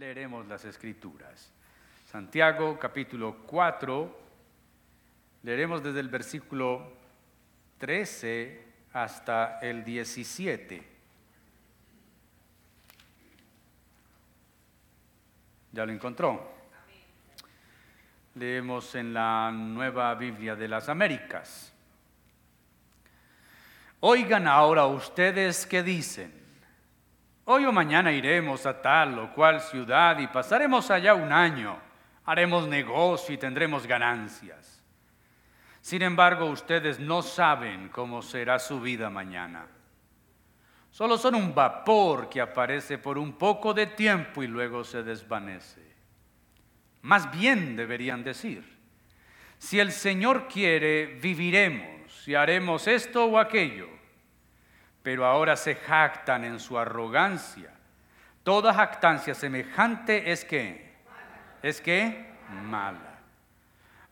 leeremos 0.00 0.48
las 0.48 0.64
escrituras. 0.64 1.52
Santiago 2.10 2.78
capítulo 2.78 3.36
4, 3.46 4.18
leeremos 5.42 5.82
desde 5.82 6.00
el 6.00 6.08
versículo 6.08 6.90
13 7.76 8.64
hasta 8.94 9.58
el 9.60 9.84
17. 9.84 10.88
¿Ya 15.72 15.84
lo 15.84 15.92
encontró? 15.92 16.50
Leemos 18.36 18.94
en 18.94 19.12
la 19.12 19.52
Nueva 19.52 20.14
Biblia 20.14 20.56
de 20.56 20.66
las 20.66 20.88
Américas. 20.88 21.74
Oigan 24.00 24.48
ahora 24.48 24.86
ustedes 24.86 25.66
qué 25.66 25.82
dicen. 25.82 26.39
Hoy 27.44 27.64
o 27.64 27.72
mañana 27.72 28.12
iremos 28.12 28.66
a 28.66 28.80
tal 28.80 29.18
o 29.18 29.32
cual 29.32 29.60
ciudad 29.60 30.18
y 30.18 30.26
pasaremos 30.26 30.90
allá 30.90 31.14
un 31.14 31.32
año. 31.32 31.78
Haremos 32.24 32.68
negocio 32.68 33.34
y 33.34 33.38
tendremos 33.38 33.86
ganancias. 33.86 34.82
Sin 35.80 36.02
embargo, 36.02 36.46
ustedes 36.46 37.00
no 37.00 37.22
saben 37.22 37.88
cómo 37.88 38.22
será 38.22 38.58
su 38.58 38.80
vida 38.80 39.08
mañana. 39.08 39.66
Solo 40.90 41.16
son 41.16 41.34
un 41.36 41.54
vapor 41.54 42.28
que 42.28 42.40
aparece 42.40 42.98
por 42.98 43.16
un 43.16 43.32
poco 43.32 43.72
de 43.72 43.86
tiempo 43.86 44.42
y 44.42 44.46
luego 44.46 44.84
se 44.84 45.02
desvanece. 45.02 45.80
Más 47.02 47.30
bien 47.30 47.76
deberían 47.76 48.22
decir, 48.22 48.78
si 49.58 49.78
el 49.78 49.92
Señor 49.92 50.48
quiere, 50.48 51.18
viviremos 51.20 52.26
y 52.28 52.34
haremos 52.34 52.86
esto 52.86 53.24
o 53.26 53.38
aquello. 53.38 53.99
Pero 55.02 55.24
ahora 55.24 55.56
se 55.56 55.74
jactan 55.74 56.44
en 56.44 56.60
su 56.60 56.78
arrogancia. 56.78 57.70
Toda 58.42 58.74
jactancia 58.74 59.34
semejante 59.34 60.30
es 60.30 60.44
que, 60.44 60.94
es 61.62 61.80
que 61.80 62.30
mala. 62.64 63.18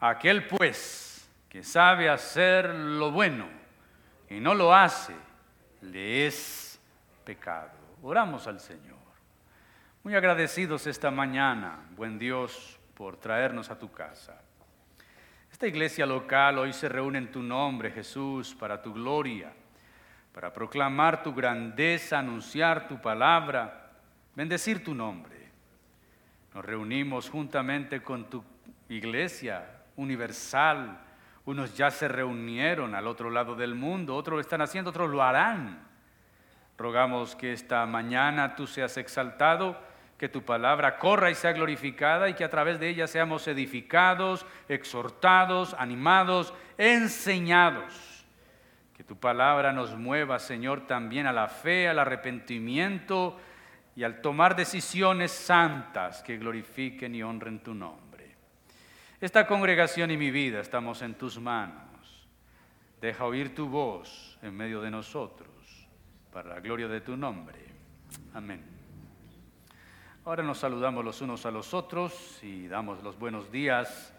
Aquel 0.01 0.47
pues 0.47 1.29
que 1.49 1.63
sabe 1.63 2.09
hacer 2.09 2.75
lo 2.75 3.11
bueno 3.11 3.49
y 4.29 4.39
no 4.41 4.55
lo 4.55 4.75
hace, 4.75 5.15
le 5.81 6.27
es 6.27 6.81
pecado. 7.25 7.71
Oramos 8.03 8.47
al 8.47 8.61
Señor. 8.61 8.99
Muy 10.05 10.15
agradecidos 10.15 10.87
esta 10.87 11.11
mañana, 11.11 11.81
buen 11.97 12.19
Dios, 12.19 12.79
por 12.95 13.17
traernos 13.17 13.71
a 13.71 13.79
tu 13.79 13.91
casa. 13.91 14.41
Esta 15.51 15.67
iglesia 15.67 16.07
local 16.07 16.59
hoy 16.59 16.73
se 16.73 16.89
reúne 16.89 17.19
en 17.19 17.33
tu 17.33 17.43
nombre, 17.43 17.91
Jesús, 17.91 18.55
para 18.55 18.81
tu 18.81 18.93
gloria, 18.93 19.53
para 20.39 20.53
proclamar 20.53 21.21
tu 21.25 21.35
grandeza, 21.35 22.21
anunciar 22.21 22.87
tu 22.87 23.01
palabra, 23.01 23.91
bendecir 24.37 24.85
tu 24.85 24.95
nombre. 24.95 25.35
Nos 26.55 26.65
reunimos 26.65 27.29
juntamente 27.29 28.01
con 28.03 28.31
tu 28.31 28.45
iglesia 28.89 29.69
universal. 29.97 30.97
Unos 31.45 31.77
ya 31.77 31.91
se 31.91 32.07
reunieron 32.07 32.95
al 32.95 33.09
otro 33.09 33.31
lado 33.31 33.57
del 33.57 33.75
mundo, 33.75 34.15
otros 34.15 34.37
lo 34.37 34.41
están 34.41 34.61
haciendo, 34.61 34.91
otros 34.91 35.11
lo 35.11 35.25
harán. 35.25 35.81
Rogamos 36.77 37.35
que 37.35 37.53
esta 37.53 37.85
mañana 37.87 38.55
tú 38.55 38.69
seas 38.69 38.97
exaltado 38.97 39.77
que 40.19 40.29
tu 40.29 40.45
palabra 40.45 41.01
corra 41.01 41.33
y 41.33 41.35
sea 41.35 41.51
glorificada 41.51 42.29
y 42.29 42.35
que 42.35 42.45
a 42.45 42.51
través 42.51 42.79
de 42.79 42.91
ella 42.91 43.09
seamos 43.09 43.49
edificados, 43.49 44.47
exhortados, 44.69 45.75
animados, 45.81 46.55
enseñados. 46.77 48.18
Tu 49.09 49.17
palabra 49.17 49.73
nos 49.73 49.97
mueva, 49.97 50.39
Señor, 50.39 50.87
también 50.87 51.27
a 51.27 51.33
la 51.33 51.49
fe, 51.49 51.89
al 51.89 51.99
arrepentimiento 51.99 53.41
y 53.97 54.05
al 54.05 54.21
tomar 54.21 54.55
decisiones 54.55 55.33
santas 55.33 56.23
que 56.23 56.37
glorifiquen 56.37 57.15
y 57.15 57.23
honren 57.23 57.61
tu 57.61 57.73
nombre. 57.73 58.37
Esta 59.19 59.47
congregación 59.47 60.11
y 60.11 60.19
mi 60.19 60.31
vida 60.31 60.61
estamos 60.61 61.01
en 61.01 61.15
tus 61.15 61.41
manos. 61.41 62.29
Deja 63.01 63.25
oír 63.25 63.55
tu 63.55 63.67
voz 63.67 64.39
en 64.43 64.55
medio 64.55 64.83
de 64.83 64.91
nosotros, 64.91 65.49
para 66.31 66.51
la 66.51 66.61
gloria 66.61 66.87
de 66.87 67.01
tu 67.01 67.17
nombre. 67.17 67.65
Amén. 68.35 68.63
Ahora 70.27 70.43
nos 70.43 70.59
saludamos 70.59 71.03
los 71.03 71.23
unos 71.23 71.47
a 71.47 71.51
los 71.51 71.73
otros 71.73 72.41
y 72.43 72.69
damos 72.69 73.03
los 73.03 73.19
buenos 73.19 73.51
días. 73.51 74.13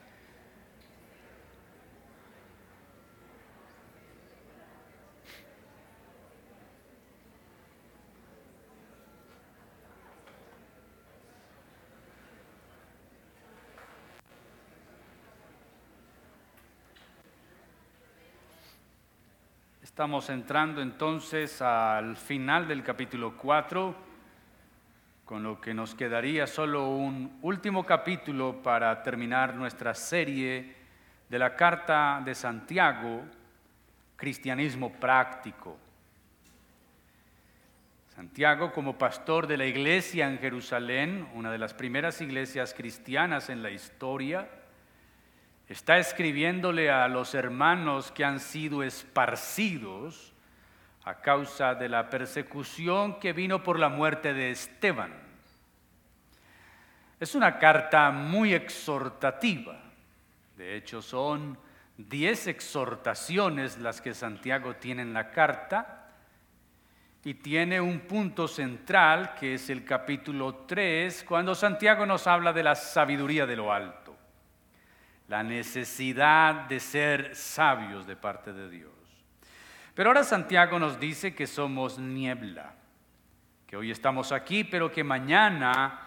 Estamos 19.99 20.29
entrando 20.29 20.81
entonces 20.81 21.61
al 21.61 22.15
final 22.15 22.69
del 22.69 22.83
capítulo 22.83 23.35
4 23.35 23.93
con 25.25 25.43
lo 25.43 25.59
que 25.59 25.73
nos 25.73 25.93
quedaría 25.93 26.47
solo 26.47 26.87
un 26.87 27.37
último 27.41 27.85
capítulo 27.85 28.63
para 28.63 29.03
terminar 29.03 29.55
nuestra 29.55 29.93
serie 29.93 30.73
de 31.27 31.37
la 31.37 31.53
Carta 31.53 32.21
de 32.23 32.33
Santiago, 32.33 33.25
Cristianismo 34.15 34.93
Práctico. 34.93 35.77
Santiago, 38.15 38.71
como 38.71 38.97
pastor 38.97 39.47
de 39.47 39.57
la 39.57 39.65
iglesia 39.65 40.29
en 40.29 40.39
Jerusalén, 40.39 41.27
una 41.33 41.51
de 41.51 41.57
las 41.57 41.73
primeras 41.73 42.21
iglesias 42.21 42.73
cristianas 42.73 43.49
en 43.49 43.61
la 43.61 43.69
historia, 43.69 44.47
está 45.69 45.99
escribiéndole 45.99 46.89
a 46.89 47.07
los 47.07 47.35
hermanos 47.35 48.11
que 48.11 48.25
han 48.25 48.39
sido 48.39 48.83
esparcidos 48.83 50.33
a 51.05 51.21
causa 51.21 51.75
de 51.75 51.87
la 51.87 52.09
persecución 52.09 53.19
que 53.19 53.33
vino 53.33 53.63
por 53.63 53.79
la 53.79 53.87
muerte 53.87 54.33
de 54.33 54.51
Esteban. 54.51 55.13
Es 57.19 57.35
una 57.35 57.59
carta 57.59 58.11
muy 58.11 58.53
exhortativa. 58.53 59.79
De 60.57 60.75
hecho, 60.75 61.01
son 61.01 61.57
diez 61.97 62.47
exhortaciones 62.47 63.77
las 63.77 64.01
que 64.01 64.13
Santiago 64.13 64.75
tiene 64.75 65.03
en 65.03 65.13
la 65.13 65.31
carta 65.31 65.99
y 67.23 67.33
tiene 67.35 67.81
un 67.81 67.99
punto 68.01 68.47
central 68.47 69.35
que 69.35 69.55
es 69.55 69.69
el 69.69 69.83
capítulo 69.83 70.63
3, 70.65 71.25
cuando 71.27 71.53
Santiago 71.53 72.05
nos 72.05 72.25
habla 72.27 72.53
de 72.53 72.63
la 72.63 72.75
sabiduría 72.75 73.45
de 73.45 73.57
lo 73.57 73.73
alto, 73.73 73.98
la 75.29 75.43
necesidad 75.43 76.65
de 76.67 76.79
ser 76.79 77.35
sabios 77.35 78.07
de 78.07 78.15
parte 78.15 78.51
de 78.51 78.69
Dios. 78.69 78.91
Pero 79.93 80.09
ahora 80.09 80.23
Santiago 80.23 80.79
nos 80.79 80.99
dice 80.99 81.35
que 81.35 81.45
somos 81.45 81.99
niebla, 81.99 82.73
que 83.67 83.77
hoy 83.77 83.91
estamos 83.91 84.31
aquí, 84.31 84.63
pero 84.63 84.91
que 84.91 85.03
mañana 85.03 85.99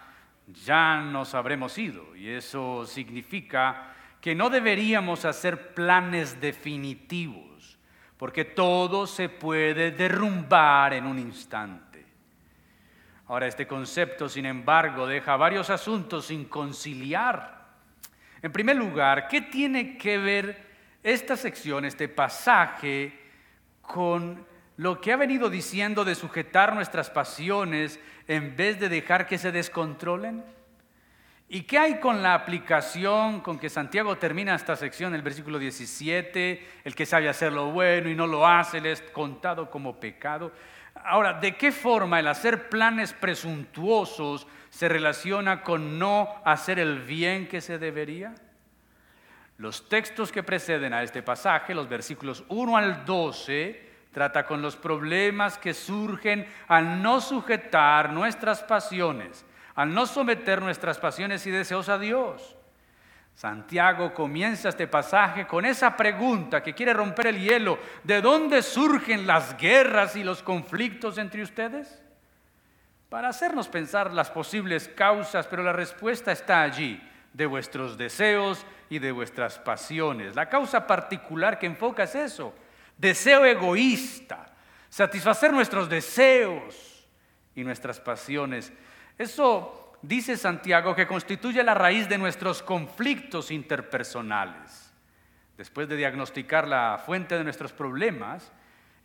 ya 0.65 0.99
nos 0.99 1.33
habremos 1.35 1.77
ido. 1.77 2.13
Y 2.17 2.29
eso 2.29 2.85
significa 2.85 3.93
que 4.19 4.35
no 4.35 4.49
deberíamos 4.49 5.23
hacer 5.23 5.73
planes 5.73 6.41
definitivos, 6.41 7.79
porque 8.17 8.43
todo 8.43 9.07
se 9.07 9.29
puede 9.29 9.91
derrumbar 9.91 10.93
en 10.93 11.05
un 11.05 11.17
instante. 11.17 12.05
Ahora, 13.27 13.47
este 13.47 13.65
concepto, 13.65 14.27
sin 14.27 14.45
embargo, 14.45 15.07
deja 15.07 15.37
varios 15.37 15.69
asuntos 15.69 16.25
sin 16.25 16.43
conciliar. 16.45 17.62
En 18.43 18.51
primer 18.51 18.75
lugar, 18.75 19.29
¿qué 19.29 19.39
tiene 19.39 19.97
que 19.97 20.17
ver 20.17 20.61
esta 21.01 21.37
sección, 21.37 21.85
este 21.85 22.09
pasaje, 22.09 23.17
con 23.81 24.45
lo 24.75 24.99
que 24.99 25.13
ha 25.13 25.15
venido 25.15 25.49
diciendo 25.49 26.03
de 26.03 26.13
sujetar 26.13 26.75
nuestras 26.75 27.09
pasiones 27.09 28.01
en 28.27 28.53
vez 28.57 28.81
de 28.81 28.89
dejar 28.89 29.27
que 29.27 29.37
se 29.37 29.53
descontrolen? 29.53 30.43
¿Y 31.47 31.61
qué 31.61 31.77
hay 31.77 31.99
con 32.01 32.21
la 32.21 32.33
aplicación 32.33 33.39
con 33.39 33.57
que 33.57 33.69
Santiago 33.69 34.17
termina 34.17 34.55
esta 34.55 34.75
sección, 34.75 35.15
el 35.15 35.21
versículo 35.21 35.57
17, 35.57 36.67
el 36.83 36.95
que 36.95 37.05
sabe 37.05 37.29
hacer 37.29 37.53
lo 37.53 37.71
bueno 37.71 38.09
y 38.09 38.15
no 38.15 38.27
lo 38.27 38.45
hace, 38.45 38.81
le 38.81 38.91
es 38.91 39.01
contado 39.01 39.71
como 39.71 40.01
pecado? 40.01 40.51
Ahora, 40.95 41.31
¿de 41.31 41.55
qué 41.55 41.71
forma 41.71 42.19
el 42.19 42.27
hacer 42.27 42.67
planes 42.67 43.13
presuntuosos 43.13 44.47
se 44.73 44.89
relaciona 44.89 45.61
con 45.61 45.99
no 45.99 46.41
hacer 46.43 46.79
el 46.79 46.99
bien 47.01 47.47
que 47.47 47.61
se 47.61 47.77
debería? 47.77 48.33
Los 49.57 49.87
textos 49.87 50.31
que 50.31 50.41
preceden 50.41 50.93
a 50.93 51.03
este 51.03 51.21
pasaje, 51.21 51.75
los 51.75 51.87
versículos 51.87 52.43
1 52.47 52.75
al 52.75 53.05
12, 53.05 53.93
Trata 54.11 54.45
con 54.45 54.61
los 54.61 54.75
problemas 54.75 55.57
que 55.57 55.73
surgen 55.73 56.47
al 56.67 57.01
no 57.01 57.19
sujetar 57.19 58.13
nuestras 58.13 58.61
pasiones, 58.61 59.43
al 59.73 59.91
no 59.91 60.05
someter 60.05 60.61
nuestras 60.61 60.99
pasiones 60.99 61.47
y 61.47 61.51
deseos 61.51 61.89
a 61.89 61.97
Dios. 61.97 62.55
Santiago 63.33 64.13
comienza 64.13 64.69
este 64.69 64.85
pasaje 64.85 65.47
con 65.47 65.65
esa 65.65 65.97
pregunta 65.97 66.61
que 66.61 66.75
quiere 66.75 66.93
romper 66.93 67.25
el 67.25 67.39
hielo. 67.39 67.79
¿De 68.03 68.21
dónde 68.21 68.61
surgen 68.61 69.25
las 69.25 69.57
guerras 69.57 70.15
y 70.15 70.23
los 70.23 70.43
conflictos 70.43 71.17
entre 71.17 71.41
ustedes? 71.41 72.02
Para 73.13 73.29
hacernos 73.29 73.67
pensar 73.67 74.11
las 74.11 74.31
posibles 74.31 74.87
causas, 74.87 75.45
pero 75.45 75.61
la 75.61 75.71
respuesta 75.71 76.31
está 76.31 76.63
allí, 76.63 76.99
de 77.31 77.45
vuestros 77.45 77.95
deseos 77.95 78.65
y 78.89 78.97
de 78.97 79.11
vuestras 79.11 79.59
pasiones. 79.59 80.35
La 80.35 80.49
causa 80.49 80.87
particular 80.87 81.59
que 81.59 81.67
enfoca 81.67 82.05
es 82.05 82.15
eso, 82.15 82.55
deseo 82.97 83.45
egoísta, 83.45 84.47
satisfacer 84.89 85.53
nuestros 85.53 85.87
deseos 85.87 87.07
y 87.53 87.63
nuestras 87.63 87.99
pasiones. 87.99 88.73
Eso 89.15 89.93
dice 90.01 90.35
Santiago 90.35 90.95
que 90.95 91.05
constituye 91.05 91.61
la 91.61 91.75
raíz 91.75 92.09
de 92.09 92.17
nuestros 92.17 92.63
conflictos 92.63 93.51
interpersonales. 93.51 94.91
Después 95.55 95.87
de 95.87 95.97
diagnosticar 95.97 96.67
la 96.67 96.99
fuente 97.05 97.37
de 97.37 97.43
nuestros 97.43 97.73
problemas, 97.73 98.51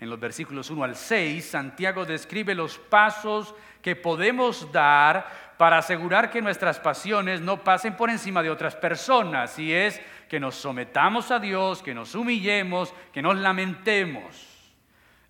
en 0.00 0.10
los 0.10 0.20
versículos 0.20 0.70
1 0.70 0.84
al 0.84 0.96
6, 0.96 1.44
Santiago 1.44 2.04
describe 2.04 2.54
los 2.54 2.78
pasos 2.78 3.54
que 3.88 3.96
podemos 3.96 4.70
dar 4.70 5.54
para 5.56 5.78
asegurar 5.78 6.30
que 6.30 6.42
nuestras 6.42 6.78
pasiones 6.78 7.40
no 7.40 7.64
pasen 7.64 7.96
por 7.96 8.10
encima 8.10 8.42
de 8.42 8.50
otras 8.50 8.76
personas, 8.76 9.58
y 9.58 9.72
es 9.72 9.98
que 10.28 10.38
nos 10.38 10.56
sometamos 10.56 11.30
a 11.30 11.38
Dios, 11.38 11.82
que 11.82 11.94
nos 11.94 12.14
humillemos, 12.14 12.92
que 13.14 13.22
nos 13.22 13.34
lamentemos. 13.38 14.74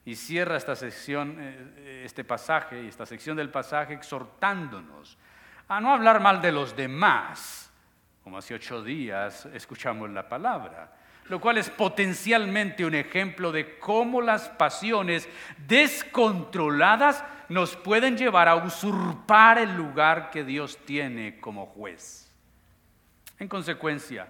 Y 0.05 0.17
cierra 0.17 0.57
esta 0.57 0.75
sección, 0.75 1.37
eh, 1.39 2.03
este 2.05 2.25
pasaje, 2.25 2.89
esta 2.89 3.07
sección 3.07 3.37
del 3.37 3.51
pasaje 3.51 3.95
exhortándonos 3.95 5.17
a 5.69 5.81
no 5.81 5.93
hablar 5.93 6.21
mal 6.21 6.43
de 6.43 6.51
los 6.51 6.75
demás, 6.75 7.71
como 8.25 8.39
hace 8.39 8.55
ocho 8.55 8.83
días 8.83 9.47
escuchamos 9.47 10.11
la 10.11 10.29
palabra, 10.29 10.98
lo 11.29 11.41
cual 11.41 11.59
es 11.59 11.71
potencialmente 11.71 12.85
un 12.85 12.95
ejemplo 12.95 13.53
de 13.53 13.79
cómo 13.79 14.21
las 14.21 14.49
pasiones 14.49 15.29
descontroladas 15.67 17.25
nos 17.49 17.77
pueden 17.77 18.17
llevar 18.17 18.49
a 18.49 18.57
usurpar 18.57 19.59
el 19.59 19.75
lugar 19.77 20.31
que 20.31 20.45
Dios 20.45 20.79
tiene 20.85 21.41
como 21.41 21.67
juez. 21.67 22.31
En 23.39 23.49
consecuencia, 23.49 24.27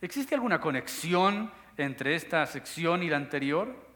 ¿existe 0.00 0.34
alguna 0.34 0.60
conexión 0.60 1.50
entre 1.76 2.14
esta 2.14 2.44
sección 2.46 3.02
y 3.02 3.08
la 3.08 3.16
anterior? 3.16 3.88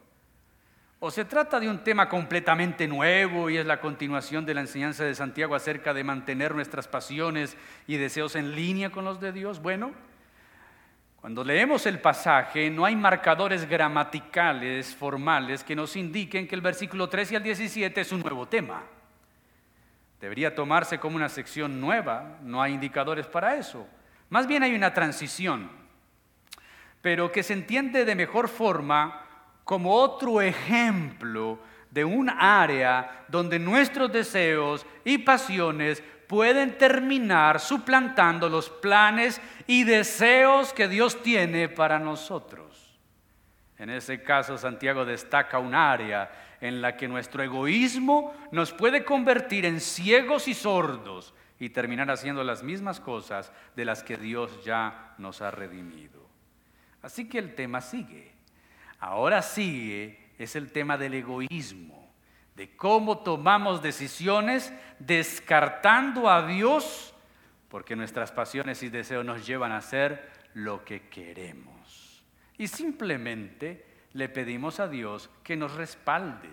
¿O 0.99 1.11
se 1.11 1.25
trata 1.25 1.59
de 1.59 1.69
un 1.69 1.83
tema 1.83 2.07
completamente 2.07 2.87
nuevo 2.87 3.49
y 3.49 3.57
es 3.57 3.65
la 3.65 3.81
continuación 3.81 4.45
de 4.45 4.53
la 4.53 4.61
enseñanza 4.61 5.03
de 5.03 5.13
Santiago 5.13 5.53
acerca 5.53 5.93
de 5.93 6.05
mantener 6.05 6.55
nuestras 6.55 6.87
pasiones 6.87 7.57
y 7.87 7.97
deseos 7.97 8.37
en 8.37 8.55
línea 8.55 8.89
con 8.89 9.03
los 9.03 9.19
de 9.19 9.33
Dios? 9.33 9.61
Bueno, 9.61 9.91
cuando 11.23 11.41
leemos 11.41 11.85
el 11.85 12.01
pasaje, 12.01 12.69
no 12.69 12.83
hay 12.83 12.97
marcadores 12.97 13.65
gramaticales 13.65 14.93
formales 14.93 15.63
que 15.63 15.73
nos 15.73 15.95
indiquen 15.95 16.45
que 16.45 16.53
el 16.53 16.59
versículo 16.59 17.07
13 17.07 17.37
al 17.37 17.43
17 17.43 18.01
es 18.01 18.11
un 18.11 18.19
nuevo 18.19 18.45
tema. 18.45 18.83
Debería 20.19 20.53
tomarse 20.53 20.99
como 20.99 21.15
una 21.15 21.29
sección 21.29 21.79
nueva, 21.79 22.39
no 22.41 22.61
hay 22.61 22.73
indicadores 22.73 23.25
para 23.25 23.55
eso. 23.55 23.87
Más 24.29 24.47
bien 24.47 24.63
hay 24.63 24.75
una 24.75 24.93
transición, 24.93 25.71
pero 27.01 27.31
que 27.31 27.41
se 27.41 27.53
entiende 27.53 28.03
de 28.03 28.15
mejor 28.15 28.49
forma 28.49 29.25
como 29.63 29.95
otro 29.95 30.41
ejemplo 30.41 31.57
de 31.89 32.03
un 32.03 32.29
área 32.29 33.23
donde 33.29 33.59
nuestros 33.59 34.11
deseos 34.11 34.85
y 35.05 35.19
pasiones 35.19 36.03
pueden 36.27 36.77
terminar 36.77 37.59
suplantando 37.59 38.49
los 38.49 38.69
planes 38.69 39.41
y 39.67 39.83
deseos 39.83 40.73
que 40.73 40.87
Dios 40.87 41.21
tiene 41.23 41.69
para 41.69 41.99
nosotros. 41.99 42.99
En 43.77 43.89
ese 43.89 44.21
caso, 44.23 44.57
Santiago 44.57 45.05
destaca 45.05 45.59
un 45.59 45.75
área 45.75 46.31
en 46.61 46.81
la 46.81 46.95
que 46.95 47.07
nuestro 47.07 47.43
egoísmo 47.43 48.33
nos 48.51 48.71
puede 48.71 49.03
convertir 49.03 49.65
en 49.65 49.81
ciegos 49.81 50.47
y 50.47 50.53
sordos 50.53 51.33
y 51.59 51.69
terminar 51.69 52.09
haciendo 52.09 52.43
las 52.43 52.63
mismas 52.63 52.99
cosas 52.99 53.51
de 53.75 53.85
las 53.85 54.03
que 54.03 54.17
Dios 54.17 54.63
ya 54.63 55.13
nos 55.17 55.41
ha 55.41 55.51
redimido. 55.51 56.27
Así 57.01 57.27
que 57.27 57.39
el 57.39 57.55
tema 57.55 57.81
sigue. 57.81 58.31
Ahora 58.99 59.41
sigue 59.41 60.31
es 60.37 60.55
el 60.55 60.71
tema 60.71 60.97
del 60.97 61.15
egoísmo 61.15 62.02
de 62.55 62.75
cómo 62.75 63.19
tomamos 63.19 63.81
decisiones 63.81 64.73
descartando 64.99 66.29
a 66.29 66.45
Dios, 66.45 67.13
porque 67.69 67.95
nuestras 67.95 68.31
pasiones 68.31 68.83
y 68.83 68.89
deseos 68.89 69.25
nos 69.25 69.45
llevan 69.45 69.71
a 69.71 69.77
hacer 69.77 70.31
lo 70.53 70.85
que 70.85 71.09
queremos. 71.09 72.23
Y 72.57 72.67
simplemente 72.67 73.85
le 74.13 74.29
pedimos 74.29 74.79
a 74.79 74.87
Dios 74.87 75.29
que 75.43 75.55
nos 75.55 75.73
respalde, 75.73 76.49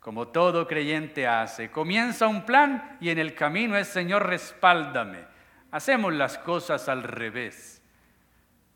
como 0.00 0.28
todo 0.28 0.66
creyente 0.66 1.26
hace. 1.26 1.70
Comienza 1.70 2.26
un 2.26 2.46
plan 2.46 2.96
y 3.00 3.10
en 3.10 3.18
el 3.18 3.34
camino 3.34 3.76
es 3.76 3.88
Señor, 3.88 4.26
respáldame. 4.26 5.26
Hacemos 5.70 6.14
las 6.14 6.38
cosas 6.38 6.88
al 6.88 7.02
revés. 7.02 7.82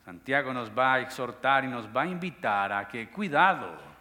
Santiago 0.05 0.53
nos 0.53 0.77
va 0.77 0.95
a 0.95 1.01
exhortar 1.01 1.65
y 1.65 1.69
nos 1.69 1.87
va 1.87 2.03
a 2.03 2.07
invitar 2.07 2.73
a 2.73 2.87
que 2.89 3.09
cuidado 3.09 3.92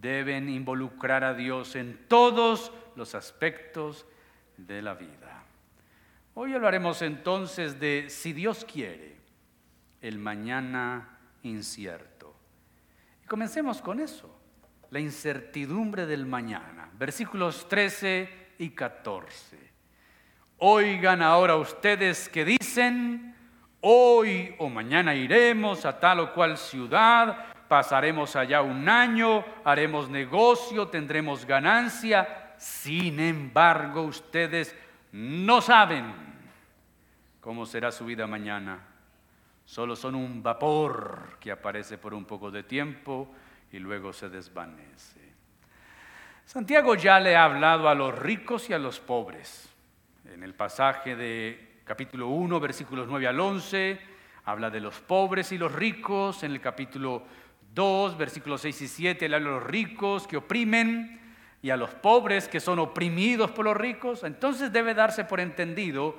deben 0.00 0.48
involucrar 0.48 1.24
a 1.24 1.34
Dios 1.34 1.74
en 1.76 2.06
todos 2.08 2.72
los 2.96 3.14
aspectos 3.14 4.06
de 4.56 4.82
la 4.82 4.94
vida. 4.94 5.44
Hoy 6.34 6.54
hablaremos 6.54 7.02
entonces 7.02 7.80
de 7.80 8.06
si 8.08 8.32
Dios 8.32 8.64
quiere, 8.64 9.16
el 10.00 10.18
mañana 10.18 11.18
incierto. 11.42 12.34
Y 13.24 13.26
comencemos 13.26 13.82
con 13.82 13.98
eso, 13.98 14.32
la 14.90 15.00
incertidumbre 15.00 16.06
del 16.06 16.26
mañana, 16.26 16.90
versículos 16.96 17.68
13 17.68 18.54
y 18.58 18.70
14. 18.70 19.58
Oigan 20.58 21.22
ahora 21.22 21.56
ustedes 21.56 22.28
que 22.28 22.44
dicen, 22.44 23.34
hoy 23.80 24.54
o 24.58 24.68
mañana 24.68 25.14
iremos 25.14 25.84
a 25.84 25.98
tal 25.98 26.20
o 26.20 26.32
cual 26.32 26.56
ciudad 26.56 27.57
pasaremos 27.68 28.34
allá 28.34 28.62
un 28.62 28.88
año, 28.88 29.44
haremos 29.64 30.08
negocio, 30.08 30.88
tendremos 30.88 31.44
ganancia. 31.44 32.54
Sin 32.56 33.20
embargo, 33.20 34.02
ustedes 34.02 34.74
no 35.12 35.60
saben 35.60 36.12
cómo 37.40 37.66
será 37.66 37.92
su 37.92 38.04
vida 38.04 38.26
mañana. 38.26 38.80
Solo 39.64 39.94
son 39.94 40.14
un 40.14 40.42
vapor 40.42 41.36
que 41.38 41.52
aparece 41.52 41.98
por 41.98 42.14
un 42.14 42.24
poco 42.24 42.50
de 42.50 42.62
tiempo 42.62 43.28
y 43.70 43.78
luego 43.78 44.12
se 44.12 44.28
desvanece. 44.28 45.28
Santiago 46.44 46.94
ya 46.94 47.20
le 47.20 47.36
ha 47.36 47.44
hablado 47.44 47.88
a 47.90 47.94
los 47.94 48.18
ricos 48.18 48.70
y 48.70 48.72
a 48.72 48.78
los 48.78 48.98
pobres. 48.98 49.68
En 50.24 50.42
el 50.42 50.54
pasaje 50.54 51.14
de 51.14 51.80
capítulo 51.84 52.28
1, 52.28 52.58
versículos 52.60 53.06
9 53.06 53.26
al 53.28 53.38
11, 53.38 54.00
habla 54.46 54.70
de 54.70 54.80
los 54.80 54.98
pobres 55.00 55.52
y 55.52 55.58
los 55.58 55.72
ricos. 55.72 56.42
En 56.42 56.52
el 56.52 56.60
capítulo 56.60 57.24
2, 57.74 58.16
versículos 58.16 58.62
6 58.62 58.82
y 58.82 58.88
7, 58.88 59.26
a 59.26 59.38
los 59.38 59.62
ricos 59.62 60.26
que 60.26 60.36
oprimen 60.36 61.20
y 61.62 61.70
a 61.70 61.76
los 61.76 61.94
pobres 61.94 62.48
que 62.48 62.60
son 62.60 62.78
oprimidos 62.78 63.50
por 63.50 63.64
los 63.64 63.76
ricos. 63.76 64.24
Entonces 64.24 64.72
debe 64.72 64.94
darse 64.94 65.24
por 65.24 65.40
entendido 65.40 66.16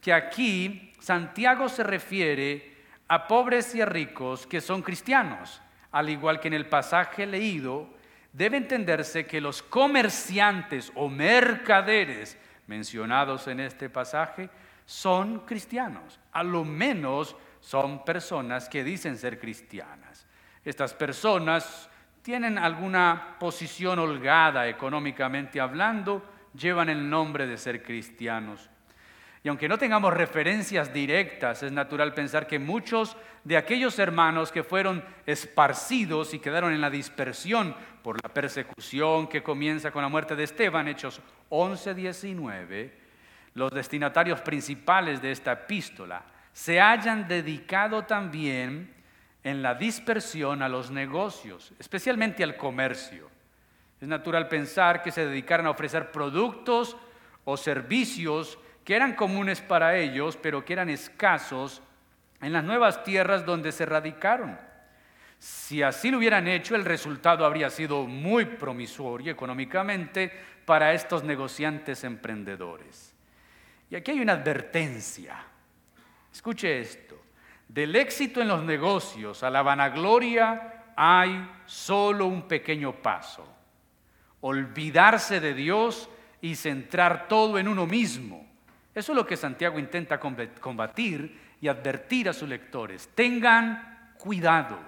que 0.00 0.12
aquí 0.12 0.92
Santiago 0.98 1.68
se 1.68 1.82
refiere 1.82 2.72
a 3.08 3.26
pobres 3.26 3.74
y 3.74 3.80
a 3.80 3.86
ricos 3.86 4.46
que 4.46 4.60
son 4.60 4.82
cristianos, 4.82 5.60
al 5.90 6.08
igual 6.08 6.40
que 6.40 6.48
en 6.48 6.54
el 6.54 6.66
pasaje 6.66 7.26
leído, 7.26 7.88
debe 8.32 8.56
entenderse 8.56 9.26
que 9.26 9.40
los 9.40 9.62
comerciantes 9.62 10.90
o 10.94 11.08
mercaderes 11.08 12.38
mencionados 12.66 13.46
en 13.48 13.60
este 13.60 13.90
pasaje 13.90 14.48
son 14.86 15.40
cristianos, 15.40 16.18
a 16.32 16.42
lo 16.42 16.64
menos 16.64 17.36
son 17.60 18.04
personas 18.04 18.68
que 18.68 18.82
dicen 18.82 19.16
ser 19.16 19.38
cristianas. 19.38 20.11
Estas 20.64 20.94
personas 20.94 21.90
tienen 22.22 22.56
alguna 22.56 23.36
posición 23.38 23.98
holgada 23.98 24.68
económicamente 24.68 25.60
hablando, 25.60 26.24
llevan 26.54 26.88
el 26.88 27.08
nombre 27.08 27.46
de 27.46 27.58
ser 27.58 27.82
cristianos. 27.82 28.70
Y 29.44 29.48
aunque 29.48 29.68
no 29.68 29.76
tengamos 29.76 30.14
referencias 30.14 30.92
directas, 30.92 31.64
es 31.64 31.72
natural 31.72 32.14
pensar 32.14 32.46
que 32.46 32.60
muchos 32.60 33.16
de 33.42 33.56
aquellos 33.56 33.98
hermanos 33.98 34.52
que 34.52 34.62
fueron 34.62 35.04
esparcidos 35.26 36.32
y 36.32 36.38
quedaron 36.38 36.72
en 36.72 36.80
la 36.80 36.90
dispersión 36.90 37.74
por 38.04 38.22
la 38.22 38.32
persecución 38.32 39.26
que 39.26 39.42
comienza 39.42 39.90
con 39.90 40.02
la 40.02 40.08
muerte 40.08 40.36
de 40.36 40.44
Esteban, 40.44 40.86
Hechos 40.86 41.20
11, 41.48 41.94
19, 41.94 42.98
los 43.54 43.72
destinatarios 43.72 44.40
principales 44.42 45.20
de 45.20 45.32
esta 45.32 45.52
epístola 45.52 46.22
se 46.52 46.80
hayan 46.80 47.26
dedicado 47.26 48.04
también 48.04 49.01
en 49.44 49.62
la 49.62 49.74
dispersión 49.74 50.62
a 50.62 50.68
los 50.68 50.90
negocios, 50.90 51.72
especialmente 51.78 52.44
al 52.44 52.56
comercio. 52.56 53.30
Es 54.00 54.08
natural 54.08 54.48
pensar 54.48 55.02
que 55.02 55.12
se 55.12 55.26
dedicaron 55.26 55.66
a 55.66 55.70
ofrecer 55.70 56.10
productos 56.10 56.96
o 57.44 57.56
servicios 57.56 58.58
que 58.84 58.96
eran 58.96 59.14
comunes 59.14 59.60
para 59.60 59.96
ellos, 59.96 60.36
pero 60.36 60.64
que 60.64 60.72
eran 60.72 60.88
escasos 60.88 61.82
en 62.40 62.52
las 62.52 62.64
nuevas 62.64 63.04
tierras 63.04 63.46
donde 63.46 63.72
se 63.72 63.86
radicaron. 63.86 64.58
Si 65.38 65.82
así 65.82 66.10
lo 66.10 66.18
hubieran 66.18 66.46
hecho, 66.46 66.76
el 66.76 66.84
resultado 66.84 67.44
habría 67.44 67.70
sido 67.70 68.06
muy 68.06 68.44
promisorio 68.44 69.32
económicamente 69.32 70.32
para 70.64 70.92
estos 70.92 71.24
negociantes 71.24 72.04
emprendedores. 72.04 73.14
Y 73.90 73.96
aquí 73.96 74.12
hay 74.12 74.20
una 74.20 74.34
advertencia. 74.34 75.36
Escuche 76.32 76.80
esto. 76.80 77.21
Del 77.72 77.96
éxito 77.96 78.42
en 78.42 78.48
los 78.48 78.62
negocios 78.62 79.42
a 79.42 79.48
la 79.48 79.62
vanagloria 79.62 80.92
hay 80.94 81.50
solo 81.64 82.26
un 82.26 82.42
pequeño 82.42 82.92
paso. 82.92 83.48
Olvidarse 84.42 85.40
de 85.40 85.54
Dios 85.54 86.10
y 86.42 86.54
centrar 86.54 87.28
todo 87.28 87.58
en 87.58 87.68
uno 87.68 87.86
mismo. 87.86 88.46
Eso 88.94 89.12
es 89.12 89.16
lo 89.16 89.24
que 89.24 89.38
Santiago 89.38 89.78
intenta 89.78 90.20
combatir 90.20 91.54
y 91.62 91.68
advertir 91.68 92.28
a 92.28 92.34
sus 92.34 92.46
lectores. 92.46 93.08
Tengan 93.14 94.12
cuidado. 94.18 94.78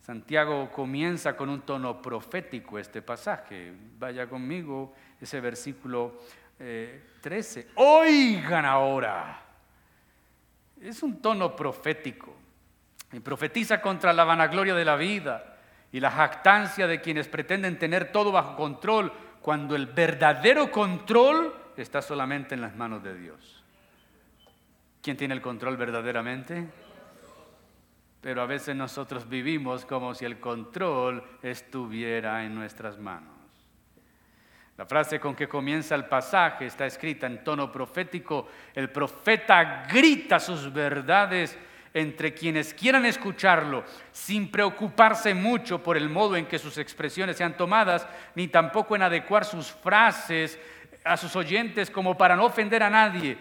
Santiago 0.00 0.70
comienza 0.72 1.36
con 1.36 1.50
un 1.50 1.60
tono 1.60 2.00
profético 2.00 2.78
este 2.78 3.02
pasaje. 3.02 3.74
Vaya 3.98 4.26
conmigo, 4.26 4.94
ese 5.20 5.38
versículo 5.38 6.18
13. 7.20 7.60
Eh, 7.60 7.66
Oigan 7.74 8.64
ahora. 8.64 9.51
Es 10.82 11.02
un 11.02 11.20
tono 11.22 11.54
profético. 11.54 12.36
Y 13.12 13.20
profetiza 13.20 13.80
contra 13.80 14.12
la 14.12 14.24
vanagloria 14.24 14.74
de 14.74 14.84
la 14.84 14.96
vida 14.96 15.58
y 15.92 16.00
la 16.00 16.10
jactancia 16.10 16.86
de 16.86 17.00
quienes 17.00 17.28
pretenden 17.28 17.78
tener 17.78 18.10
todo 18.10 18.32
bajo 18.32 18.56
control, 18.56 19.12
cuando 19.40 19.76
el 19.76 19.86
verdadero 19.86 20.70
control 20.70 21.54
está 21.76 22.00
solamente 22.00 22.54
en 22.54 22.60
las 22.62 22.74
manos 22.74 23.02
de 23.02 23.14
Dios. 23.18 23.62
¿Quién 25.02 25.16
tiene 25.16 25.34
el 25.34 25.42
control 25.42 25.76
verdaderamente? 25.76 26.68
pero 28.22 28.40
a 28.40 28.46
veces 28.46 28.76
nosotros 28.76 29.28
vivimos 29.28 29.84
como 29.84 30.14
si 30.14 30.24
el 30.24 30.38
control 30.38 31.24
estuviera 31.42 32.44
en 32.44 32.54
nuestras 32.54 32.96
manos. 32.98 33.41
La 34.76 34.86
frase 34.86 35.20
con 35.20 35.34
que 35.34 35.48
comienza 35.48 35.94
el 35.94 36.06
pasaje 36.06 36.66
está 36.66 36.86
escrita 36.86 37.26
en 37.26 37.44
tono 37.44 37.70
profético. 37.70 38.48
El 38.74 38.90
profeta 38.90 39.84
grita 39.90 40.40
sus 40.40 40.72
verdades 40.72 41.58
entre 41.94 42.32
quienes 42.32 42.72
quieran 42.72 43.04
escucharlo, 43.04 43.84
sin 44.12 44.50
preocuparse 44.50 45.34
mucho 45.34 45.82
por 45.82 45.98
el 45.98 46.08
modo 46.08 46.36
en 46.36 46.46
que 46.46 46.58
sus 46.58 46.78
expresiones 46.78 47.36
sean 47.36 47.56
tomadas, 47.56 48.08
ni 48.34 48.48
tampoco 48.48 48.96
en 48.96 49.02
adecuar 49.02 49.44
sus 49.44 49.70
frases 49.70 50.58
a 51.04 51.16
sus 51.16 51.36
oyentes 51.36 51.90
como 51.90 52.16
para 52.16 52.34
no 52.34 52.46
ofender 52.46 52.82
a 52.82 52.88
nadie. 52.88 53.36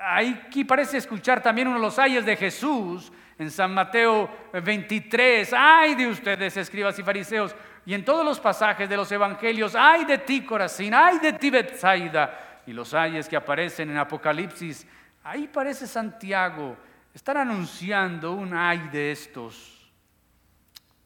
Aquí 0.00 0.64
parece 0.64 0.98
escuchar 0.98 1.42
también 1.42 1.66
uno 1.68 1.78
de 1.78 1.82
los 1.82 1.98
ayes 1.98 2.24
de 2.24 2.36
Jesús 2.36 3.12
en 3.38 3.50
San 3.50 3.74
Mateo 3.74 4.30
23, 4.52 5.52
ay 5.52 5.94
de 5.94 6.06
ustedes, 6.06 6.56
escribas 6.56 6.98
y 6.98 7.02
fariseos, 7.02 7.54
y 7.86 7.94
en 7.94 8.04
todos 8.04 8.24
los 8.24 8.40
pasajes 8.40 8.88
de 8.88 8.96
los 8.96 9.10
evangelios, 9.12 9.76
ay 9.76 10.04
de 10.04 10.18
ti, 10.18 10.44
Corazín, 10.44 10.92
ay 10.92 11.20
de 11.20 11.32
ti, 11.34 11.50
Bethsaida, 11.50 12.60
y 12.66 12.72
los 12.72 12.92
ayes 12.92 13.28
que 13.28 13.36
aparecen 13.36 13.90
en 13.90 13.96
Apocalipsis, 13.96 14.84
ahí 15.22 15.46
parece 15.46 15.86
Santiago, 15.86 16.76
están 17.14 17.36
anunciando 17.36 18.32
un 18.32 18.54
ay 18.54 18.88
de 18.90 19.12
estos. 19.12 19.88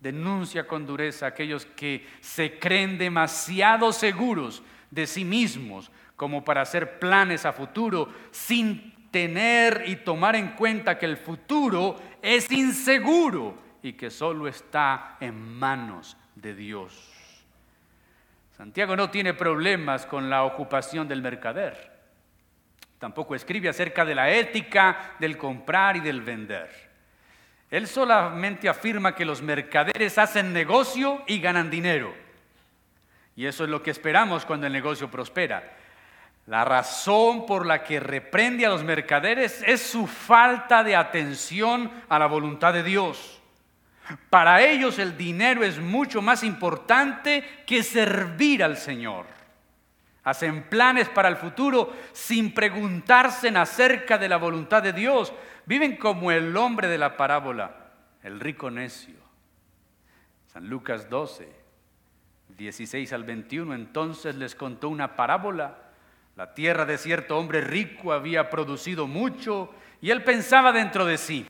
Denuncia 0.01 0.67
con 0.67 0.87
dureza 0.87 1.27
a 1.27 1.29
aquellos 1.29 1.67
que 1.67 2.09
se 2.23 2.59
creen 2.59 2.97
demasiado 2.97 3.93
seguros 3.93 4.63
de 4.91 5.07
sí 5.07 5.27
mismos 5.27 5.91
como 6.17 6.43
para 6.43 6.63
hacer 6.63 6.99
planes 6.99 7.45
a 7.45 7.53
futuro 7.53 8.09
sin 8.31 9.11
tener 9.11 9.85
y 9.87 9.97
tomar 9.97 10.35
en 10.35 10.53
cuenta 10.53 10.99
que 10.99 11.05
el 11.05 11.19
futuro 11.19 11.97
es 12.23 12.51
inseguro 12.51 13.55
y 13.83 13.93
que 13.93 14.09
solo 14.09 14.49
está 14.49 15.19
en 15.21 15.59
manos 15.59 16.17
de 16.35 16.55
Dios. 16.55 16.93
Santiago 18.57 18.95
no 18.95 19.11
tiene 19.11 19.35
problemas 19.35 20.05
con 20.05 20.29
la 20.29 20.45
ocupación 20.45 21.09
del 21.09 21.23
mercader. 21.23 21.91
Tampoco 22.99 23.35
escribe 23.35 23.71
acerca 23.71 24.05
de 24.05 24.15
la 24.15 24.31
ética 24.31 25.15
del 25.19 25.39
comprar 25.39 25.97
y 25.97 26.01
del 26.01 26.21
vender. 26.21 26.91
Él 27.71 27.87
solamente 27.87 28.69
afirma 28.69 29.15
que 29.15 29.25
los 29.25 29.41
mercaderes 29.41 30.19
hacen 30.19 30.53
negocio 30.53 31.23
y 31.27 31.41
ganan 31.41 31.71
dinero. 31.71 32.13
Y 33.37 33.47
eso 33.47 33.65
es 33.65 33.71
lo 33.71 33.83
que 33.83 33.91
esperamos 33.91 34.45
cuando 34.45 34.67
el 34.67 34.73
negocio 34.73 35.11
prospera. 35.11 35.77
La 36.47 36.65
razón 36.65 37.47
por 37.47 37.65
la 37.65 37.85
que 37.85 38.01
reprende 38.01 38.67
a 38.67 38.71
los 38.71 38.83
mercaderes 38.83 39.63
es 39.67 39.81
su 39.81 40.07
falta 40.07 40.83
de 40.83 40.97
atención 40.97 41.91
a 42.09 42.19
la 42.19 42.27
voluntad 42.27 42.75
de 42.75 42.83
Dios. 42.83 43.40
Para 44.29 44.63
ellos 44.63 44.99
el 44.99 45.17
dinero 45.17 45.63
es 45.63 45.79
mucho 45.79 46.23
más 46.23 46.43
importante 46.43 47.45
que 47.67 47.83
servir 47.83 48.63
al 48.65 48.77
Señor. 48.77 49.27
Hacen 50.25 50.65
planes 50.65 51.09
para 51.09 51.29
el 51.29 51.37
futuro 51.37 51.97
sin 52.13 52.53
preguntarse 52.53 53.49
acerca 53.49 54.19
de 54.19 54.29
la 54.29 54.37
voluntad 54.37 54.83
de 54.83 54.93
Dios. 54.93 55.33
Viven 55.67 55.97
como 55.97 56.31
el 56.31 56.57
hombre 56.57 56.89
de 56.89 56.99
la 56.99 57.17
parábola, 57.17 57.93
el 58.23 58.41
rico 58.41 58.71
necio. 58.71 59.15
San 60.47 60.69
Lucas 60.69 61.09
12, 61.09 61.49
16 62.49 63.13
al 63.13 63.25
21, 63.25 63.75
entonces 63.75 64.35
les 64.35 64.55
contó 64.55 64.89
una 64.89 65.17
parábola 65.17 65.91
la 66.41 66.55
tierra 66.55 66.87
de 66.87 66.97
cierto 66.97 67.37
hombre 67.37 67.61
rico 67.61 68.15
había 68.15 68.49
producido 68.49 69.07
mucho 69.07 69.75
y 70.01 70.11
él 70.11 70.25
pensaba 70.25 70.73
dentro 70.73 71.05
de 71.05 71.19
sí, 71.19 71.47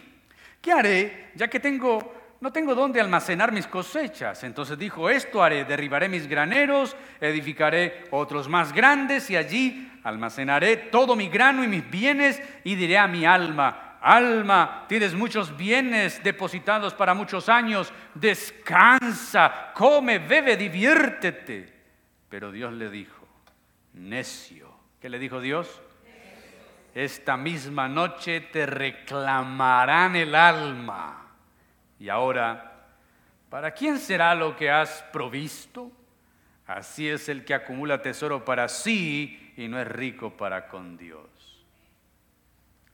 ¿qué 0.60 0.72
haré 0.72 1.30
ya 1.36 1.46
que 1.46 1.60
tengo 1.60 2.12
no 2.40 2.52
tengo 2.52 2.74
dónde 2.74 3.00
almacenar 3.00 3.52
mis 3.52 3.66
cosechas? 3.66 4.42
Entonces 4.44 4.78
dijo, 4.78 5.10
esto 5.10 5.42
haré, 5.42 5.64
derribaré 5.64 6.08
mis 6.08 6.26
graneros, 6.26 6.96
edificaré 7.20 8.04
otros 8.10 8.48
más 8.48 8.72
grandes 8.72 9.30
y 9.30 9.36
allí 9.36 9.90
almacenaré 10.04 10.76
todo 10.76 11.16
mi 11.16 11.28
grano 11.28 11.62
y 11.62 11.68
mis 11.68 11.88
bienes 11.90 12.42
y 12.64 12.74
diré 12.74 12.98
a 12.98 13.06
mi 13.06 13.24
alma, 13.26 13.98
alma, 14.00 14.86
tienes 14.88 15.14
muchos 15.14 15.56
bienes 15.56 16.22
depositados 16.22 16.94
para 16.94 17.14
muchos 17.14 17.48
años, 17.48 17.92
descansa, 18.14 19.72
come, 19.74 20.18
bebe, 20.18 20.56
diviértete. 20.56 21.80
Pero 22.28 22.50
Dios 22.50 22.72
le 22.72 22.88
dijo, 22.88 23.26
necio 23.94 24.70
¿Qué 25.00 25.08
le 25.08 25.18
dijo 25.18 25.40
Dios? 25.40 25.80
Esta 26.94 27.36
misma 27.36 27.88
noche 27.88 28.40
te 28.40 28.66
reclamarán 28.66 30.14
el 30.14 30.34
alma. 30.34 31.19
Y 32.00 32.08
ahora, 32.08 32.88
¿para 33.50 33.72
quién 33.72 33.98
será 33.98 34.34
lo 34.34 34.56
que 34.56 34.70
has 34.70 35.04
provisto? 35.12 35.92
Así 36.66 37.06
es 37.06 37.28
el 37.28 37.44
que 37.44 37.52
acumula 37.52 38.00
tesoro 38.00 38.42
para 38.42 38.68
sí 38.68 39.52
y 39.56 39.68
no 39.68 39.78
es 39.78 39.86
rico 39.86 40.34
para 40.34 40.66
con 40.66 40.96
Dios. 40.96 41.66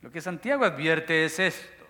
Lo 0.02 0.10
que 0.10 0.20
Santiago 0.20 0.64
advierte 0.64 1.24
es 1.24 1.38
esto. 1.38 1.86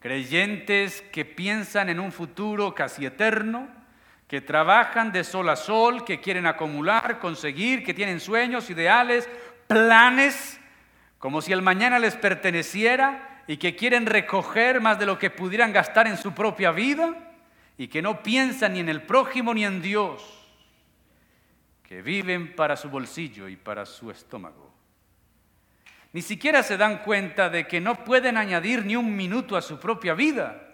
Creyentes 0.00 1.00
que 1.12 1.24
piensan 1.24 1.88
en 1.88 2.00
un 2.00 2.10
futuro 2.10 2.74
casi 2.74 3.06
eterno, 3.06 3.68
que 4.26 4.40
trabajan 4.40 5.12
de 5.12 5.22
sol 5.22 5.48
a 5.48 5.54
sol, 5.54 6.04
que 6.04 6.20
quieren 6.20 6.46
acumular, 6.46 7.20
conseguir, 7.20 7.84
que 7.84 7.94
tienen 7.94 8.18
sueños, 8.18 8.68
ideales, 8.68 9.28
planes, 9.68 10.58
como 11.20 11.40
si 11.40 11.52
el 11.52 11.62
mañana 11.62 12.00
les 12.00 12.16
perteneciera 12.16 13.29
y 13.46 13.56
que 13.56 13.76
quieren 13.76 14.06
recoger 14.06 14.80
más 14.80 14.98
de 14.98 15.06
lo 15.06 15.18
que 15.18 15.30
pudieran 15.30 15.72
gastar 15.72 16.06
en 16.06 16.16
su 16.16 16.32
propia 16.32 16.70
vida 16.70 17.14
y 17.76 17.88
que 17.88 18.02
no 18.02 18.22
piensan 18.22 18.74
ni 18.74 18.80
en 18.80 18.88
el 18.88 19.02
prójimo 19.02 19.54
ni 19.54 19.64
en 19.64 19.82
Dios, 19.82 20.22
que 21.82 22.02
viven 22.02 22.54
para 22.54 22.76
su 22.76 22.88
bolsillo 22.88 23.48
y 23.48 23.56
para 23.56 23.86
su 23.86 24.10
estómago. 24.10 24.72
Ni 26.12 26.22
siquiera 26.22 26.62
se 26.62 26.76
dan 26.76 26.98
cuenta 26.98 27.48
de 27.48 27.66
que 27.66 27.80
no 27.80 28.04
pueden 28.04 28.36
añadir 28.36 28.84
ni 28.84 28.96
un 28.96 29.16
minuto 29.16 29.56
a 29.56 29.62
su 29.62 29.78
propia 29.78 30.14
vida 30.14 30.66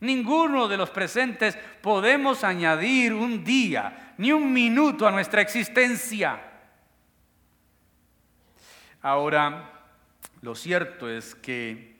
Ninguno 0.00 0.66
de 0.66 0.78
los 0.78 0.90
presentes 0.90 1.56
podemos 1.82 2.42
añadir 2.42 3.12
un 3.12 3.44
día 3.44 4.14
ni 4.16 4.32
un 4.32 4.50
minuto 4.50 5.06
a 5.06 5.10
nuestra 5.10 5.42
existencia. 5.42 6.40
Ahora, 9.02 9.79
lo 10.42 10.54
cierto 10.54 11.08
es 11.08 11.34
que 11.34 11.96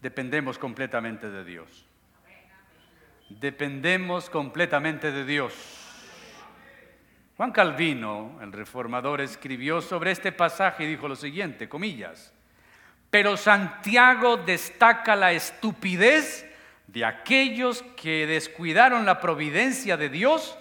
dependemos 0.00 0.58
completamente 0.58 1.30
de 1.30 1.44
Dios. 1.44 1.86
Dependemos 3.28 4.28
completamente 4.28 5.10
de 5.10 5.24
Dios. 5.24 5.54
Juan 7.36 7.50
Calvino, 7.50 8.38
el 8.42 8.52
reformador, 8.52 9.20
escribió 9.20 9.80
sobre 9.80 10.10
este 10.10 10.32
pasaje 10.32 10.84
y 10.84 10.88
dijo 10.88 11.08
lo 11.08 11.16
siguiente, 11.16 11.68
comillas, 11.68 12.32
pero 13.10 13.36
Santiago 13.36 14.36
destaca 14.36 15.16
la 15.16 15.32
estupidez 15.32 16.48
de 16.86 17.04
aquellos 17.04 17.82
que 17.96 18.26
descuidaron 18.26 19.06
la 19.06 19.20
providencia 19.20 19.96
de 19.96 20.08
Dios 20.08 20.58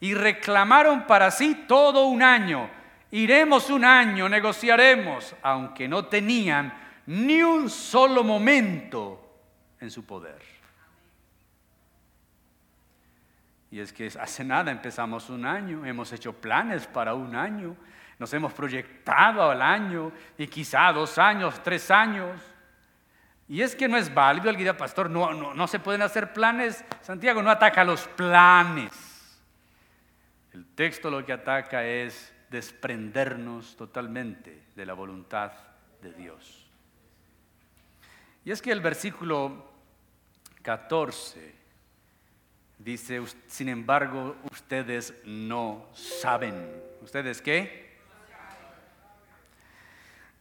y 0.00 0.14
reclamaron 0.14 1.06
para 1.06 1.30
sí 1.30 1.64
todo 1.66 2.06
un 2.06 2.22
año. 2.22 2.68
Iremos 3.10 3.70
un 3.70 3.84
año, 3.84 4.28
negociaremos, 4.28 5.34
aunque 5.42 5.88
no 5.88 6.06
tenían 6.06 6.72
ni 7.06 7.42
un 7.42 7.70
solo 7.70 8.22
momento 8.22 9.40
en 9.80 9.90
su 9.90 10.04
poder. 10.04 10.42
Y 13.70 13.80
es 13.80 13.92
que 13.92 14.06
hace 14.06 14.44
nada 14.44 14.70
empezamos 14.70 15.30
un 15.30 15.46
año, 15.46 15.84
hemos 15.84 16.12
hecho 16.12 16.32
planes 16.34 16.86
para 16.86 17.14
un 17.14 17.34
año, 17.34 17.76
nos 18.18 18.32
hemos 18.34 18.52
proyectado 18.52 19.50
al 19.50 19.62
año 19.62 20.12
y 20.36 20.46
quizá 20.46 20.92
dos 20.92 21.18
años, 21.18 21.62
tres 21.62 21.90
años. 21.90 22.40
Y 23.46 23.62
es 23.62 23.74
que 23.74 23.88
no 23.88 23.96
es 23.96 24.12
válido 24.12 24.50
el 24.50 24.56
guía 24.56 24.76
pastor, 24.76 25.08
no, 25.08 25.32
no, 25.32 25.54
no 25.54 25.66
se 25.66 25.78
pueden 25.78 26.02
hacer 26.02 26.34
planes. 26.34 26.84
Santiago 27.00 27.42
no 27.42 27.50
ataca 27.50 27.84
los 27.84 28.06
planes. 28.08 28.92
El 30.52 30.66
texto 30.74 31.10
lo 31.10 31.24
que 31.24 31.32
ataca 31.32 31.84
es 31.86 32.34
desprendernos 32.50 33.76
totalmente 33.76 34.62
de 34.74 34.86
la 34.86 34.94
voluntad 34.94 35.52
de 36.02 36.12
Dios. 36.12 36.66
Y 38.44 38.50
es 38.50 38.62
que 38.62 38.72
el 38.72 38.80
versículo 38.80 39.70
14 40.62 41.54
dice, 42.78 43.22
sin 43.46 43.68
embargo, 43.68 44.36
ustedes 44.50 45.14
no 45.24 45.88
saben. 45.92 46.82
¿Ustedes 47.02 47.42
qué? 47.42 47.88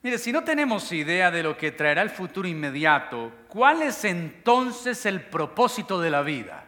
Mire, 0.03 0.19
si 0.19 0.31
no 0.31 0.43
tenemos 0.43 0.91
idea 0.91 1.31
de 1.31 1.43
lo 1.43 1.57
que 1.57 1.71
traerá 1.71 2.01
el 2.01 2.09
futuro 2.09 2.47
inmediato, 2.47 3.31
¿cuál 3.47 3.81
es 3.81 4.05
entonces 4.05 5.05
el 5.05 5.21
propósito 5.21 5.99
de 5.99 6.09
la 6.11 6.21
vida? 6.21 6.65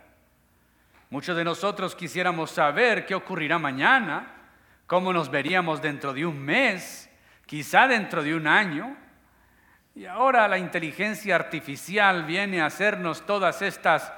Muchos 1.09 1.37
de 1.37 1.43
nosotros 1.43 1.95
quisiéramos 1.95 2.51
saber 2.51 3.05
qué 3.05 3.15
ocurrirá 3.15 3.57
mañana, 3.57 4.38
cómo 4.89 5.13
nos 5.13 5.29
veríamos 5.29 5.83
dentro 5.83 6.15
de 6.15 6.25
un 6.25 6.43
mes, 6.43 7.11
quizá 7.45 7.87
dentro 7.87 8.23
de 8.23 8.33
un 8.33 8.47
año. 8.47 8.97
Y 9.93 10.07
ahora 10.07 10.47
la 10.47 10.57
inteligencia 10.57 11.35
artificial 11.35 12.23
viene 12.23 12.59
a 12.59 12.65
hacernos 12.65 13.23
todas 13.23 13.61
estas 13.61 14.11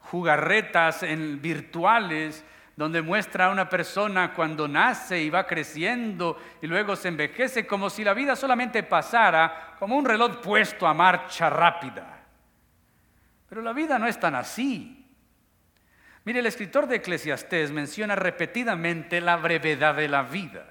jugarretas 0.00 1.02
en 1.02 1.40
virtuales 1.40 2.44
donde 2.76 3.00
muestra 3.00 3.46
a 3.46 3.50
una 3.50 3.70
persona 3.70 4.34
cuando 4.34 4.68
nace 4.68 5.18
y 5.22 5.30
va 5.30 5.46
creciendo 5.46 6.36
y 6.60 6.66
luego 6.66 6.94
se 6.94 7.08
envejece 7.08 7.66
como 7.66 7.88
si 7.88 8.04
la 8.04 8.12
vida 8.12 8.36
solamente 8.36 8.82
pasara 8.82 9.76
como 9.78 9.96
un 9.96 10.04
reloj 10.04 10.42
puesto 10.42 10.86
a 10.86 10.92
marcha 10.92 11.48
rápida. 11.48 12.18
Pero 13.48 13.62
la 13.62 13.72
vida 13.72 13.98
no 13.98 14.06
es 14.06 14.20
tan 14.20 14.34
así. 14.34 14.97
Mire, 16.28 16.40
el 16.40 16.46
escritor 16.46 16.86
de 16.86 16.96
Eclesiastés 16.96 17.70
menciona 17.70 18.14
repetidamente 18.14 19.18
la 19.18 19.36
brevedad 19.36 19.94
de 19.94 20.08
la 20.08 20.24
vida 20.24 20.66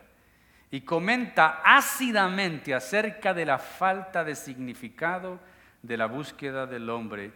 y 0.70 0.82
comenta 0.82 1.64
ácidamente 1.66 2.76
acerca 2.76 3.34
de 3.34 3.44
la 3.44 3.58
falta 3.58 4.24
de 4.24 4.36
significado 4.36 5.40
de 5.82 5.98
la 5.98 6.06
búsqueda 6.06 6.68
del 6.68 6.88
hombre 6.92 7.32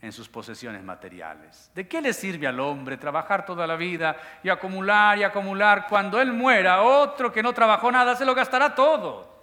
en 0.00 0.12
sus 0.12 0.28
posesiones 0.28 0.84
materiales. 0.84 1.68
¿De 1.74 1.88
qué 1.88 2.00
le 2.00 2.12
sirve 2.12 2.46
al 2.46 2.60
hombre 2.60 2.96
trabajar 2.96 3.44
toda 3.44 3.66
la 3.66 3.74
vida 3.74 4.18
y 4.44 4.50
acumular 4.50 5.18
y 5.18 5.24
acumular? 5.24 5.88
Cuando 5.88 6.20
él 6.20 6.32
muera, 6.32 6.80
otro 6.82 7.32
que 7.32 7.42
no 7.42 7.52
trabajó 7.52 7.90
nada 7.90 8.14
se 8.14 8.24
lo 8.24 8.36
gastará 8.36 8.72
todo. 8.72 9.42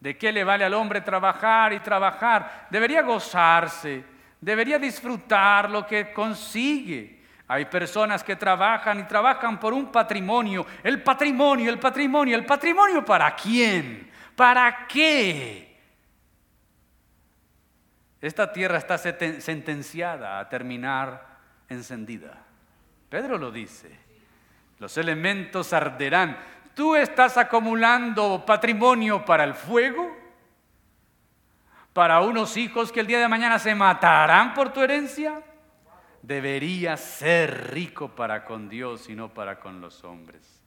¿De 0.00 0.18
qué 0.18 0.32
le 0.32 0.42
vale 0.42 0.64
al 0.64 0.74
hombre 0.74 1.02
trabajar 1.02 1.72
y 1.72 1.78
trabajar? 1.78 2.66
Debería 2.68 3.02
gozarse, 3.02 4.04
debería 4.40 4.80
disfrutar 4.80 5.70
lo 5.70 5.86
que 5.86 6.12
consigue. 6.12 7.17
Hay 7.48 7.64
personas 7.64 8.22
que 8.22 8.36
trabajan 8.36 9.00
y 9.00 9.04
trabajan 9.04 9.58
por 9.58 9.72
un 9.72 9.90
patrimonio. 9.90 10.66
El 10.82 11.02
patrimonio, 11.02 11.70
el 11.70 11.78
patrimonio, 11.78 12.36
el 12.36 12.44
patrimonio 12.44 13.02
para 13.02 13.34
quién? 13.34 14.10
¿Para 14.36 14.86
qué? 14.86 15.80
Esta 18.20 18.52
tierra 18.52 18.76
está 18.76 18.98
sentenciada 18.98 20.38
a 20.38 20.48
terminar 20.48 21.26
encendida. 21.70 22.36
Pedro 23.08 23.38
lo 23.38 23.50
dice. 23.50 23.98
Los 24.78 24.98
elementos 24.98 25.72
arderán. 25.72 26.36
¿Tú 26.74 26.94
estás 26.96 27.38
acumulando 27.38 28.44
patrimonio 28.44 29.24
para 29.24 29.44
el 29.44 29.54
fuego? 29.54 30.16
¿Para 31.94 32.20
unos 32.20 32.56
hijos 32.58 32.92
que 32.92 33.00
el 33.00 33.06
día 33.06 33.18
de 33.18 33.26
mañana 33.26 33.58
se 33.58 33.74
matarán 33.74 34.52
por 34.52 34.72
tu 34.72 34.82
herencia? 34.82 35.42
Debería 36.22 36.96
ser 36.96 37.72
rico 37.72 38.08
para 38.08 38.44
con 38.44 38.68
Dios 38.68 39.08
y 39.08 39.14
no 39.14 39.32
para 39.32 39.58
con 39.58 39.80
los 39.80 40.04
hombres. 40.04 40.58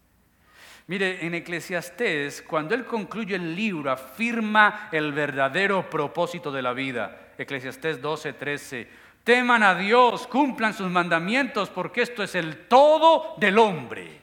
Mire, 0.87 1.25
en 1.25 1.35
Eclesiastés, 1.35 2.41
cuando 2.41 2.75
él 2.75 2.85
concluye 2.85 3.35
el 3.35 3.55
libro, 3.55 3.91
afirma 3.91 4.89
el 4.91 5.13
verdadero 5.13 5.89
propósito 5.89 6.51
de 6.51 6.61
la 6.61 6.73
vida. 6.73 7.33
Eclesiastés 7.37 8.01
12, 8.01 8.33
13. 8.33 8.87
Teman 9.23 9.63
a 9.63 9.75
Dios, 9.75 10.25
cumplan 10.27 10.73
sus 10.73 10.89
mandamientos, 10.89 11.69
porque 11.69 12.01
esto 12.01 12.23
es 12.23 12.35
el 12.35 12.67
todo 12.67 13.35
del 13.37 13.59
hombre. 13.59 14.20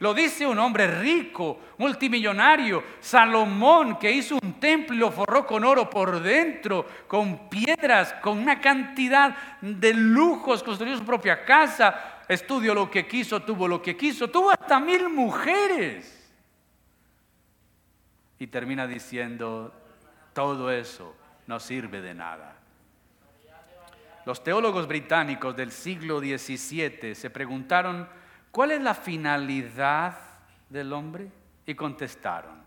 Lo 0.00 0.14
dice 0.14 0.46
un 0.46 0.58
hombre 0.58 1.00
rico, 1.00 1.58
multimillonario, 1.78 2.84
Salomón, 3.00 3.98
que 3.98 4.12
hizo 4.12 4.38
un 4.40 4.60
templo 4.60 4.94
y 4.94 4.98
lo 4.98 5.10
forró 5.10 5.44
con 5.44 5.64
oro 5.64 5.90
por 5.90 6.20
dentro, 6.20 6.86
con 7.08 7.48
piedras, 7.48 8.14
con 8.22 8.38
una 8.38 8.60
cantidad 8.60 9.36
de 9.60 9.92
lujos, 9.94 10.62
construyó 10.62 10.96
su 10.96 11.04
propia 11.04 11.44
casa, 11.44 12.22
estudió 12.28 12.74
lo 12.74 12.88
que 12.88 13.08
quiso, 13.08 13.40
tuvo 13.42 13.66
lo 13.66 13.82
que 13.82 13.96
quiso, 13.96 14.28
tuvo 14.28 14.50
hasta 14.50 14.78
mil 14.78 15.08
mujeres. 15.08 16.14
Y 18.38 18.46
termina 18.46 18.86
diciendo, 18.86 19.74
todo 20.32 20.70
eso 20.70 21.16
no 21.48 21.58
sirve 21.58 22.00
de 22.00 22.14
nada. 22.14 22.54
Los 24.24 24.44
teólogos 24.44 24.86
británicos 24.86 25.56
del 25.56 25.72
siglo 25.72 26.20
XVII 26.20 27.14
se 27.16 27.30
preguntaron, 27.30 28.08
¿cuál 28.50 28.72
es 28.72 28.80
la 28.80 28.94
finalidad 28.94 30.18
del 30.68 30.92
hombre? 30.92 31.28
Y 31.66 31.74
contestaron, 31.74 32.62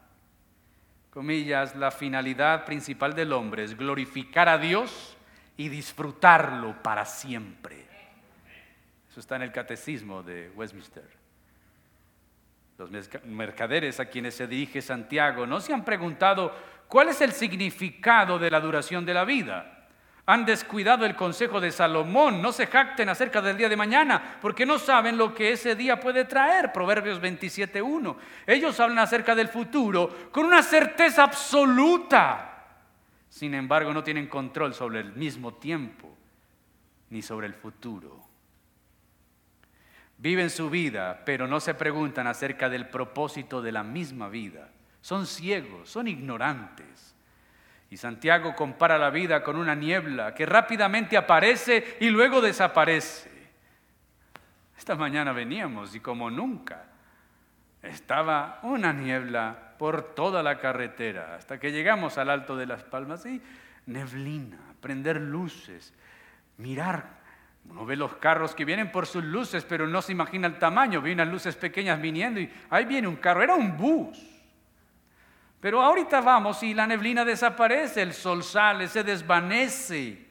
comillas, 1.09 1.75
la 1.75 1.89
finalidad 1.91 2.65
principal 2.65 3.15
del 3.15 3.33
hombre 3.33 3.63
es 3.63 3.75
glorificar 3.75 4.47
a 4.47 4.57
Dios 4.57 5.17
y 5.57 5.69
disfrutarlo 5.69 6.81
para 6.83 7.05
siempre. 7.05 7.85
Eso 9.09 9.19
está 9.19 9.35
en 9.35 9.41
el 9.41 9.51
catecismo 9.51 10.23
de 10.23 10.51
Westminster. 10.55 11.09
Los 12.77 12.89
mercaderes 13.25 13.99
a 13.99 14.05
quienes 14.05 14.35
se 14.35 14.47
dirige 14.47 14.81
Santiago 14.81 15.45
no 15.45 15.59
se 15.59 15.73
han 15.73 15.83
preguntado 15.83 16.55
cuál 16.87 17.09
es 17.09 17.21
el 17.21 17.31
significado 17.31 18.39
de 18.39 18.49
la 18.49 18.59
duración 18.59 19.05
de 19.05 19.13
la 19.13 19.25
vida 19.25 19.80
han 20.31 20.45
descuidado 20.45 21.05
el 21.05 21.13
consejo 21.13 21.59
de 21.59 21.73
Salomón. 21.73 22.41
No 22.41 22.53
se 22.53 22.65
jacten 22.65 23.09
acerca 23.09 23.41
del 23.41 23.57
día 23.57 23.67
de 23.67 23.75
mañana, 23.75 24.37
porque 24.41 24.65
no 24.65 24.79
saben 24.79 25.17
lo 25.17 25.33
que 25.33 25.51
ese 25.51 25.75
día 25.75 25.99
puede 25.99 26.23
traer. 26.23 26.71
Proverbios 26.71 27.21
27.1. 27.21 28.15
Ellos 28.47 28.79
hablan 28.79 28.99
acerca 28.99 29.35
del 29.35 29.49
futuro 29.49 30.29
con 30.31 30.45
una 30.45 30.63
certeza 30.63 31.23
absoluta. 31.23 32.47
Sin 33.27 33.53
embargo, 33.53 33.93
no 33.93 34.05
tienen 34.05 34.27
control 34.27 34.73
sobre 34.73 35.01
el 35.01 35.11
mismo 35.11 35.55
tiempo 35.55 36.15
ni 37.09 37.21
sobre 37.21 37.47
el 37.47 37.53
futuro. 37.53 38.23
Viven 40.17 40.49
su 40.49 40.69
vida, 40.69 41.23
pero 41.25 41.45
no 41.45 41.59
se 41.59 41.73
preguntan 41.73 42.27
acerca 42.27 42.69
del 42.69 42.87
propósito 42.87 43.61
de 43.61 43.73
la 43.73 43.83
misma 43.83 44.29
vida. 44.29 44.69
Son 45.01 45.27
ciegos, 45.27 45.89
son 45.89 46.07
ignorantes. 46.07 47.10
Y 47.91 47.97
Santiago 47.97 48.55
compara 48.55 48.97
la 48.97 49.09
vida 49.09 49.43
con 49.43 49.57
una 49.57 49.75
niebla 49.75 50.33
que 50.33 50.45
rápidamente 50.45 51.17
aparece 51.17 51.97
y 51.99 52.09
luego 52.09 52.39
desaparece. 52.39 53.29
Esta 54.77 54.95
mañana 54.95 55.33
veníamos 55.33 55.93
y 55.93 55.99
como 55.99 56.31
nunca 56.31 56.85
estaba 57.83 58.59
una 58.63 58.93
niebla 58.93 59.75
por 59.77 60.15
toda 60.15 60.41
la 60.41 60.57
carretera 60.57 61.35
hasta 61.35 61.59
que 61.59 61.73
llegamos 61.73 62.17
al 62.17 62.29
alto 62.29 62.55
de 62.55 62.65
las 62.65 62.81
palmas 62.81 63.25
y 63.25 63.41
neblina, 63.87 64.57
prender 64.79 65.19
luces, 65.19 65.93
mirar. 66.59 67.19
Uno 67.69 67.85
ve 67.85 67.97
los 67.97 68.15
carros 68.15 68.55
que 68.55 68.63
vienen 68.63 68.89
por 68.89 69.05
sus 69.05 69.25
luces, 69.25 69.65
pero 69.65 69.85
no 69.85 70.01
se 70.01 70.13
imagina 70.13 70.47
el 70.47 70.57
tamaño. 70.57 71.01
Vi 71.01 71.11
unas 71.11 71.27
luces 71.27 71.57
pequeñas 71.57 71.99
viniendo 71.99 72.39
y 72.39 72.49
ahí 72.69 72.85
viene 72.85 73.09
un 73.09 73.17
carro, 73.17 73.43
era 73.43 73.55
un 73.55 73.75
bus. 73.75 74.30
Pero 75.61 75.79
ahorita 75.79 76.21
vamos 76.21 76.63
y 76.63 76.73
la 76.73 76.87
neblina 76.87 77.23
desaparece, 77.23 78.01
el 78.01 78.13
sol 78.13 78.43
sale, 78.43 78.87
se 78.87 79.03
desvanece. 79.03 80.25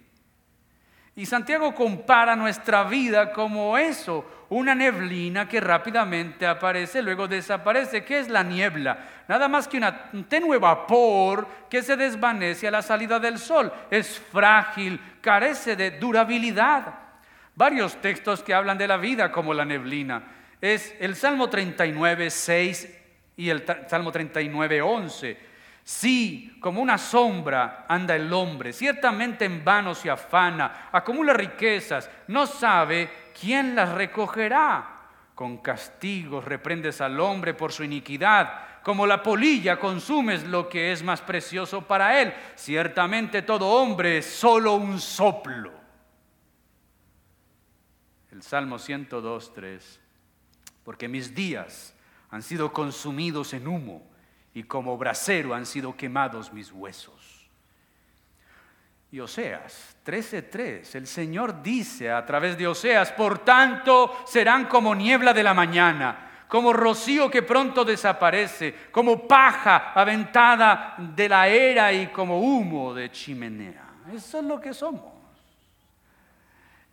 Y 1.14 1.24
Santiago 1.24 1.72
compara 1.72 2.34
nuestra 2.34 2.82
vida 2.82 3.32
como 3.32 3.78
eso, 3.78 4.46
una 4.48 4.74
neblina 4.74 5.48
que 5.48 5.60
rápidamente 5.60 6.46
aparece, 6.46 7.00
luego 7.00 7.28
desaparece. 7.28 8.04
¿Qué 8.04 8.18
es 8.18 8.28
la 8.28 8.42
niebla? 8.42 8.98
Nada 9.28 9.46
más 9.46 9.68
que 9.68 9.80
un 10.12 10.24
tenue 10.24 10.58
vapor 10.58 11.46
que 11.70 11.82
se 11.82 11.96
desvanece 11.96 12.66
a 12.66 12.72
la 12.72 12.82
salida 12.82 13.20
del 13.20 13.38
sol. 13.38 13.72
Es 13.88 14.18
frágil, 14.18 15.00
carece 15.20 15.76
de 15.76 15.92
durabilidad. 15.92 16.92
Varios 17.54 18.00
textos 18.00 18.42
que 18.42 18.54
hablan 18.54 18.78
de 18.78 18.88
la 18.88 18.96
vida 18.96 19.30
como 19.30 19.54
la 19.54 19.64
neblina. 19.64 20.24
Es 20.60 20.92
el 20.98 21.14
Salmo 21.14 21.48
39, 21.48 22.30
6 22.30 22.99
y 23.40 23.48
el 23.48 23.64
Salmo 23.88 24.12
39, 24.12 24.82
11. 24.82 25.38
Sí, 25.82 26.58
como 26.60 26.82
una 26.82 26.98
sombra 26.98 27.86
anda 27.88 28.14
el 28.14 28.30
hombre, 28.34 28.70
ciertamente 28.74 29.46
en 29.46 29.64
vano 29.64 29.94
se 29.94 30.10
afana, 30.10 30.90
acumula 30.92 31.32
riquezas, 31.32 32.10
no 32.28 32.46
sabe 32.46 33.08
quién 33.40 33.74
las 33.74 33.92
recogerá. 33.92 34.98
Con 35.34 35.56
castigos 35.58 36.44
reprendes 36.44 37.00
al 37.00 37.18
hombre 37.18 37.54
por 37.54 37.72
su 37.72 37.82
iniquidad, 37.82 38.82
como 38.82 39.06
la 39.06 39.22
polilla 39.22 39.78
consumes 39.78 40.46
lo 40.46 40.68
que 40.68 40.92
es 40.92 41.02
más 41.02 41.22
precioso 41.22 41.80
para 41.80 42.20
él. 42.20 42.34
Ciertamente 42.56 43.40
todo 43.40 43.68
hombre 43.68 44.18
es 44.18 44.26
solo 44.26 44.74
un 44.74 45.00
soplo. 45.00 45.72
El 48.30 48.42
Salmo 48.42 48.78
102, 48.78 49.54
3. 49.54 50.00
Porque 50.84 51.08
mis 51.08 51.34
días 51.34 51.94
han 52.30 52.42
sido 52.42 52.72
consumidos 52.72 53.52
en 53.54 53.66
humo 53.66 54.02
y 54.54 54.64
como 54.64 54.96
brasero 54.96 55.54
han 55.54 55.66
sido 55.66 55.96
quemados 55.96 56.52
mis 56.52 56.72
huesos. 56.72 57.48
Y 59.12 59.18
Oseas 59.18 59.96
13:3, 60.04 60.94
el 60.94 61.06
Señor 61.06 61.62
dice 61.62 62.10
a 62.10 62.24
través 62.24 62.56
de 62.56 62.68
Oseas, 62.68 63.10
por 63.12 63.40
tanto 63.40 64.16
serán 64.24 64.66
como 64.66 64.94
niebla 64.94 65.32
de 65.32 65.42
la 65.42 65.52
mañana, 65.52 66.44
como 66.46 66.72
rocío 66.72 67.28
que 67.28 67.42
pronto 67.42 67.84
desaparece, 67.84 68.74
como 68.92 69.26
paja 69.26 69.92
aventada 69.94 70.94
de 70.98 71.28
la 71.28 71.48
era 71.48 71.92
y 71.92 72.08
como 72.08 72.40
humo 72.40 72.94
de 72.94 73.10
chimenea. 73.10 73.90
Eso 74.12 74.38
es 74.38 74.44
lo 74.44 74.60
que 74.60 74.72
somos. 74.72 75.12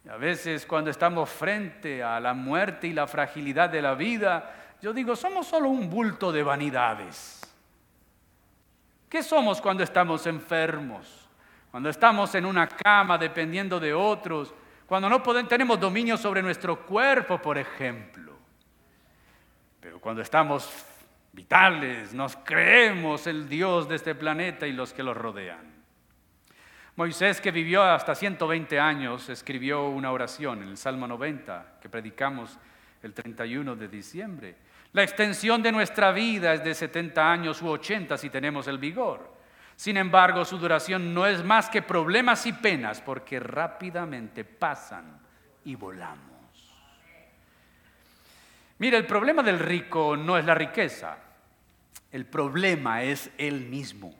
Y 0.03 0.09
a 0.09 0.17
veces 0.17 0.65
cuando 0.65 0.89
estamos 0.89 1.29
frente 1.29 2.01
a 2.01 2.19
la 2.19 2.33
muerte 2.33 2.87
y 2.87 2.93
la 2.93 3.07
fragilidad 3.07 3.69
de 3.69 3.81
la 3.81 3.93
vida, 3.93 4.56
yo 4.81 4.93
digo, 4.93 5.15
somos 5.15 5.47
solo 5.47 5.69
un 5.69 5.89
bulto 5.89 6.31
de 6.31 6.43
vanidades. 6.43 7.41
¿Qué 9.09 9.23
somos 9.23 9.61
cuando 9.61 9.83
estamos 9.83 10.27
enfermos? 10.27 11.27
Cuando 11.71 11.89
estamos 11.89 12.33
en 12.35 12.45
una 12.45 12.67
cama 12.67 13.17
dependiendo 13.17 13.79
de 13.79 13.93
otros, 13.93 14.53
cuando 14.85 15.09
no 15.09 15.21
podemos, 15.23 15.49
tenemos 15.49 15.79
dominio 15.79 16.17
sobre 16.17 16.41
nuestro 16.41 16.85
cuerpo, 16.85 17.39
por 17.39 17.57
ejemplo. 17.57 18.33
Pero 19.79 19.99
cuando 19.99 20.21
estamos 20.21 20.69
vitales, 21.33 22.13
nos 22.13 22.35
creemos 22.37 23.27
el 23.27 23.47
Dios 23.47 23.87
de 23.87 23.95
este 23.95 24.15
planeta 24.15 24.67
y 24.67 24.73
los 24.73 24.93
que 24.93 25.03
lo 25.03 25.13
rodean. 25.13 25.77
Moisés, 26.95 27.39
que 27.39 27.51
vivió 27.51 27.83
hasta 27.83 28.15
120 28.15 28.79
años, 28.79 29.29
escribió 29.29 29.87
una 29.87 30.11
oración 30.11 30.63
en 30.63 30.69
el 30.69 30.77
Salmo 30.77 31.07
90 31.07 31.77
que 31.79 31.89
predicamos 31.89 32.57
el 33.03 33.13
31 33.13 33.75
de 33.75 33.87
diciembre. 33.87 34.55
La 34.97 35.03
extensión 35.03 35.61
de 35.61 35.71
nuestra 35.71 36.11
vida 36.11 36.55
es 36.55 36.63
de 36.63 36.73
70 36.73 37.31
años 37.31 37.61
u 37.61 37.67
80 37.67 38.17
si 38.17 38.31
tenemos 38.31 38.67
el 38.67 38.79
vigor. 38.79 39.31
Sin 39.75 39.95
embargo, 39.95 40.43
su 40.43 40.57
duración 40.57 41.13
no 41.13 41.27
es 41.27 41.43
más 41.43 41.69
que 41.69 41.83
problemas 41.83 42.47
y 42.47 42.53
penas 42.53 42.99
porque 42.99 43.39
rápidamente 43.39 44.43
pasan 44.43 45.19
y 45.65 45.75
volamos. 45.75 46.17
Mira, 48.79 48.97
el 48.97 49.05
problema 49.05 49.43
del 49.43 49.59
rico 49.59 50.17
no 50.17 50.35
es 50.35 50.45
la 50.45 50.55
riqueza, 50.55 51.19
el 52.11 52.25
problema 52.25 53.03
es 53.03 53.29
él 53.37 53.67
mismo, 53.67 54.15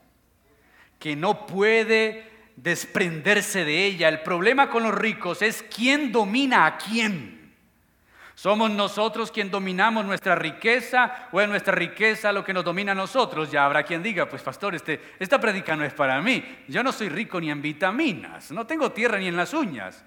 que 1.00 1.16
no 1.16 1.48
puede 1.48 2.52
desprenderse 2.56 3.66
de 3.66 3.84
ella. 3.84 4.10
El 4.10 4.22
problema 4.22 4.70
con 4.70 4.84
los 4.84 4.94
ricos 4.94 5.42
es 5.42 5.64
quién 5.76 6.12
domina 6.12 6.68
a 6.68 6.78
quién. 6.78 7.37
¿Somos 8.38 8.70
nosotros 8.70 9.32
quien 9.32 9.50
dominamos 9.50 10.06
nuestra 10.06 10.36
riqueza 10.36 11.28
o 11.32 11.42
es 11.42 11.50
nuestra 11.50 11.74
riqueza 11.74 12.32
lo 12.32 12.44
que 12.44 12.54
nos 12.54 12.64
domina 12.64 12.92
a 12.92 12.96
nosotros? 12.96 13.50
Ya 13.50 13.66
habrá 13.66 13.82
quien 13.82 14.04
diga, 14.04 14.30
pues 14.30 14.44
pastor, 14.44 14.76
este, 14.76 15.16
esta 15.18 15.42
predica 15.42 15.76
no 15.76 15.84
es 15.84 15.92
para 15.96 16.22
mí. 16.22 16.46
Yo 16.68 16.84
no 16.84 16.92
soy 16.92 17.10
rico 17.10 17.42
ni 17.42 17.50
en 17.50 17.64
vitaminas, 17.64 18.52
no 18.52 18.68
tengo 18.68 18.92
tierra 18.92 19.18
ni 19.18 19.28
en 19.28 19.36
las 19.36 19.56
uñas. 19.56 20.06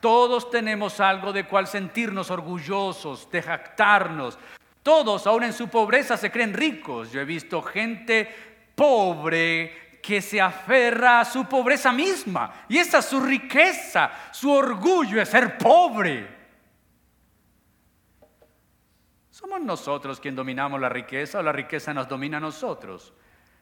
Todos 0.00 0.48
tenemos 0.48 1.00
algo 1.00 1.32
de 1.32 1.42
cual 1.42 1.66
sentirnos 1.66 2.30
orgullosos, 2.30 3.28
de 3.32 3.42
jactarnos. 3.42 4.38
Todos, 4.84 5.26
aún 5.26 5.42
en 5.42 5.52
su 5.52 5.66
pobreza, 5.66 6.16
se 6.16 6.30
creen 6.30 6.54
ricos. 6.54 7.10
Yo 7.10 7.20
he 7.20 7.24
visto 7.24 7.60
gente 7.62 8.32
pobre 8.76 9.98
que 10.00 10.22
se 10.22 10.40
aferra 10.40 11.18
a 11.18 11.24
su 11.24 11.46
pobreza 11.46 11.90
misma. 11.90 12.62
Y 12.68 12.78
esa 12.78 12.98
es 12.98 13.06
su 13.06 13.20
riqueza, 13.20 14.12
su 14.30 14.52
orgullo 14.52 15.20
es 15.20 15.28
ser 15.28 15.58
pobre. 15.58 16.35
¿Somos 19.36 19.60
nosotros 19.60 20.18
quien 20.18 20.34
dominamos 20.34 20.80
la 20.80 20.88
riqueza 20.88 21.40
o 21.40 21.42
la 21.42 21.52
riqueza 21.52 21.92
nos 21.92 22.08
domina 22.08 22.38
a 22.38 22.40
nosotros? 22.40 23.12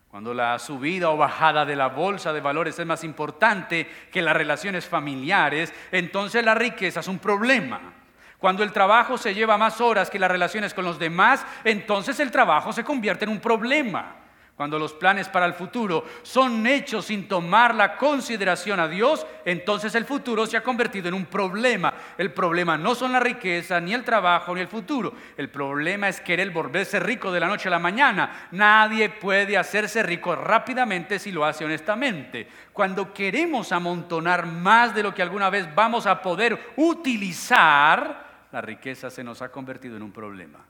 Cuando 0.07 0.33
la 0.33 0.57
subida 0.61 1.11
o 1.11 1.17
bajada 1.17 1.65
de 1.65 1.75
la 1.75 1.89
bolsa 1.89 2.33
de 2.33 2.41
valores 2.41 2.79
es 2.79 2.87
más 2.87 3.03
importante 3.03 3.85
que 4.13 4.23
las 4.23 4.37
relaciones 4.37 4.87
familiares, 4.87 5.75
entonces 5.91 6.45
la 6.45 6.55
riqueza 6.55 7.01
es 7.01 7.09
un 7.09 7.19
problema. 7.19 7.93
Cuando 8.39 8.63
el 8.63 8.71
trabajo 8.71 9.19
se 9.19 9.35
lleva 9.35 9.59
más 9.59 9.81
horas 9.81 10.11
que 10.11 10.21
las 10.21 10.31
relaciones 10.31 10.73
con 10.73 10.85
los 10.85 10.97
demás, 10.97 11.45
entonces 11.65 12.21
el 12.21 12.31
trabajo 12.31 12.73
se 12.73 12.85
convierte 12.85 13.25
en 13.25 13.33
un 13.33 13.41
problema. 13.41 14.15
Cuando 14.57 14.79
los 14.79 14.93
planes 14.93 15.29
para 15.29 15.47
el 15.47 15.55
futuro 15.55 16.05
son 16.23 16.65
hechos 16.65 17.07
sin 17.07 17.27
tomar 17.27 17.75
la 17.75 17.97
consideración 17.97 18.79
a 18.79 18.87
Dios, 18.87 19.27
entonces 19.45 19.93
el 19.97 20.05
futuro 20.05 20.47
se 20.47 20.57
ha 20.57 20.63
convertido 20.63 21.09
en 21.09 21.15
un 21.15 21.27
problema. 21.27 21.93
El 22.17 22.33
problema 22.33 22.79
no 22.79 22.95
son 22.95 23.11
la 23.11 23.19
riqueza, 23.19 23.81
ni 23.81 23.95
el 23.95 24.05
trabajo, 24.05 24.55
ni 24.55 24.61
el 24.61 24.69
futuro. 24.69 25.13
El 25.37 25.49
problema 25.49 26.09
es 26.09 26.21
querer 26.21 26.53
volverse 26.53 27.01
rico 27.01 27.33
de 27.33 27.41
la 27.41 27.49
noche 27.49 27.67
a 27.67 27.73
la 27.73 27.81
mañana. 27.81 28.49
Nadie 28.53 29.09
puede 29.09 29.59
hacerse 29.59 30.05
rico 30.05 30.37
rápidamente 30.37 31.19
si 31.19 31.33
lo 31.33 31.45
hace 31.45 31.65
honestamente. 31.65 32.47
Cuando 32.73 33.13
queremos 33.13 33.73
amontonar 33.73 34.47
más 34.47 34.95
de 34.95 35.03
lo 35.03 35.13
que 35.13 35.23
alguna 35.23 35.51
vez 35.51 35.67
vamos 35.75 36.07
a 36.07 36.23
poder 36.23 36.75
utilizar, 36.77 38.47
la 38.53 38.61
riqueza 38.61 39.11
se 39.11 39.25
nos 39.25 39.43
ha 39.43 39.51
convertido 39.51 39.97
en 39.97 40.05
un 40.05 40.13
problema 40.13 40.65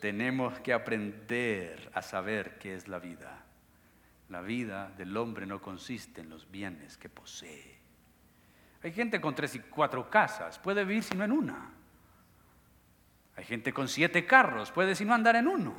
tenemos 0.00 0.58
que 0.60 0.72
aprender 0.72 1.90
a 1.94 2.02
saber 2.02 2.58
qué 2.58 2.74
es 2.74 2.88
la 2.88 2.98
vida. 2.98 3.44
La 4.28 4.40
vida 4.40 4.92
del 4.96 5.16
hombre 5.16 5.46
no 5.46 5.60
consiste 5.60 6.20
en 6.20 6.30
los 6.30 6.50
bienes 6.50 6.96
que 6.96 7.08
posee. 7.08 7.76
Hay 8.82 8.92
gente 8.92 9.20
con 9.20 9.34
tres 9.34 9.54
y 9.54 9.60
cuatro 9.60 10.08
casas, 10.10 10.58
puede 10.58 10.84
vivir 10.84 11.02
si 11.02 11.16
no 11.16 11.24
en 11.24 11.32
una. 11.32 11.70
Hay 13.36 13.44
gente 13.44 13.72
con 13.72 13.88
siete 13.88 14.24
carros, 14.24 14.70
puede 14.70 14.94
si 14.94 15.04
no 15.04 15.14
andar 15.14 15.36
en 15.36 15.48
uno. 15.48 15.74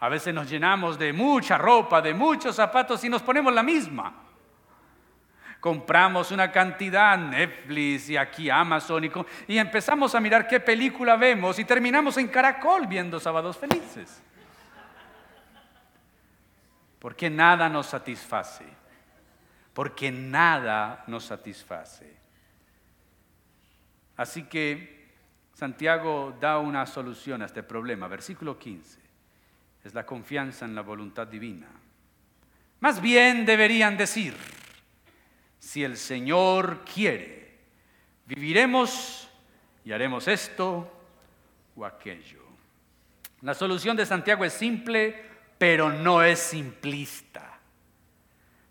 A 0.00 0.08
veces 0.08 0.34
nos 0.34 0.50
llenamos 0.50 0.98
de 0.98 1.12
mucha 1.12 1.56
ropa, 1.56 2.02
de 2.02 2.12
muchos 2.14 2.56
zapatos 2.56 3.04
y 3.04 3.08
nos 3.08 3.22
ponemos 3.22 3.52
la 3.52 3.62
misma 3.62 4.31
compramos 5.62 6.32
una 6.32 6.50
cantidad, 6.50 7.16
Netflix 7.16 8.10
y 8.10 8.16
aquí 8.16 8.50
Amazon, 8.50 9.04
y, 9.46 9.56
empezamos 9.56 10.12
a 10.12 10.18
mirar 10.18 10.48
qué 10.48 10.58
película 10.58 11.14
vemos 11.14 11.56
y 11.56 11.64
terminamos 11.64 12.16
en 12.16 12.26
Caracol 12.26 12.88
viendo 12.88 13.20
Sábados 13.20 13.58
Felices. 13.58 14.20
Porque 16.98 17.30
nada 17.30 17.68
nos 17.68 17.86
satisface. 17.86 18.64
Porque 19.72 20.10
nada 20.10 21.04
nos 21.06 21.26
satisface. 21.26 22.12
Así 24.16 24.42
que 24.42 25.12
Santiago 25.54 26.36
da 26.40 26.58
una 26.58 26.84
solución 26.86 27.40
a 27.40 27.46
este 27.46 27.62
problema. 27.62 28.08
Versículo 28.08 28.58
15. 28.58 28.98
Es 29.84 29.94
la 29.94 30.04
confianza 30.04 30.64
en 30.64 30.74
la 30.74 30.82
voluntad 30.82 31.28
divina. 31.28 31.68
Más 32.80 33.00
bien 33.00 33.46
deberían 33.46 33.96
decir, 33.96 34.34
si 35.62 35.84
el 35.84 35.96
Señor 35.96 36.84
quiere, 36.84 37.56
viviremos 38.26 39.30
y 39.84 39.92
haremos 39.92 40.26
esto 40.26 40.92
o 41.76 41.84
aquello. 41.86 42.42
La 43.42 43.54
solución 43.54 43.96
de 43.96 44.04
Santiago 44.04 44.44
es 44.44 44.52
simple, 44.52 45.24
pero 45.58 45.88
no 45.88 46.20
es 46.20 46.40
simplista. 46.40 47.60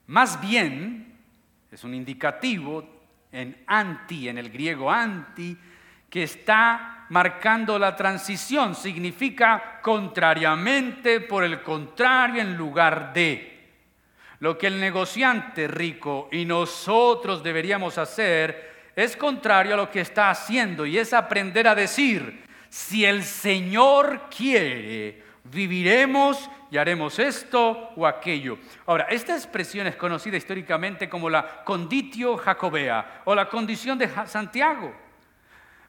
Más 0.08 0.40
bien, 0.42 1.18
es 1.72 1.82
un 1.86 1.94
indicativo 1.94 2.86
en 3.32 3.64
anti, 3.68 4.28
en 4.28 4.38
el 4.38 4.50
griego 4.50 4.92
anti, 4.92 5.58
que 6.10 6.24
está 6.24 7.06
marcando 7.10 7.80
la 7.80 7.96
transición. 7.96 8.76
Significa 8.76 9.80
contrariamente, 9.82 11.22
por 11.22 11.46
el 11.46 11.64
contrario, 11.64 12.42
en 12.42 12.58
lugar 12.58 13.14
de. 13.14 13.51
Lo 14.42 14.58
que 14.58 14.66
el 14.66 14.80
negociante 14.80 15.68
rico 15.68 16.28
y 16.32 16.46
nosotros 16.46 17.44
deberíamos 17.44 18.00
hacer 18.00 18.90
es 18.96 19.16
contrario 19.16 19.76
a 19.76 19.78
lo 19.78 19.92
que 19.92 20.02
está 20.02 20.32
haciendo 20.32 20.84
y 20.84 20.98
es 20.98 21.14
aprender 21.14 21.68
a 21.68 21.76
decir, 21.76 22.44
si 22.68 23.06
el 23.06 23.24
Señor 23.24 24.30
quiere, 24.36 25.24
viviremos 25.44 26.50
y 26.72 26.78
haremos 26.78 27.20
esto 27.20 27.92
o 27.96 28.08
aquello. 28.08 28.58
Ahora, 28.88 29.06
esta 29.12 29.36
expresión 29.36 29.86
es 29.86 29.96
conocida 29.96 30.38
históricamente 30.38 31.08
como 31.08 31.30
la 31.30 31.64
conditio 31.64 32.36
jacobea 32.36 33.22
o 33.26 33.36
la 33.36 33.48
condición 33.48 34.00
de 34.00 34.10
Santiago. 34.26 34.92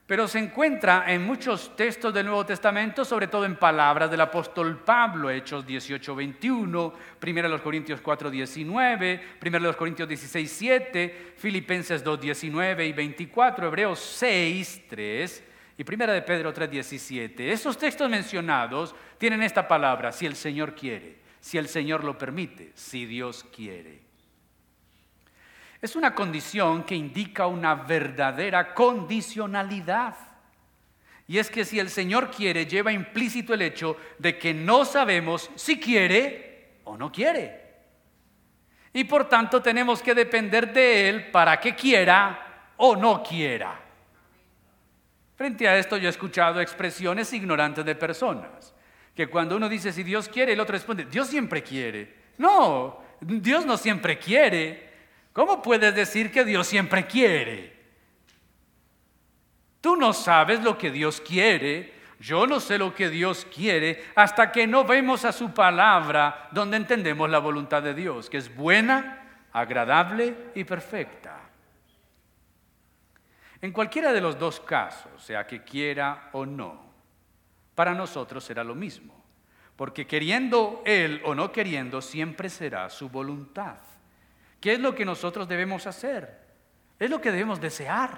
Pero 0.05 0.27
se 0.27 0.39
encuentra 0.39 1.05
en 1.07 1.25
muchos 1.25 1.75
textos 1.77 2.13
del 2.13 2.25
Nuevo 2.25 2.45
Testamento, 2.45 3.05
sobre 3.05 3.27
todo 3.27 3.45
en 3.45 3.55
palabras 3.55 4.11
del 4.11 4.19
apóstol 4.19 4.79
Pablo, 4.83 5.29
Hechos 5.29 5.65
18, 5.65 6.13
21, 6.13 6.93
1 7.25 7.63
Corintios 7.63 8.01
4, 8.01 8.29
19, 8.29 9.23
1 9.41 9.77
Corintios 9.77 10.09
16, 10.09 10.51
7, 10.51 11.33
Filipenses 11.37 12.03
2, 12.03 12.19
19 12.19 12.85
y 12.85 12.91
24, 12.91 13.67
Hebreos 13.67 13.99
6, 13.99 14.81
3 14.89 15.43
y 15.77 15.93
1 15.93 16.07
de 16.07 16.21
Pedro 16.21 16.51
3, 16.51 16.69
17. 16.69 17.51
Estos 17.53 17.77
textos 17.77 18.09
mencionados 18.09 18.93
tienen 19.17 19.41
esta 19.41 19.65
palabra, 19.65 20.11
si 20.11 20.25
el 20.25 20.35
Señor 20.35 20.75
quiere, 20.75 21.15
si 21.39 21.57
el 21.57 21.69
Señor 21.69 22.03
lo 22.03 22.17
permite, 22.17 22.73
si 22.75 23.05
Dios 23.05 23.45
quiere. 23.55 24.02
Es 25.83 25.97
una 25.97 26.15
condición 26.15 26.85
que 26.85 26.95
indica 26.95 27.45
una 27.45 27.75
verdadera 27.75 28.73
condicionalidad. 28.73 30.15
Y 31.27 31.37
es 31.37 31.51
que 31.51 31.65
si 31.65 31.77
el 31.77 31.89
Señor 31.89 32.31
quiere, 32.31 32.65
lleva 32.65 32.93
implícito 32.93 33.53
el 33.53 33.63
hecho 33.63 33.97
de 34.17 34.37
que 34.37 34.53
no 34.53 34.85
sabemos 34.85 35.51
si 35.55 35.81
quiere 35.81 36.77
o 36.85 36.95
no 36.95 37.11
quiere. 37.11 37.63
Y 38.93 39.03
por 39.03 39.27
tanto 39.27 39.61
tenemos 39.61 40.01
que 40.01 40.15
depender 40.15 40.71
de 40.71 41.09
Él 41.09 41.31
para 41.31 41.59
que 41.59 41.75
quiera 41.75 42.71
o 42.77 42.95
no 42.95 43.21
quiera. 43.21 43.77
Frente 45.35 45.67
a 45.67 45.77
esto 45.77 45.97
yo 45.97 46.07
he 46.07 46.11
escuchado 46.11 46.61
expresiones 46.61 47.33
ignorantes 47.33 47.83
de 47.83 47.95
personas, 47.95 48.73
que 49.13 49.27
cuando 49.27 49.57
uno 49.57 49.67
dice 49.67 49.91
si 49.91 50.03
Dios 50.03 50.29
quiere, 50.29 50.53
el 50.53 50.61
otro 50.61 50.71
responde, 50.71 51.03
Dios 51.03 51.27
siempre 51.27 51.61
quiere. 51.61 52.23
No, 52.37 53.03
Dios 53.19 53.65
no 53.65 53.75
siempre 53.75 54.17
quiere. 54.17 54.92
¿Cómo 55.33 55.61
puedes 55.61 55.93
decir 55.95 56.31
que 56.31 56.45
Dios 56.45 56.67
siempre 56.67 57.07
quiere? 57.07 57.73
Tú 59.81 59.95
no 59.97 60.13
sabes 60.13 60.63
lo 60.63 60.77
que 60.77 60.91
Dios 60.91 61.19
quiere, 61.19 61.93
yo 62.19 62.47
no 62.47 62.59
sé 62.59 62.77
lo 62.77 62.95
que 62.95 63.09
Dios 63.09 63.45
quiere 63.53 64.05
hasta 64.15 64.51
que 64.51 64.65
no 64.65 64.85
vemos 64.85 65.25
a 65.25 65.33
su 65.33 65.53
palabra 65.53 66.47
donde 66.51 66.77
entendemos 66.77 67.29
la 67.29 67.39
voluntad 67.39 67.81
de 67.81 67.93
Dios, 67.93 68.29
que 68.29 68.37
es 68.37 68.55
buena, 68.55 69.47
agradable 69.51 70.51
y 70.55 70.63
perfecta. 70.63 71.41
En 73.59 73.71
cualquiera 73.71 74.13
de 74.13 74.21
los 74.21 74.37
dos 74.37 74.59
casos, 74.59 75.23
sea 75.23 75.47
que 75.47 75.63
quiera 75.63 76.29
o 76.33 76.45
no, 76.45 76.93
para 77.73 77.93
nosotros 77.93 78.43
será 78.43 78.63
lo 78.63 78.75
mismo, 78.75 79.21
porque 79.75 80.05
queriendo 80.05 80.83
Él 80.85 81.21
o 81.25 81.33
no 81.33 81.51
queriendo, 81.51 82.01
siempre 82.01 82.49
será 82.49 82.89
su 82.89 83.09
voluntad. 83.09 83.77
¿Qué 84.63 84.75
es 84.75 84.79
lo 84.79 84.95
que 84.95 85.03
nosotros 85.03 85.45
debemos 85.45 85.85
hacer? 85.87 86.39
Es 86.97 87.09
lo 87.09 87.19
que 87.19 87.33
debemos 87.33 87.59
desear. 87.59 88.11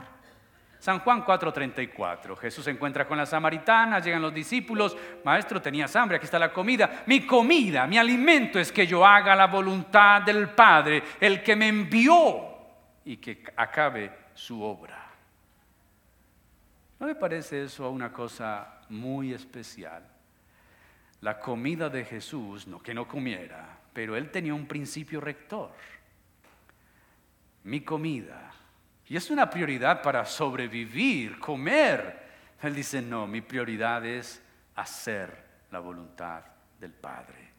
San 0.77 0.99
Juan 0.99 1.25
4:34. 1.25 2.35
Jesús 2.35 2.65
se 2.65 2.69
encuentra 2.69 3.07
con 3.07 3.17
la 3.17 3.25
samaritana, 3.25 3.99
llegan 3.99 4.21
los 4.21 4.31
discípulos, 4.31 4.95
maestro, 5.23 5.59
tenías 5.59 5.95
hambre, 5.95 6.17
aquí 6.17 6.25
está 6.25 6.37
la 6.37 6.53
comida. 6.53 7.01
Mi 7.07 7.25
comida, 7.25 7.87
mi 7.87 7.97
alimento 7.97 8.59
es 8.59 8.71
que 8.71 8.85
yo 8.85 9.03
haga 9.03 9.35
la 9.35 9.47
voluntad 9.47 10.21
del 10.21 10.49
Padre, 10.49 11.01
el 11.19 11.41
que 11.41 11.55
me 11.55 11.67
envió, 11.67 12.45
y 13.05 13.17
que 13.17 13.43
acabe 13.55 14.11
su 14.35 14.61
obra. 14.61 15.03
¿No 16.99 17.07
le 17.07 17.15
parece 17.15 17.63
eso 17.63 17.89
una 17.89 18.13
cosa 18.13 18.81
muy 18.89 19.33
especial? 19.33 20.03
La 21.21 21.39
comida 21.39 21.89
de 21.89 22.05
Jesús, 22.05 22.67
no 22.67 22.83
que 22.83 22.93
no 22.93 23.07
comiera, 23.07 23.79
pero 23.91 24.15
él 24.15 24.29
tenía 24.29 24.53
un 24.53 24.67
principio 24.67 25.19
rector 25.19 25.71
mi 27.65 27.81
comida. 27.81 28.51
Y 29.07 29.17
es 29.17 29.29
una 29.29 29.49
prioridad 29.49 30.01
para 30.01 30.25
sobrevivir, 30.25 31.39
comer. 31.39 32.25
Él 32.61 32.73
dice, 32.73 33.01
no, 33.01 33.27
mi 33.27 33.41
prioridad 33.41 34.05
es 34.05 34.41
hacer 34.75 35.45
la 35.71 35.79
voluntad 35.79 36.43
del 36.79 36.91
Padre. 36.91 37.53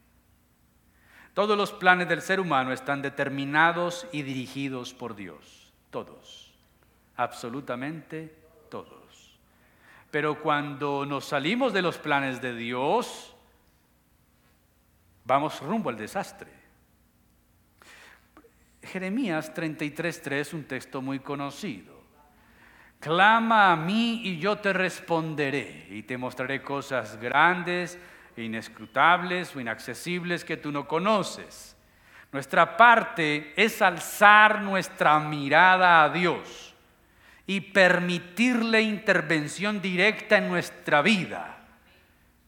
Todos 1.35 1.57
los 1.57 1.73
planes 1.73 2.09
del 2.09 2.23
ser 2.23 2.41
humano 2.41 2.73
están 2.73 3.03
determinados 3.03 4.07
y 4.11 4.23
dirigidos 4.23 4.95
por 4.95 5.15
Dios. 5.15 5.73
Todos. 5.91 6.55
Absolutamente 7.17 8.35
todos. 8.71 9.39
Pero 10.11 10.41
cuando 10.41 11.05
nos 11.05 11.27
salimos 11.27 11.73
de 11.73 11.83
los 11.83 11.99
planes 11.99 12.41
de 12.41 12.55
Dios, 12.55 13.35
vamos 15.25 15.61
rumbo 15.61 15.91
al 15.91 15.97
desastre. 15.97 16.56
Jeremías 18.87 19.53
33.3, 19.55 20.55
un 20.55 20.65
texto 20.65 21.03
muy 21.03 21.19
conocido. 21.19 21.97
Clama 23.01 23.73
a 23.73 23.77
mí 23.77 24.23
y 24.25 24.39
yo 24.39 24.59
te 24.59 24.73
responderé 24.73 25.87
y 25.91 26.03
te 26.03 26.17
mostraré 26.17 26.63
cosas 26.63 27.21
grandes, 27.21 27.99
inescrutables 28.37 29.55
o 29.55 29.61
inaccesibles 29.61 30.45
que 30.45 30.57
tú 30.57 30.73
no 30.73 30.89
conoces. 30.89 31.77
Nuestra 32.33 32.77
parte 32.77 33.53
es 33.57 33.81
alzar 33.83 34.63
nuestra 34.63 35.19
mirada 35.21 36.05
a 36.05 36.09
Dios 36.11 36.75
y 37.47 37.61
permitirle 37.61 38.83
intervención 38.83 39.81
directa 39.81 40.39
en 40.39 40.49
nuestra 40.49 41.03
vida 41.03 41.59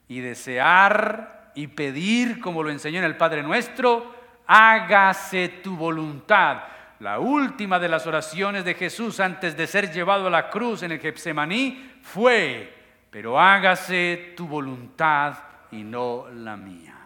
y 0.08 0.20
desear 0.20 1.52
y 1.54 1.68
pedir, 1.68 2.40
como 2.40 2.62
lo 2.62 2.70
enseñó 2.70 2.98
en 2.98 3.04
el 3.04 3.16
Padre 3.16 3.42
nuestro, 3.42 4.17
hágase 4.48 5.60
tu 5.62 5.76
voluntad. 5.76 6.62
La 7.00 7.20
última 7.20 7.78
de 7.78 7.88
las 7.88 8.06
oraciones 8.06 8.64
de 8.64 8.74
Jesús 8.74 9.20
antes 9.20 9.56
de 9.56 9.68
ser 9.68 9.92
llevado 9.92 10.26
a 10.26 10.30
la 10.30 10.50
cruz 10.50 10.82
en 10.82 10.90
el 10.90 10.98
Getsemaní 10.98 12.00
fue, 12.02 12.74
pero 13.10 13.38
hágase 13.38 14.32
tu 14.36 14.48
voluntad 14.48 15.34
y 15.70 15.84
no 15.84 16.26
la 16.34 16.56
mía. 16.56 16.96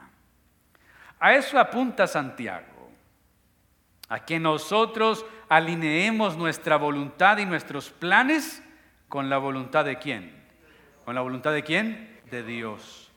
A 1.19 1.35
eso 1.35 1.59
apunta 1.59 2.07
Santiago, 2.07 2.91
a 4.09 4.25
que 4.25 4.41
nosotros 4.41 5.27
alineemos 5.49 6.37
nuestra 6.37 6.77
voluntad 6.77 7.39
y 7.39 7.45
nuestros 7.45 7.91
planes 7.91 8.63
con 9.09 9.29
la 9.29 9.39
voluntad 9.39 9.85
de 9.85 9.99
quién. 9.99 10.43
¿Con 11.05 11.15
la 11.15 11.21
voluntad 11.21 11.53
de 11.53 11.63
quién? 11.63 12.21
De 12.31 12.43
Dios. 12.43 13.11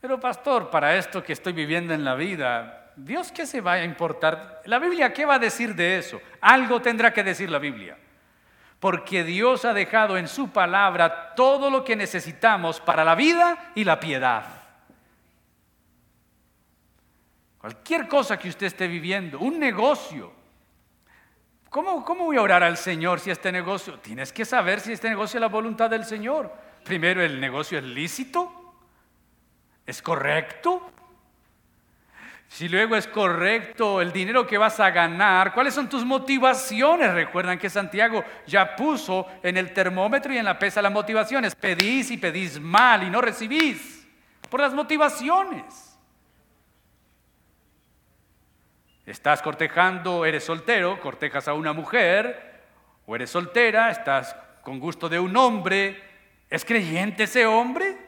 Pero 0.00 0.20
pastor, 0.20 0.70
para 0.70 0.94
esto 0.94 1.22
que 1.22 1.32
estoy 1.32 1.52
viviendo 1.52 1.94
en 1.94 2.04
la 2.04 2.14
vida, 2.14 2.85
Dios 2.96 3.30
qué 3.30 3.46
se 3.46 3.60
va 3.60 3.72
a 3.74 3.84
importar. 3.84 4.62
La 4.64 4.78
Biblia, 4.78 5.12
¿qué 5.12 5.26
va 5.26 5.34
a 5.34 5.38
decir 5.38 5.74
de 5.74 5.98
eso? 5.98 6.20
Algo 6.40 6.80
tendrá 6.80 7.12
que 7.12 7.22
decir 7.22 7.50
la 7.50 7.58
Biblia. 7.58 7.98
Porque 8.80 9.22
Dios 9.22 9.64
ha 9.64 9.74
dejado 9.74 10.16
en 10.16 10.28
su 10.28 10.50
palabra 10.50 11.34
todo 11.34 11.70
lo 11.70 11.84
que 11.84 11.94
necesitamos 11.94 12.80
para 12.80 13.04
la 13.04 13.14
vida 13.14 13.72
y 13.74 13.84
la 13.84 14.00
piedad. 14.00 14.44
Cualquier 17.58 18.08
cosa 18.08 18.38
que 18.38 18.48
usted 18.48 18.66
esté 18.66 18.88
viviendo, 18.88 19.40
un 19.40 19.58
negocio. 19.58 20.32
¿Cómo, 21.68 22.04
¿Cómo 22.04 22.24
voy 22.24 22.36
a 22.36 22.42
orar 22.42 22.62
al 22.62 22.78
Señor 22.78 23.20
si 23.20 23.30
este 23.30 23.52
negocio? 23.52 23.98
Tienes 23.98 24.32
que 24.32 24.44
saber 24.44 24.80
si 24.80 24.92
este 24.92 25.10
negocio 25.10 25.36
es 25.36 25.42
la 25.42 25.48
voluntad 25.48 25.90
del 25.90 26.04
Señor. 26.04 26.52
Primero, 26.84 27.22
¿el 27.22 27.40
negocio 27.40 27.78
es 27.78 27.84
lícito? 27.84 28.74
¿Es 29.84 30.00
correcto? 30.00 30.92
Si 32.48 32.68
luego 32.68 32.96
es 32.96 33.06
correcto 33.06 34.00
el 34.00 34.12
dinero 34.12 34.46
que 34.46 34.56
vas 34.56 34.78
a 34.80 34.90
ganar, 34.90 35.52
¿cuáles 35.52 35.74
son 35.74 35.88
tus 35.88 36.04
motivaciones? 36.04 37.12
Recuerdan 37.12 37.58
que 37.58 37.68
Santiago 37.68 38.24
ya 38.46 38.76
puso 38.76 39.26
en 39.42 39.56
el 39.56 39.72
termómetro 39.72 40.32
y 40.32 40.38
en 40.38 40.44
la 40.44 40.58
pesa 40.58 40.80
las 40.80 40.92
motivaciones. 40.92 41.54
Pedís 41.54 42.10
y 42.10 42.16
pedís 42.16 42.60
mal 42.60 43.02
y 43.02 43.10
no 43.10 43.20
recibís 43.20 44.06
por 44.48 44.60
las 44.60 44.72
motivaciones. 44.72 45.98
Estás 49.04 49.42
cortejando, 49.42 50.24
eres 50.24 50.44
soltero, 50.44 51.00
cortejas 51.00 51.46
a 51.48 51.54
una 51.54 51.72
mujer, 51.72 52.64
o 53.06 53.14
eres 53.14 53.30
soltera, 53.30 53.90
estás 53.90 54.34
con 54.62 54.80
gusto 54.80 55.08
de 55.08 55.20
un 55.20 55.36
hombre. 55.36 56.02
¿Es 56.48 56.64
creyente 56.64 57.24
ese 57.24 57.46
hombre? 57.46 58.05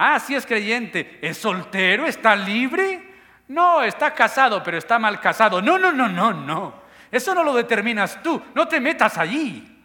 Ah, 0.00 0.20
sí 0.20 0.36
es 0.36 0.46
creyente. 0.46 1.18
¿Es 1.20 1.38
soltero? 1.38 2.06
¿Está 2.06 2.36
libre? 2.36 3.02
No, 3.48 3.82
está 3.82 4.14
casado, 4.14 4.62
pero 4.62 4.78
está 4.78 4.96
mal 4.96 5.20
casado. 5.20 5.60
No, 5.60 5.76
no, 5.76 5.90
no, 5.90 6.08
no, 6.08 6.32
no. 6.32 6.82
Eso 7.10 7.34
no 7.34 7.42
lo 7.42 7.52
determinas 7.52 8.22
tú. 8.22 8.40
No 8.54 8.68
te 8.68 8.78
metas 8.78 9.18
allí. 9.18 9.76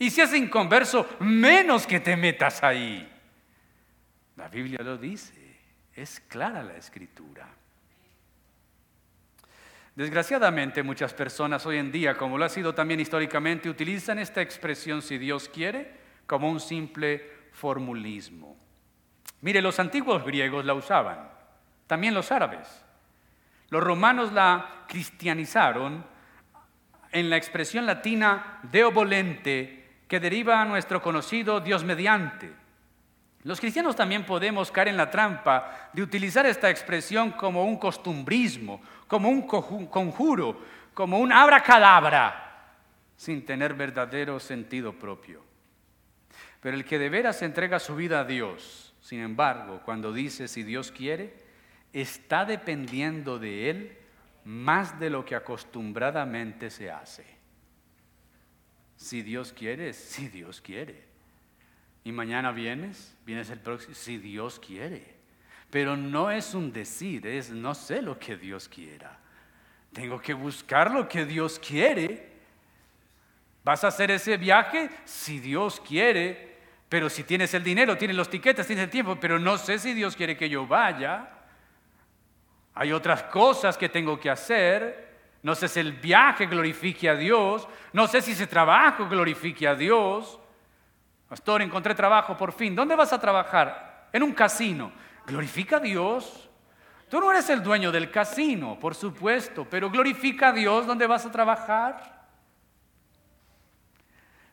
Y 0.00 0.10
si 0.10 0.20
es 0.20 0.34
inconverso, 0.34 1.08
menos 1.20 1.86
que 1.86 2.00
te 2.00 2.16
metas 2.16 2.60
ahí. 2.64 3.08
La 4.34 4.48
Biblia 4.48 4.80
lo 4.82 4.98
dice. 4.98 5.60
Es 5.94 6.18
clara 6.18 6.64
la 6.64 6.76
escritura. 6.76 7.46
Desgraciadamente 9.94 10.82
muchas 10.82 11.14
personas 11.14 11.64
hoy 11.66 11.76
en 11.76 11.92
día, 11.92 12.16
como 12.16 12.36
lo 12.36 12.46
ha 12.46 12.48
sido 12.48 12.74
también 12.74 12.98
históricamente, 12.98 13.70
utilizan 13.70 14.18
esta 14.18 14.42
expresión 14.42 15.02
si 15.02 15.18
Dios 15.18 15.48
quiere 15.48 15.92
como 16.26 16.50
un 16.50 16.58
simple 16.58 17.39
formulismo. 17.52 18.56
Mire, 19.40 19.62
los 19.62 19.78
antiguos 19.78 20.24
griegos 20.24 20.64
la 20.64 20.74
usaban, 20.74 21.28
también 21.86 22.14
los 22.14 22.30
árabes. 22.30 22.84
Los 23.70 23.82
romanos 23.82 24.32
la 24.32 24.84
cristianizaron 24.88 26.04
en 27.12 27.30
la 27.30 27.36
expresión 27.36 27.86
latina 27.86 28.60
deo 28.62 28.92
volente, 28.92 29.76
que 30.06 30.20
deriva 30.20 30.60
a 30.60 30.64
nuestro 30.64 31.00
conocido 31.00 31.60
Dios 31.60 31.84
mediante. 31.84 32.52
Los 33.44 33.60
cristianos 33.60 33.96
también 33.96 34.26
podemos 34.26 34.70
caer 34.70 34.88
en 34.88 34.96
la 34.96 35.10
trampa 35.10 35.90
de 35.92 36.02
utilizar 36.02 36.44
esta 36.46 36.68
expresión 36.68 37.30
como 37.30 37.64
un 37.64 37.78
costumbrismo, 37.78 38.82
como 39.06 39.28
un 39.28 39.42
conjuro, 39.42 40.60
como 40.92 41.18
un 41.18 41.32
abracadabra, 41.32 42.74
sin 43.16 43.44
tener 43.46 43.74
verdadero 43.74 44.38
sentido 44.38 44.92
propio. 44.92 45.49
Pero 46.60 46.76
el 46.76 46.84
que 46.84 46.98
de 46.98 47.08
veras 47.08 47.42
entrega 47.42 47.78
su 47.78 47.96
vida 47.96 48.20
a 48.20 48.24
Dios, 48.24 48.94
sin 49.00 49.20
embargo, 49.20 49.80
cuando 49.84 50.12
dice 50.12 50.46
si 50.46 50.62
Dios 50.62 50.92
quiere, 50.92 51.34
está 51.92 52.44
dependiendo 52.44 53.38
de 53.38 53.70
Él 53.70 53.98
más 54.44 54.98
de 54.98 55.10
lo 55.10 55.24
que 55.24 55.34
acostumbradamente 55.34 56.70
se 56.70 56.90
hace. 56.90 57.24
Si 58.96 59.22
Dios 59.22 59.52
quiere, 59.52 59.92
si 59.92 60.28
Dios 60.28 60.60
quiere. 60.60 61.04
Y 62.04 62.12
mañana 62.12 62.52
vienes, 62.52 63.16
vienes 63.24 63.50
el 63.50 63.58
próximo, 63.58 63.94
si 63.94 64.18
Dios 64.18 64.58
quiere. 64.58 65.20
Pero 65.70 65.96
no 65.96 66.30
es 66.30 66.54
un 66.54 66.72
decir, 66.72 67.26
es 67.26 67.50
no 67.50 67.74
sé 67.74 68.02
lo 68.02 68.18
que 68.18 68.36
Dios 68.36 68.68
quiera. 68.68 69.18
Tengo 69.92 70.20
que 70.20 70.34
buscar 70.34 70.90
lo 70.90 71.08
que 71.08 71.24
Dios 71.24 71.58
quiere. 71.58 72.30
¿Vas 73.64 73.84
a 73.84 73.88
hacer 73.88 74.10
ese 74.10 74.36
viaje? 74.36 74.90
Si 75.04 75.38
Dios 75.38 75.80
quiere. 75.80 76.49
Pero 76.90 77.08
si 77.08 77.22
tienes 77.22 77.54
el 77.54 77.62
dinero, 77.62 77.96
tienes 77.96 78.16
los 78.16 78.28
tiquetes, 78.28 78.66
tienes 78.66 78.84
el 78.84 78.90
tiempo, 78.90 79.16
pero 79.18 79.38
no 79.38 79.56
sé 79.56 79.78
si 79.78 79.94
Dios 79.94 80.16
quiere 80.16 80.36
que 80.36 80.48
yo 80.48 80.66
vaya. 80.66 81.30
Hay 82.74 82.92
otras 82.92 83.22
cosas 83.22 83.78
que 83.78 83.88
tengo 83.88 84.18
que 84.18 84.28
hacer. 84.28 85.08
No 85.44 85.54
sé 85.54 85.68
si 85.68 85.78
el 85.78 85.92
viaje 85.92 86.46
glorifique 86.46 87.08
a 87.08 87.14
Dios. 87.14 87.68
No 87.92 88.08
sé 88.08 88.20
si 88.20 88.32
ese 88.32 88.48
trabajo 88.48 89.08
glorifique 89.08 89.68
a 89.68 89.76
Dios. 89.76 90.40
Pastor, 91.28 91.62
encontré 91.62 91.94
trabajo 91.94 92.36
por 92.36 92.52
fin. 92.52 92.74
¿Dónde 92.74 92.96
vas 92.96 93.12
a 93.12 93.20
trabajar? 93.20 94.08
En 94.12 94.24
un 94.24 94.32
casino. 94.32 94.90
¿Glorifica 95.24 95.76
a 95.76 95.80
Dios? 95.80 96.50
Tú 97.08 97.20
no 97.20 97.30
eres 97.30 97.48
el 97.50 97.62
dueño 97.62 97.92
del 97.92 98.10
casino, 98.10 98.76
por 98.80 98.96
supuesto, 98.96 99.64
pero 99.70 99.90
glorifica 99.90 100.48
a 100.48 100.52
Dios 100.52 100.88
¿dónde 100.88 101.06
vas 101.06 101.24
a 101.24 101.30
trabajar. 101.30 102.19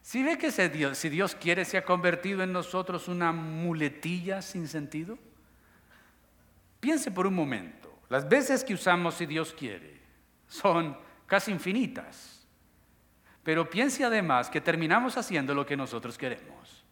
Si 0.07 0.23
ve 0.23 0.37
que 0.37 0.51
si 0.51 1.09
Dios 1.09 1.35
quiere, 1.35 1.65
se 1.65 1.77
ha 1.77 1.83
convertido 1.83 2.41
en 2.41 2.53
nosotros 2.53 3.09
una 3.09 3.33
muletilla 3.33 4.41
sin 4.41 4.69
sentido. 4.69 5.19
Piense 6.79 7.11
por 7.11 7.27
un 7.27 7.35
momento. 7.35 7.93
Las 8.07 8.29
veces 8.29 8.63
que 8.63 8.73
usamos 8.73 9.15
si 9.15 9.25
Dios 9.25 9.53
quiere 9.53 9.99
son 10.47 10.97
casi 11.25 11.51
infinitas. 11.51 12.47
Pero 13.43 13.69
piense 13.69 14.05
además 14.05 14.49
que 14.49 14.61
terminamos 14.61 15.17
haciendo 15.17 15.53
lo 15.53 15.65
que 15.65 15.75
nosotros 15.75 16.17
queremos. 16.17 16.85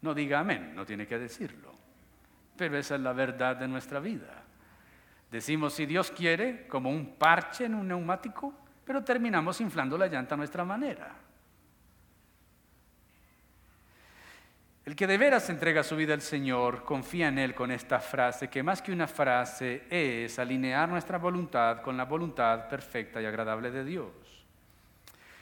No 0.00 0.14
diga 0.14 0.38
amén, 0.38 0.76
no 0.76 0.86
tiene 0.86 1.08
que 1.08 1.18
decirlo. 1.18 1.74
Pero 2.56 2.78
esa 2.78 2.94
es 2.94 3.00
la 3.00 3.12
verdad 3.12 3.56
de 3.56 3.66
nuestra 3.66 3.98
vida. 3.98 4.44
Decimos 5.32 5.72
si 5.72 5.86
Dios 5.86 6.12
quiere 6.12 6.68
como 6.68 6.88
un 6.88 7.16
parche 7.16 7.64
en 7.64 7.74
un 7.74 7.88
neumático, 7.88 8.54
pero 8.90 9.04
terminamos 9.04 9.60
inflando 9.60 9.96
la 9.96 10.08
llanta 10.08 10.34
a 10.34 10.36
nuestra 10.36 10.64
manera. 10.64 11.14
El 14.84 14.96
que 14.96 15.06
de 15.06 15.16
veras 15.16 15.48
entrega 15.48 15.84
su 15.84 15.94
vida 15.94 16.12
al 16.12 16.22
Señor 16.22 16.82
confía 16.82 17.28
en 17.28 17.38
Él 17.38 17.54
con 17.54 17.70
esta 17.70 18.00
frase, 18.00 18.48
que 18.48 18.64
más 18.64 18.82
que 18.82 18.90
una 18.90 19.06
frase 19.06 19.84
es 19.88 20.36
alinear 20.40 20.88
nuestra 20.88 21.18
voluntad 21.18 21.82
con 21.82 21.96
la 21.96 22.04
voluntad 22.04 22.68
perfecta 22.68 23.22
y 23.22 23.26
agradable 23.26 23.70
de 23.70 23.84
Dios. 23.84 24.10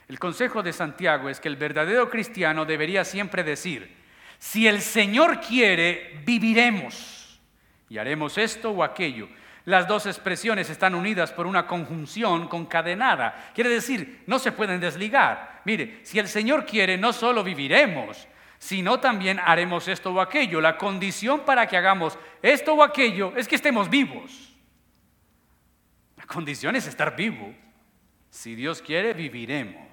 El 0.09 0.19
consejo 0.19 0.63
de 0.63 0.75
Santiago 0.75 1.31
es 1.31 1.41
que 1.41 1.49
el 1.49 1.57
verdadero 1.57 2.11
cristiano 2.11 2.67
debería 2.67 3.03
siempre 3.03 3.43
decir, 3.43 3.97
si 4.39 4.69
el 4.69 4.83
Señor 4.83 5.41
quiere, 5.41 6.21
viviremos 6.27 7.41
y 7.89 7.97
haremos 7.97 8.37
esto 8.37 8.73
o 8.73 8.83
aquello. 8.85 9.27
Las 9.69 9.87
dos 9.87 10.07
expresiones 10.07 10.71
están 10.71 10.95
unidas 10.95 11.31
por 11.31 11.47
una 11.47 11.67
conjunción 11.67 12.49
concadenada. 12.49 13.51
Quiere 13.55 13.69
decir, 13.69 14.23
no 14.27 14.39
se 14.39 14.51
pueden 14.51 14.81
desligar. 14.81 15.61
Mire, 15.67 16.01
si 16.05 16.19
el 16.19 16.27
Señor 16.27 16.65
quiere, 16.65 16.97
no 16.97 17.13
solo 17.13 17.45
viviremos, 17.45 18.27
sino 18.59 18.99
también 18.99 19.39
haremos 19.45 19.87
esto 19.87 20.11
o 20.11 20.23
aquello. 20.23 20.63
La 20.63 20.79
condición 20.79 21.41
para 21.41 21.67
que 21.67 21.77
hagamos 21.77 22.19
esto 22.41 22.73
o 22.73 22.83
aquello 22.83 23.35
es 23.37 23.47
que 23.47 23.57
estemos 23.57 23.91
vivos. 23.91 24.57
La 26.17 26.25
condición 26.25 26.75
es 26.75 26.87
estar 26.87 27.15
vivo. 27.15 27.55
Si 28.31 28.55
Dios 28.55 28.81
quiere, 28.81 29.13
viviremos 29.13 29.87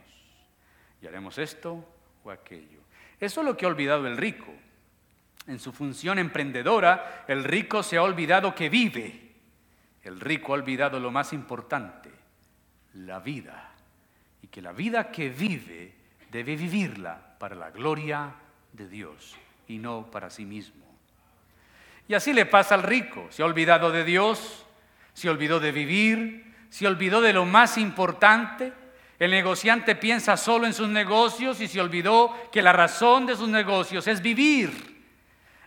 y 1.01 1.07
haremos 1.07 1.38
esto 1.38 1.85
o 2.23 2.31
aquello. 2.31 2.79
Eso 3.19 3.41
es 3.41 3.45
lo 3.45 3.57
que 3.57 3.65
ha 3.65 3.67
olvidado 3.67 4.07
el 4.07 4.15
rico. 4.15 4.53
En 5.47 5.59
su 5.59 5.73
función 5.73 6.17
emprendedora, 6.17 7.25
el 7.27 7.43
rico 7.43 7.83
se 7.83 7.97
ha 7.97 8.03
olvidado 8.03 8.55
que 8.55 8.69
vive. 8.69 9.24
El 10.06 10.20
rico 10.20 10.54
ha 10.54 10.56
olvidado 10.56 11.00
lo 11.00 11.12
más 11.12 11.34
importante, 11.34 12.12
la 12.94 13.20
vida. 13.20 13.72
Y 14.44 14.48
que 14.48 14.62
la 14.62 14.72
vida 14.72 15.12
que 15.12 15.30
vive 15.30 15.96
debe 16.32 16.56
vivirla 16.56 17.20
para 17.39 17.56
la 17.56 17.72
gloria 17.72 18.32
de 18.72 18.88
Dios 18.88 19.36
y 19.68 19.80
no 19.80 20.10
para 20.12 20.30
sí 20.30 20.46
mismo. 20.46 20.86
Y 22.08 22.13
así 22.13 22.34
le 22.34 22.46
pasa 22.46 22.76
al 22.76 22.84
rico. 22.84 23.26
Se 23.32 23.41
ha 23.41 23.48
olvidado 23.48 23.91
de 23.91 24.04
Dios, 24.04 24.68
se 25.15 25.28
olvidó 25.28 25.60
de 25.60 25.72
vivir, 25.72 26.54
se 26.70 26.86
olvidó 26.86 27.20
de 27.20 27.34
lo 27.34 27.46
más 27.46 27.80
importante. 27.80 28.74
El 29.18 29.32
negociante 29.32 29.96
piensa 29.96 30.38
solo 30.38 30.68
en 30.68 30.74
sus 30.74 30.88
negocios 30.88 31.60
y 31.62 31.68
se 31.68 31.82
olvidó 31.82 32.32
que 32.52 32.62
la 32.62 32.74
razón 32.74 33.26
de 33.26 33.36
sus 33.36 33.50
negocios 33.50 34.08
es 34.08 34.22
vivir. 34.22 34.94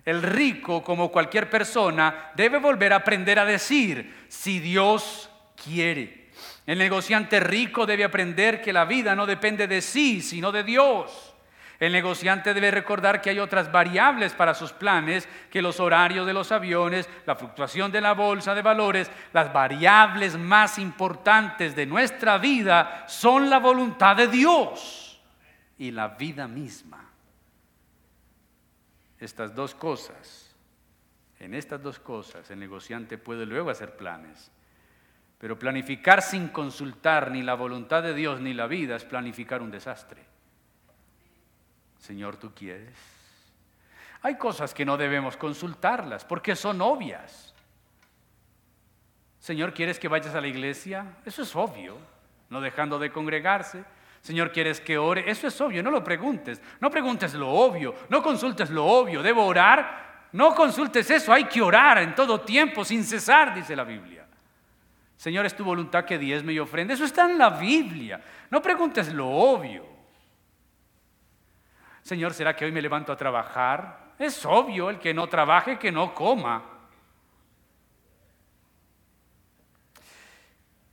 El 0.09 0.23
rico, 0.23 0.83
como 0.83 1.13
cualquier 1.13 1.51
persona, 1.51 2.31
debe 2.35 2.57
volver 2.57 2.95
a 2.95 2.97
aprender 2.97 3.39
a 3.39 3.45
decir, 3.45 4.25
si 4.29 4.59
Dios 4.59 5.29
quiere. 5.63 6.31
El 6.65 6.79
negociante 6.79 7.39
rico 7.41 7.85
debe 7.85 8.05
aprender 8.05 8.63
que 8.63 8.73
la 8.73 8.87
vida 8.87 9.15
no 9.15 9.27
depende 9.27 9.67
de 9.67 9.83
sí, 9.83 10.23
sino 10.23 10.51
de 10.51 10.63
Dios. 10.63 11.35
El 11.79 11.93
negociante 11.93 12.55
debe 12.55 12.71
recordar 12.71 13.21
que 13.21 13.29
hay 13.29 13.39
otras 13.39 13.71
variables 13.71 14.33
para 14.33 14.55
sus 14.55 14.73
planes, 14.73 15.29
que 15.51 15.61
los 15.61 15.79
horarios 15.79 16.27
de 16.27 16.33
los 16.33 16.53
aviones, 16.53 17.07
la 17.27 17.37
fluctuación 17.37 17.93
de 17.93 18.01
la 18.01 18.15
bolsa 18.15 18.55
de 18.55 18.63
valores, 18.63 19.11
las 19.35 19.53
variables 19.53 20.39
más 20.39 20.79
importantes 20.79 21.77
de 21.77 21.85
nuestra 21.85 22.39
vida 22.39 23.05
son 23.09 23.51
la 23.51 23.59
voluntad 23.59 24.17
de 24.17 24.29
Dios 24.29 25.21
y 25.77 25.91
la 25.91 26.09
vida 26.09 26.49
misma. 26.49 27.08
Estas 29.21 29.55
dos 29.55 29.75
cosas, 29.75 30.55
en 31.41 31.55
estas 31.55 31.83
dos 31.83 31.99
cosas 31.99 32.51
el 32.51 32.59
negociante 32.59 33.19
puede 33.19 33.47
luego 33.47 33.71
hacer 33.71 33.97
planes. 33.97 34.51
Pero 35.39 35.59
planificar 35.59 36.23
sin 36.23 36.49
consultar 36.49 37.31
ni 37.31 37.43
la 37.43 37.55
voluntad 37.55 38.03
de 38.03 38.15
Dios 38.15 38.41
ni 38.41 38.55
la 38.55 38.67
vida 38.67 38.97
es 38.97 39.05
planificar 39.05 39.63
un 39.63 39.71
desastre. 39.71 40.25
Señor, 41.99 42.37
¿tú 42.37 42.53
quieres? 42.55 42.97
Hay 44.23 44.37
cosas 44.37 44.75
que 44.75 44.85
no 44.85 44.97
debemos 44.97 45.37
consultarlas 45.37 46.25
porque 46.25 46.57
son 46.57 46.81
obvias. 46.81 47.55
Señor, 49.39 49.73
¿quieres 49.73 49.99
que 49.99 50.09
vayas 50.09 50.35
a 50.35 50.41
la 50.41 50.49
iglesia? 50.49 51.17
Eso 51.25 51.43
es 51.43 51.55
obvio, 51.55 51.97
no 52.51 52.61
dejando 52.61 52.99
de 52.99 53.13
congregarse. 53.13 53.85
Señor, 54.21 54.53
¿quieres 54.53 54.81
que 54.81 54.99
ore? 54.99 55.31
Eso 55.31 55.47
es 55.47 55.61
obvio, 55.61 55.83
no 55.83 55.91
lo 55.91 56.03
preguntes. 56.05 56.61
No 56.81 56.91
preguntes 56.91 57.35
lo 57.35 57.49
obvio, 57.51 57.95
no 58.09 58.23
consultes 58.23 58.71
lo 58.71 58.85
obvio. 58.85 59.23
¿Debo 59.23 59.45
orar? 59.45 60.27
No 60.33 60.55
consultes 60.55 61.11
eso, 61.11 61.33
hay 61.33 61.45
que 61.45 61.63
orar 61.63 61.99
en 61.99 62.15
todo 62.15 62.41
tiempo, 62.41 62.85
sin 62.85 63.03
cesar, 63.05 63.55
dice 63.55 63.75
la 63.75 63.85
Biblia. 63.85 64.27
Señor, 65.17 65.47
es 65.47 65.57
tu 65.57 65.65
voluntad 65.65 66.05
que 66.05 66.19
diezme 66.19 66.53
y 66.53 66.59
ofrenda. 66.59 66.95
Eso 66.95 67.05
está 67.05 67.29
en 67.29 67.39
la 67.39 67.51
Biblia. 67.51 68.23
No 68.51 68.63
preguntes 68.63 69.13
lo 69.13 69.29
obvio. 69.29 69.85
Señor, 72.03 72.33
¿será 72.33 72.55
que 72.55 72.65
hoy 72.65 72.73
me 72.73 72.81
levanto 72.81 73.13
a 73.13 73.17
trabajar? 73.17 74.15
Es 74.19 74.45
obvio, 74.47 74.91
el 74.91 74.99
que 74.99 75.13
no 75.13 75.27
trabaje, 75.27 75.79
que 75.79 75.91
no 75.91 76.15
coma. 76.15 76.78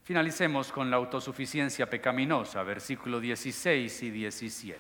Finalicemos 0.06 0.72
con 0.72 0.92
la 0.92 0.98
autosuficiencia 0.98 1.90
pecaminosa, 1.90 2.62
versículo 2.62 3.20
16 3.20 4.04
y 4.04 4.12
17. 4.12 4.80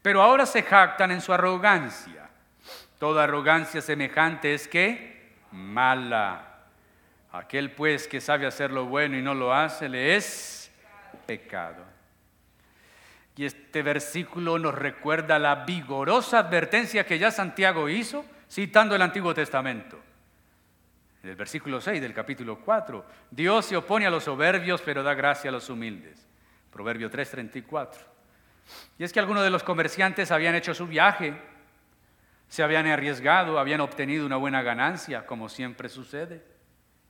Pero 0.00 0.22
ahora 0.22 0.46
se 0.46 0.62
jactan 0.62 1.10
en 1.10 1.20
su 1.20 1.30
arrogancia. 1.30 2.30
Toda 2.98 3.24
arrogancia 3.24 3.82
semejante 3.82 4.54
es 4.54 4.66
que 4.66 5.34
mala. 5.52 6.68
Aquel 7.32 7.72
pues 7.72 8.08
que 8.08 8.22
sabe 8.22 8.46
hacer 8.46 8.70
lo 8.70 8.86
bueno 8.86 9.18
y 9.18 9.22
no 9.22 9.34
lo 9.34 9.52
hace, 9.52 9.90
le 9.90 10.16
es 10.16 10.72
pecado. 11.26 11.84
Y 13.36 13.44
este 13.44 13.82
versículo 13.82 14.58
nos 14.58 14.74
recuerda 14.74 15.38
la 15.38 15.66
vigorosa 15.66 16.38
advertencia 16.38 17.04
que 17.04 17.18
ya 17.18 17.30
Santiago 17.30 17.90
hizo 17.90 18.24
citando 18.50 18.96
el 18.96 19.02
Antiguo 19.02 19.34
Testamento. 19.34 20.02
En 21.22 21.30
el 21.30 21.36
versículo 21.36 21.80
6 21.80 22.00
del 22.00 22.12
capítulo 22.12 22.58
4, 22.58 23.04
Dios 23.30 23.66
se 23.66 23.76
opone 23.76 24.06
a 24.06 24.10
los 24.10 24.24
soberbios, 24.24 24.82
pero 24.82 25.02
da 25.02 25.14
gracia 25.14 25.50
a 25.50 25.52
los 25.52 25.70
humildes. 25.70 26.26
Proverbio 26.70 27.10
3:34. 27.10 28.06
Y 28.98 29.04
es 29.04 29.12
que 29.12 29.20
algunos 29.20 29.44
de 29.44 29.50
los 29.50 29.62
comerciantes 29.62 30.32
habían 30.32 30.54
hecho 30.54 30.74
su 30.74 30.86
viaje, 30.86 31.40
se 32.48 32.62
habían 32.62 32.86
arriesgado, 32.86 33.58
habían 33.58 33.80
obtenido 33.80 34.26
una 34.26 34.36
buena 34.36 34.62
ganancia, 34.62 35.24
como 35.24 35.48
siempre 35.48 35.88
sucede. 35.88 36.44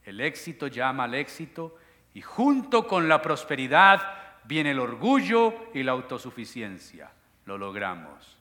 El 0.05 0.21
éxito 0.21 0.67
llama 0.67 1.05
al 1.05 1.15
éxito 1.15 1.79
y 2.13 2.21
junto 2.21 2.87
con 2.87 3.09
la 3.09 3.23
prosperidad 3.23 4.01
viene 4.45 4.73
el 4.73 4.79
orgullo 4.79 5.71
y 5.73 5.83
la 5.83 5.93
autosuficiencia. 5.93 7.11
Lo 7.47 7.57
logramos. 7.57 8.39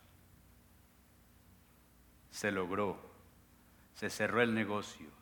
Se 2.29 2.51
logró. 2.51 3.11
Se 3.93 4.09
cerró 4.09 4.41
el 4.41 4.53
negocio. 4.53 5.20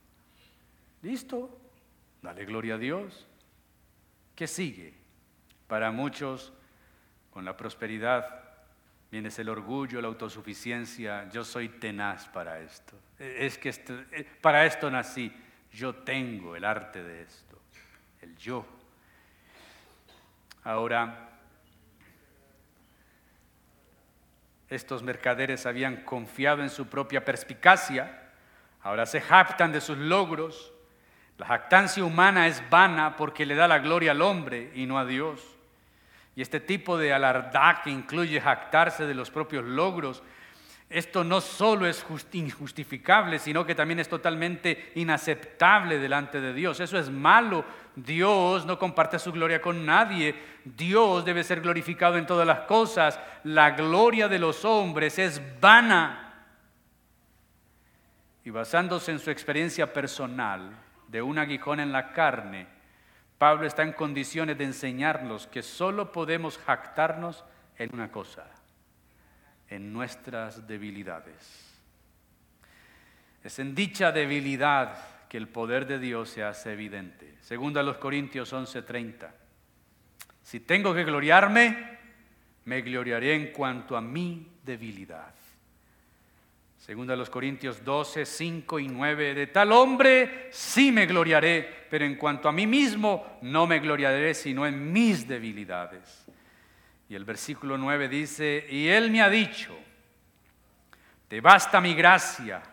Listo. 1.01 1.57
Dale 2.21 2.45
gloria 2.45 2.75
a 2.75 2.77
Dios. 2.77 3.27
¿Qué 4.35 4.47
sigue? 4.47 4.93
Para 5.67 5.91
muchos, 5.91 6.53
con 7.29 7.45
la 7.45 7.55
prosperidad 7.55 8.43
viene 9.11 9.29
el 9.35 9.49
orgullo, 9.49 10.01
la 10.01 10.07
autosuficiencia. 10.07 11.29
Yo 11.29 11.43
soy 11.43 11.69
tenaz 11.69 12.27
para 12.27 12.59
esto. 12.59 12.97
Es 13.17 13.57
que 13.57 13.69
eh, 13.69 14.27
para 14.41 14.65
esto 14.65 14.89
nací. 14.89 15.31
Yo 15.71 15.95
tengo 15.95 16.55
el 16.55 16.65
arte 16.65 17.03
de 17.03 17.21
esto. 17.21 17.59
El 18.21 18.35
yo. 18.37 18.65
Ahora, 20.63 21.29
estos 24.69 25.01
mercaderes 25.03 25.65
habían 25.65 26.03
confiado 26.03 26.61
en 26.61 26.69
su 26.69 26.87
propia 26.87 27.25
perspicacia, 27.25 28.31
ahora 28.81 29.05
se 29.05 29.21
jactan 29.21 29.71
de 29.71 29.81
sus 29.81 29.97
logros. 29.97 30.73
La 31.39 31.47
jactancia 31.47 32.03
humana 32.03 32.47
es 32.47 32.61
vana 32.69 33.15
porque 33.17 33.45
le 33.45 33.55
da 33.55 33.67
la 33.67 33.79
gloria 33.79 34.11
al 34.11 34.21
hombre 34.21 34.71
y 34.75 34.85
no 34.85 34.99
a 34.99 35.05
Dios. 35.05 35.41
Y 36.35 36.43
este 36.43 36.59
tipo 36.59 36.97
de 36.97 37.13
alardá 37.13 37.81
que 37.83 37.89
incluye 37.89 38.39
jactarse 38.39 39.07
de 39.07 39.15
los 39.15 39.31
propios 39.31 39.65
logros 39.65 40.21
esto 40.89 41.23
no 41.23 41.39
solo 41.39 41.85
es 41.85 42.03
injustificable, 42.33 43.37
sino 43.37 43.63
que 43.63 43.75
también 43.75 43.99
es 43.99 44.09
totalmente 44.09 44.91
inaceptable 44.95 45.99
delante 45.99 46.41
de 46.41 46.51
Dios. 46.51 46.79
Eso 46.79 46.97
es 46.97 47.11
malo. 47.11 47.63
Dios 47.95 48.65
no 48.65 48.79
comparte 48.79 49.19
su 49.19 49.31
gloria 49.31 49.61
con 49.61 49.85
nadie. 49.85 50.33
Dios 50.65 51.23
debe 51.23 51.43
ser 51.43 51.61
glorificado 51.61 52.17
en 52.17 52.25
todas 52.25 52.47
las 52.47 52.61
cosas. 52.61 53.19
La 53.43 53.71
gloria 53.71 54.27
de 54.27 54.39
los 54.39 54.65
hombres 54.65 55.19
es 55.19 55.39
vana. 55.61 56.33
Y 58.43 58.49
basándose 58.49 59.11
en 59.11 59.19
su 59.19 59.29
experiencia 59.29 59.93
personal 59.93 60.71
de 61.09 61.21
un 61.21 61.37
aguijón 61.37 61.79
en 61.79 61.91
la 61.91 62.13
carne, 62.13 62.67
Pablo 63.37 63.65
está 63.65 63.83
en 63.83 63.93
condiciones 63.93 64.57
de 64.57 64.65
enseñarnos 64.65 65.47
que 65.47 65.63
solo 65.63 66.11
podemos 66.11 66.57
jactarnos 66.57 67.43
en 67.77 67.89
una 67.93 68.11
cosa 68.11 68.45
en 69.69 69.93
nuestras 69.93 70.67
debilidades. 70.67 71.65
Es 73.43 73.59
en 73.59 73.75
dicha 73.75 74.11
debilidad 74.11 74.97
que 75.29 75.37
el 75.37 75.47
poder 75.47 75.85
de 75.85 75.99
Dios 75.99 76.29
se 76.29 76.43
hace 76.43 76.73
evidente. 76.73 77.37
Segunda 77.41 77.81
a 77.81 77.83
los 77.83 77.97
Corintios 77.97 78.51
11:30. 78.51 79.31
Si 80.41 80.59
tengo 80.61 80.93
que 80.93 81.03
gloriarme, 81.03 81.99
me 82.65 82.81
gloriaré 82.81 83.35
en 83.35 83.53
cuanto 83.53 83.95
a 83.95 84.01
mi 84.01 84.59
debilidad. 84.63 85.33
Segunda 86.89 87.13
a 87.13 87.17
los 87.17 87.29
Corintios 87.29 87.85
12, 87.85 88.25
5 88.25 88.79
y 88.79 88.87
9. 88.87 89.35
De 89.35 89.45
tal 89.45 89.71
hombre 89.73 90.47
sí 90.49 90.91
me 90.91 91.05
gloriaré, 91.05 91.85
pero 91.87 92.03
en 92.03 92.15
cuanto 92.15 92.49
a 92.49 92.51
mí 92.51 92.65
mismo 92.65 93.37
no 93.43 93.67
me 93.67 93.77
gloriaré 93.77 94.33
sino 94.33 94.65
en 94.65 94.91
mis 94.91 95.27
debilidades. 95.27 96.25
Y 97.07 97.13
el 97.13 97.25
versículo 97.25 97.77
9 97.77 98.09
dice, 98.09 98.65
y 98.71 98.87
él 98.87 99.11
me 99.11 99.21
ha 99.21 99.29
dicho, 99.29 99.77
te 101.27 101.41
basta 101.41 101.79
mi 101.79 101.93
gracia, 101.93 102.63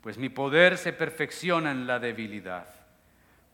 pues 0.00 0.16
mi 0.16 0.30
poder 0.30 0.78
se 0.78 0.94
perfecciona 0.94 1.72
en 1.72 1.86
la 1.86 1.98
debilidad. 1.98 2.66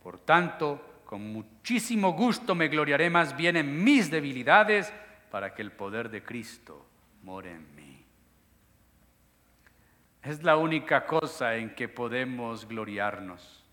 Por 0.01 0.20
tanto, 0.20 1.01
con 1.07 1.22
muchísimo 1.32 2.12
gusto 2.12 2.55
me 2.55 2.68
gloriaré 2.68 3.11
más 3.11 3.36
bien 3.36 3.57
en 3.57 3.82
mis 3.82 4.12
debilidades 4.12 4.92
para 5.32 5.53
que 5.53 5.62
el 5.62 5.72
poder 5.72 6.09
de 6.09 6.22
Cristo 6.22 6.86
more 7.24 7.51
en 7.51 7.74
mí. 7.74 7.78
Es 10.29 10.43
la 10.43 10.59
única 10.59 11.07
cosa 11.07 11.57
en 11.57 11.74
que 11.74 11.89
podemos 11.89 12.68
gloriarnos. 12.68 13.64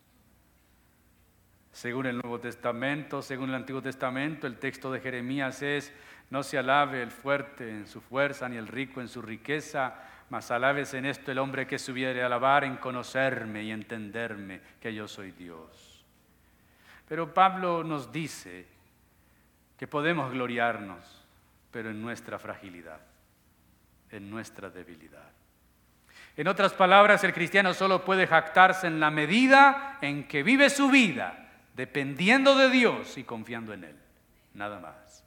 Según 1.74 2.06
el 2.06 2.16
Nuevo 2.16 2.40
Testamento, 2.40 3.22
según 3.22 3.50
el 3.50 3.56
Antiguo 3.56 3.82
Testamento, 3.82 4.48
el 4.48 4.58
texto 4.58 4.90
de 4.90 5.02
Jeremías 5.02 5.62
es, 5.62 5.92
no 6.30 6.44
se 6.44 6.58
alabe 6.58 7.04
el 7.04 7.12
fuerte 7.12 7.70
en 7.70 7.86
su 7.88 8.00
fuerza, 8.00 8.48
ni 8.48 8.56
el 8.56 8.70
rico 8.70 9.02
en 9.02 9.10
su 9.10 9.22
riqueza, 9.22 9.96
mas 10.30 10.50
alabes 10.50 10.94
en 10.94 11.06
esto 11.06 11.30
el 11.30 11.40
hombre 11.40 11.68
que 11.68 11.78
subiere 11.78 12.24
a 12.24 12.28
alabar 12.28 12.64
en 12.64 12.78
conocerme 12.78 13.64
y 13.64 13.72
entenderme 13.72 14.62
que 14.80 14.94
yo 14.94 15.10
soy 15.10 15.32
Dios. 15.32 16.06
Pero 17.06 17.34
Pablo 17.34 17.84
nos 17.84 18.14
dice 18.14 18.66
que 19.78 19.88
podemos 19.88 20.32
gloriarnos, 20.32 21.22
pero 21.70 21.90
en 21.90 22.02
nuestra 22.02 22.40
fragilidad, 22.40 23.02
en 24.10 24.30
nuestra 24.30 24.70
debilidad. 24.70 25.35
En 26.38 26.48
otras 26.48 26.74
palabras, 26.74 27.24
el 27.24 27.34
cristiano 27.34 27.74
solo 27.74 28.04
puede 28.04 28.28
jactarse 28.28 28.88
en 28.88 29.00
la 29.00 29.10
medida 29.10 29.98
en 30.02 30.28
que 30.28 30.44
vive 30.44 30.70
su 30.70 30.90
vida, 30.90 31.50
dependiendo 31.76 32.56
de 32.58 32.70
Dios 32.70 33.18
y 33.18 33.24
confiando 33.24 33.74
en 33.74 33.86
Él. 33.86 33.96
Nada 34.54 34.80
más. 34.80 35.24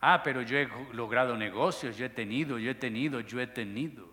Ah, 0.00 0.22
pero 0.22 0.42
yo 0.42 0.56
he 0.56 0.68
logrado 0.92 1.36
negocios, 1.36 1.96
yo 1.96 2.06
he 2.06 2.10
tenido, 2.10 2.58
yo 2.58 2.70
he 2.70 2.74
tenido, 2.74 3.20
yo 3.20 3.40
he 3.40 3.46
tenido. 3.46 4.08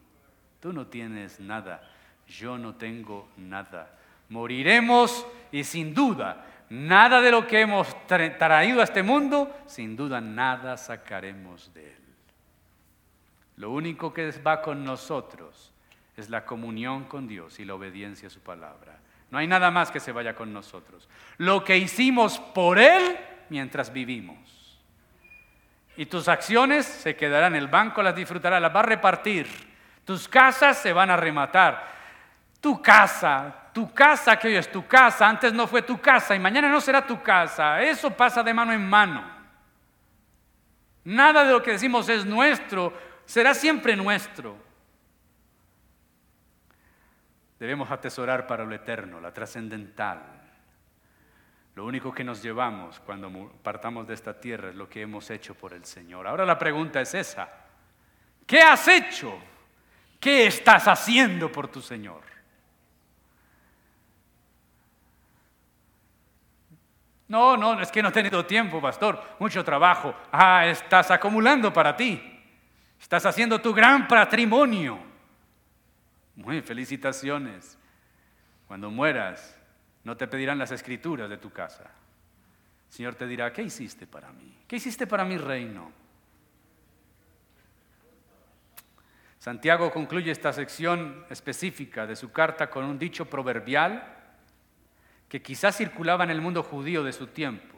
Tú 0.59 0.73
no 0.73 0.87
tienes 0.87 1.39
nada, 1.39 1.83
yo 2.27 2.57
no 2.57 2.75
tengo 2.75 3.29
nada. 3.37 3.91
Moriremos 4.29 5.27
y 5.51 5.63
sin 5.63 5.93
duda, 5.93 6.45
nada 6.69 7.21
de 7.21 7.29
lo 7.29 7.45
que 7.45 7.61
hemos 7.61 7.95
traído 8.07 8.81
a 8.81 8.85
este 8.85 9.03
mundo, 9.03 9.55
sin 9.67 9.95
duda 9.95 10.19
nada 10.19 10.77
sacaremos 10.77 11.71
de 11.73 11.91
él. 11.91 12.02
Lo 13.57 13.71
único 13.71 14.13
que 14.13 14.31
va 14.41 14.61
con 14.61 14.83
nosotros 14.83 15.71
es 16.17 16.29
la 16.29 16.45
comunión 16.45 17.05
con 17.05 17.27
Dios 17.27 17.59
y 17.59 17.65
la 17.65 17.75
obediencia 17.75 18.27
a 18.27 18.31
su 18.31 18.39
palabra. 18.39 18.99
No 19.31 19.37
hay 19.37 19.47
nada 19.47 19.71
más 19.71 19.89
que 19.91 19.99
se 19.99 20.11
vaya 20.11 20.35
con 20.35 20.53
nosotros. 20.53 21.07
Lo 21.37 21.63
que 21.63 21.77
hicimos 21.77 22.39
por 22.39 22.77
Él 22.77 23.17
mientras 23.49 23.91
vivimos. 23.91 24.37
Y 25.95 26.05
tus 26.05 26.27
acciones 26.27 26.85
se 26.85 27.15
quedarán, 27.15 27.55
el 27.55 27.67
banco 27.67 28.01
las 28.01 28.15
disfrutará, 28.15 28.59
las 28.59 28.75
va 28.75 28.79
a 28.79 28.83
repartir. 28.83 29.47
Tus 30.05 30.27
casas 30.27 30.77
se 30.77 30.91
van 30.91 31.09
a 31.11 31.17
rematar. 31.17 31.93
Tu 32.59 32.81
casa, 32.81 33.69
tu 33.73 33.93
casa 33.93 34.37
que 34.37 34.47
hoy 34.47 34.55
es 34.55 34.71
tu 34.71 34.85
casa, 34.87 35.27
antes 35.27 35.53
no 35.53 35.67
fue 35.67 35.81
tu 35.81 35.99
casa 35.99 36.35
y 36.35 36.39
mañana 36.39 36.69
no 36.69 36.81
será 36.81 37.05
tu 37.05 37.21
casa. 37.21 37.81
Eso 37.81 38.11
pasa 38.11 38.41
de 38.41 38.53
mano 38.53 38.73
en 38.73 38.87
mano. 38.87 39.23
Nada 41.05 41.43
de 41.43 41.51
lo 41.51 41.61
que 41.61 41.71
decimos 41.71 42.07
es 42.07 42.25
nuestro, 42.25 42.93
será 43.25 43.53
siempre 43.53 43.95
nuestro. 43.95 44.55
Debemos 47.59 47.89
atesorar 47.91 48.45
para 48.45 48.65
lo 48.65 48.75
eterno, 48.75 49.21
la 49.21 49.33
trascendental. 49.33 50.21
Lo 51.75 51.85
único 51.85 52.13
que 52.13 52.23
nos 52.23 52.41
llevamos 52.43 52.99
cuando 52.99 53.51
partamos 53.63 54.07
de 54.07 54.13
esta 54.13 54.39
tierra 54.39 54.69
es 54.69 54.75
lo 54.75 54.89
que 54.89 55.01
hemos 55.01 55.29
hecho 55.31 55.55
por 55.55 55.73
el 55.73 55.85
Señor. 55.85 56.27
Ahora 56.27 56.45
la 56.45 56.57
pregunta 56.59 57.01
es 57.01 57.13
esa. 57.13 57.49
¿Qué 58.45 58.61
has 58.61 58.87
hecho? 58.87 59.39
¿Qué 60.19 60.47
estás 60.47 60.87
haciendo 60.87 61.51
por 61.51 61.67
tu 61.69 61.81
Señor? 61.81 62.21
No, 67.27 67.57
no, 67.57 67.79
es 67.81 67.91
que 67.91 68.03
no 68.03 68.09
he 68.09 68.11
tenido 68.11 68.45
tiempo, 68.45 68.79
pastor. 68.79 69.19
Mucho 69.39 69.63
trabajo. 69.63 70.13
Ah, 70.31 70.67
estás 70.67 71.09
acumulando 71.09 71.73
para 71.73 71.95
ti. 71.95 72.32
Estás 73.03 73.25
haciendo 73.25 73.59
tu 73.59 73.73
gran 73.73 74.07
patrimonio. 74.07 74.97
Muy 76.37 76.61
felicitaciones. 76.61 77.77
Cuando 78.65 78.89
mueras, 78.89 79.59
no 80.05 80.15
te 80.15 80.25
pedirán 80.25 80.57
las 80.57 80.71
escrituras 80.71 81.29
de 81.29 81.37
tu 81.37 81.51
casa. 81.51 81.83
El 82.87 82.93
Señor 82.93 83.15
te 83.15 83.27
dirá, 83.27 83.51
¿qué 83.51 83.61
hiciste 83.61 84.07
para 84.07 84.31
mí? 84.31 84.57
¿Qué 84.65 84.77
hiciste 84.77 85.05
para 85.05 85.25
mi 85.25 85.37
reino? 85.37 85.91
Santiago 89.37 89.91
concluye 89.91 90.31
esta 90.31 90.53
sección 90.53 91.25
específica 91.29 92.07
de 92.07 92.15
su 92.15 92.31
carta 92.31 92.69
con 92.69 92.85
un 92.85 92.97
dicho 92.97 93.25
proverbial 93.25 94.15
que 95.27 95.41
quizás 95.41 95.75
circulaba 95.75 96.23
en 96.23 96.31
el 96.31 96.39
mundo 96.39 96.63
judío 96.63 97.03
de 97.03 97.11
su 97.11 97.27
tiempo. 97.27 97.77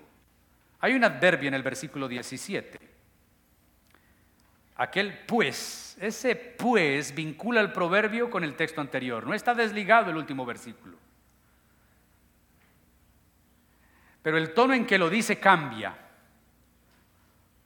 Hay 0.82 0.93
un 0.93 1.03
adverbio 1.03 1.47
en 1.47 1.55
el 1.55 1.63
versículo 1.63 2.07
17. 2.07 2.85
Aquel 4.78 5.17
pues, 5.26 5.97
ese 6.01 6.36
pues 6.36 7.15
vincula 7.15 7.61
el 7.61 7.71
proverbio 7.71 8.30
con 8.30 8.43
el 8.43 8.55
texto 8.55 8.82
anterior, 8.82 9.26
no 9.26 9.34
está 9.34 9.53
desligado 9.53 10.11
el 10.11 10.17
último 10.17 10.45
versículo. 10.45 10.97
Pero 14.21 14.38
el 14.38 14.53
tono 14.53 14.73
en 14.73 14.86
que 14.86 14.97
lo 14.97 15.09
dice 15.09 15.39
cambia, 15.39 15.95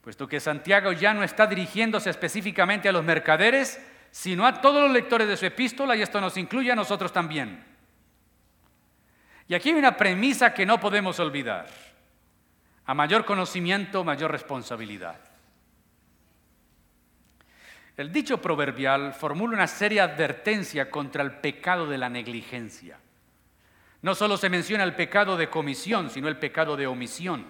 puesto 0.02 0.28
que 0.28 0.38
Santiago 0.38 0.92
ya 0.92 1.12
no 1.14 1.24
está 1.24 1.46
dirigiéndose 1.46 2.10
específicamente 2.10 2.88
a 2.88 2.92
los 2.92 3.02
mercaderes, 3.02 3.80
sino 4.10 4.46
a 4.46 4.60
todos 4.60 4.82
los 4.82 4.92
lectores 4.92 5.26
de 5.26 5.36
su 5.36 5.46
epístola, 5.46 5.96
y 5.96 6.02
esto 6.02 6.20
nos 6.20 6.36
incluye 6.36 6.70
a 6.70 6.76
nosotros 6.76 7.12
también. 7.12 7.64
Y 9.48 9.54
aquí 9.54 9.70
hay 9.70 9.76
una 9.76 9.96
premisa 9.96 10.54
que 10.54 10.66
no 10.66 10.78
podemos 10.78 11.18
olvidar. 11.18 11.66
A 12.86 12.94
mayor 12.94 13.24
conocimiento, 13.24 14.04
mayor 14.04 14.30
responsabilidad. 14.30 15.29
El 18.00 18.10
dicho 18.10 18.40
proverbial 18.40 19.12
formula 19.12 19.52
una 19.52 19.66
seria 19.66 20.04
advertencia 20.04 20.90
contra 20.90 21.22
el 21.22 21.32
pecado 21.32 21.86
de 21.86 21.98
la 21.98 22.08
negligencia. 22.08 22.98
No 24.00 24.14
solo 24.14 24.38
se 24.38 24.48
menciona 24.48 24.84
el 24.84 24.94
pecado 24.94 25.36
de 25.36 25.50
comisión, 25.50 26.08
sino 26.08 26.26
el 26.28 26.38
pecado 26.38 26.78
de 26.78 26.86
omisión. 26.86 27.44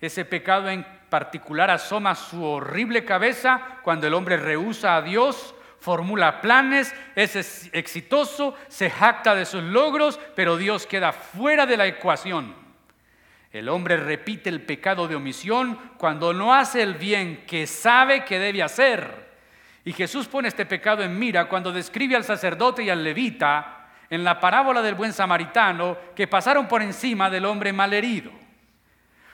Ese 0.00 0.24
pecado 0.24 0.70
en 0.70 0.86
particular 1.10 1.70
asoma 1.70 2.14
su 2.14 2.42
horrible 2.42 3.04
cabeza 3.04 3.80
cuando 3.82 4.06
el 4.06 4.14
hombre 4.14 4.38
rehúsa 4.38 4.96
a 4.96 5.02
Dios, 5.02 5.54
formula 5.78 6.40
planes, 6.40 6.94
es 7.14 7.68
exitoso, 7.74 8.56
se 8.68 8.88
jacta 8.88 9.34
de 9.34 9.44
sus 9.44 9.62
logros, 9.62 10.18
pero 10.34 10.56
Dios 10.56 10.86
queda 10.86 11.12
fuera 11.12 11.66
de 11.66 11.76
la 11.76 11.86
ecuación. 11.86 12.54
El 13.52 13.68
hombre 13.68 13.98
repite 13.98 14.48
el 14.48 14.62
pecado 14.62 15.06
de 15.06 15.16
omisión 15.16 15.78
cuando 15.98 16.32
no 16.32 16.54
hace 16.54 16.82
el 16.82 16.94
bien 16.94 17.44
que 17.46 17.66
sabe 17.66 18.24
que 18.24 18.38
debe 18.38 18.62
hacer. 18.62 19.28
Y 19.90 19.92
Jesús 19.92 20.28
pone 20.28 20.46
este 20.46 20.66
pecado 20.66 21.02
en 21.02 21.18
mira 21.18 21.48
cuando 21.48 21.72
describe 21.72 22.14
al 22.14 22.22
sacerdote 22.22 22.84
y 22.84 22.90
al 22.90 23.02
levita 23.02 23.88
en 24.08 24.22
la 24.22 24.38
parábola 24.38 24.82
del 24.82 24.94
buen 24.94 25.12
samaritano 25.12 25.96
que 26.14 26.28
pasaron 26.28 26.68
por 26.68 26.80
encima 26.80 27.28
del 27.28 27.44
hombre 27.44 27.72
malherido. 27.72 28.30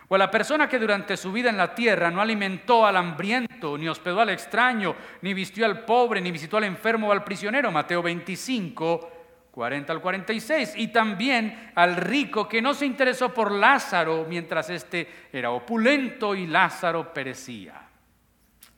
O 0.09 0.15
a 0.15 0.19
la 0.19 0.31
persona 0.31 0.67
que 0.67 0.79
durante 0.79 1.19
su 1.19 1.31
vida 1.31 1.51
en 1.51 1.59
la 1.59 1.75
tierra 1.75 2.11
no 2.11 2.23
alimentó 2.23 2.87
al 2.87 2.97
hambriento, 2.97 3.77
ni 3.77 3.87
hospedó 3.87 4.23
al 4.23 4.31
extraño, 4.31 4.97
ni 5.21 5.35
vistió 5.35 5.67
al 5.67 5.85
pobre, 5.85 6.23
ni 6.23 6.31
visitó 6.31 6.57
al 6.57 6.65
enfermo 6.65 7.09
o 7.09 7.13
al 7.13 7.23
prisionero. 7.23 7.71
Mateo 7.71 8.01
25, 8.01 9.13
40 9.51 9.93
al 9.93 10.01
46. 10.01 10.73
Y 10.77 10.89
también 10.89 11.71
al 11.75 11.97
rico 11.97 12.49
que 12.49 12.63
no 12.63 12.73
se 12.73 12.87
interesó 12.87 13.29
por 13.35 13.53
Lázaro 13.53 14.25
mientras 14.27 14.71
éste 14.71 15.07
era 15.31 15.51
opulento 15.51 16.35
y 16.35 16.47
Lázaro 16.47 17.13
perecía. 17.13 17.86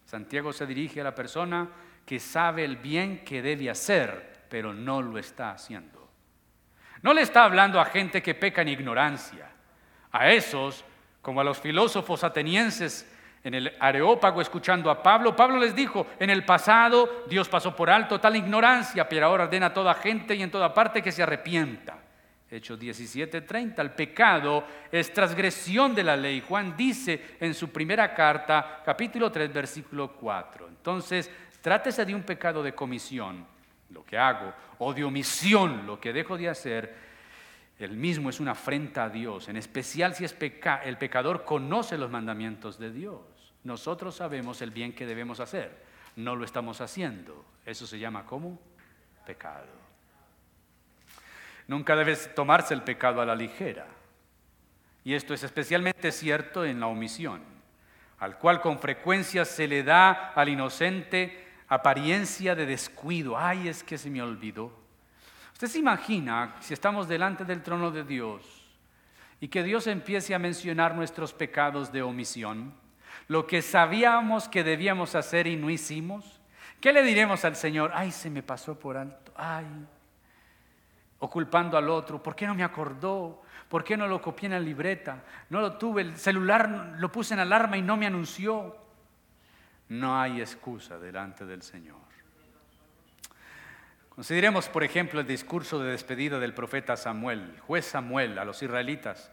Santiago 0.09 0.54
se 0.54 0.64
dirige 0.64 1.02
a 1.02 1.04
la 1.04 1.14
persona 1.14 1.68
que 2.06 2.18
sabe 2.18 2.64
el 2.64 2.78
bien 2.78 3.26
que 3.26 3.42
debe 3.42 3.68
hacer 3.68 4.38
pero 4.48 4.72
no 4.72 5.02
lo 5.02 5.18
está 5.18 5.50
haciendo. 5.50 6.09
No 7.02 7.12
le 7.12 7.20
está 7.20 7.44
hablando 7.44 7.78
a 7.78 7.84
gente 7.84 8.22
que 8.22 8.34
peca 8.34 8.62
en 8.62 8.68
ignorancia. 8.68 9.50
A 10.11 10.30
esos, 10.30 10.82
como 11.20 11.42
a 11.42 11.44
los 11.44 11.59
filósofos 11.59 12.24
atenienses 12.24 13.14
en 13.44 13.52
el 13.52 13.76
Areópago 13.78 14.40
escuchando 14.40 14.90
a 14.90 15.02
Pablo, 15.02 15.36
Pablo 15.36 15.59
les 15.59 15.76
dijo, 15.76 16.06
en 16.18 16.30
el 16.30 16.42
pasado 16.42 17.26
Dios 17.28 17.46
pasó 17.50 17.76
por 17.76 17.90
alto 17.90 18.18
tal 18.18 18.34
ignorancia, 18.34 19.06
pero 19.06 19.26
ahora 19.26 19.44
ordena 19.44 19.66
a 19.66 19.74
toda 19.74 19.92
gente 19.92 20.34
y 20.34 20.42
en 20.42 20.50
toda 20.50 20.72
parte 20.72 21.02
que 21.02 21.12
se 21.12 21.22
arrepienta. 21.22 21.98
Hechos 22.51 22.78
17:30, 22.78 23.82
el 23.82 23.90
pecado 23.90 24.64
es 24.90 25.12
transgresión 25.12 25.94
de 25.94 26.03
la 26.03 26.16
ley. 26.16 26.42
Juan 26.46 26.76
dice 26.76 27.36
en 27.40 27.53
su 27.53 27.70
primera 27.70 28.14
carta, 28.14 28.82
capítulo 28.84 29.30
3, 29.30 29.53
versículo 29.53 30.12
4. 30.12 30.68
Entonces, 30.68 31.30
trátese 31.61 32.05
de 32.05 32.14
un 32.14 32.22
pecado 32.22 32.62
de 32.62 32.74
comisión 32.74 33.46
lo 33.90 34.05
que 34.05 34.18
hago, 34.18 34.53
o 34.78 34.92
de 34.92 35.05
omisión, 35.05 35.86
lo 35.86 36.01
que 36.01 36.12
dejo 36.12 36.36
de 36.36 36.49
hacer, 36.49 36.94
el 37.78 37.96
mismo 37.96 38.28
es 38.28 38.40
una 38.40 38.53
afrenta 38.53 39.05
a 39.05 39.09
Dios, 39.09 39.49
en 39.49 39.57
especial 39.57 40.14
si 40.14 40.24
es 40.24 40.36
el 40.84 40.99
pecador 40.99 41.44
conoce 41.44 41.96
los 41.96 42.11
mandamientos 42.11 42.78
de 42.78 42.90
Dios. 42.90 43.20
Nosotros 43.64 44.16
sabemos 44.16 44.61
el 44.62 44.70
bien 44.70 44.92
que 44.92 45.07
debemos 45.07 45.40
hacer, 45.40 45.84
no 46.16 46.34
lo 46.34 46.44
estamos 46.44 46.80
haciendo. 46.80 47.44
Eso 47.64 47.86
se 47.86 47.99
llama 47.99 48.24
como 48.24 48.59
pecado. 49.24 49.78
Nunca 51.69 51.95
debe 51.95 52.16
tomarse 52.16 52.75
el 52.75 52.83
pecado 52.83 53.21
a 53.21 53.27
la 53.27 53.37
ligera. 53.37 53.87
Y 55.05 55.14
esto 55.14 55.35
es 55.35 55.45
especialmente 55.45 56.11
cierto 56.11 56.64
en 56.64 56.81
la 56.81 56.87
omisión, 56.87 57.43
al 58.19 58.39
cual 58.39 58.61
con 58.61 58.79
frecuencia 58.79 59.45
se 59.45 59.69
le 59.69 59.83
da 59.83 60.33
al 60.35 60.49
inocente 60.49 61.47
apariencia 61.69 62.55
de 62.55 62.66
descuido. 62.66 63.39
Ay, 63.39 63.69
es 63.69 63.85
que 63.85 63.99
se 63.99 64.11
me 64.11 64.23
olvidó. 64.23 64.73
Usted 65.53 65.69
se 65.69 65.79
imagina 65.79 66.57
si 66.61 66.73
estamos 66.73 67.07
delante 67.07 67.45
del 67.45 67.62
trono 67.62 67.91
de 67.91 68.05
Dios 68.05 68.66
y 69.41 69.49
que 69.49 69.62
Dios 69.62 69.87
empiece 69.87 70.35
a 70.35 70.39
mencionar 70.39 70.95
nuestros 70.95 71.33
pecados 71.33 71.93
de 71.93 72.03
omisión, 72.03 72.73
lo 73.29 73.47
que 73.47 73.61
sabíamos 73.61 74.49
que 74.49 74.64
debíamos 74.64 75.14
hacer 75.14 75.47
y 75.47 75.57
no 75.57 75.69
hicimos. 75.69 76.41
¿Qué 76.81 76.93
le 76.93 77.03
diremos 77.03 77.45
al 77.45 77.57
Señor? 77.57 77.91
Ay, 77.95 78.11
se 78.11 78.31
me 78.31 78.43
pasó 78.43 78.79
por 78.79 78.97
alto. 78.97 79.33
Ay. 79.37 79.66
O 81.21 81.29
culpando 81.29 81.77
al 81.77 81.89
otro, 81.89 82.23
¿por 82.23 82.37
qué 82.37 82.47
no 82.47 82.55
me 82.55 82.62
acordó? 82.62 83.43
¿Por 83.69 83.85
qué 83.85 83.97
no 83.97 84.07
lo 84.07 84.23
copié 84.23 84.47
en 84.47 84.53
la 84.53 84.61
libreta? 84.61 85.25
No 85.51 85.61
lo 85.61 85.77
tuve, 85.77 86.03
el 86.03 86.16
celular 86.16 86.95
lo 86.99 87.12
puse 87.12 87.35
en 87.35 87.41
alarma 87.41 87.77
y 87.77 87.83
no 87.83 87.97
me 87.97 88.07
anunció. 88.07 88.77
No 89.89 90.21
hay 90.21 90.41
excusa 90.41 90.99
delante 90.99 91.45
del 91.45 91.62
Señor. 91.62 92.09
Consideremos, 94.19 94.69
por 94.69 94.83
ejemplo, 94.83 95.21
el 95.21 95.29
discurso 95.29 95.79
de 95.79 95.93
despedida 95.93 96.41
del 96.41 96.53
profeta 96.53 96.97
Samuel, 96.97 97.57
juez 97.61 97.87
Samuel, 97.87 98.39
a 98.39 98.45
los 98.45 98.61
israelitas. 98.61 99.31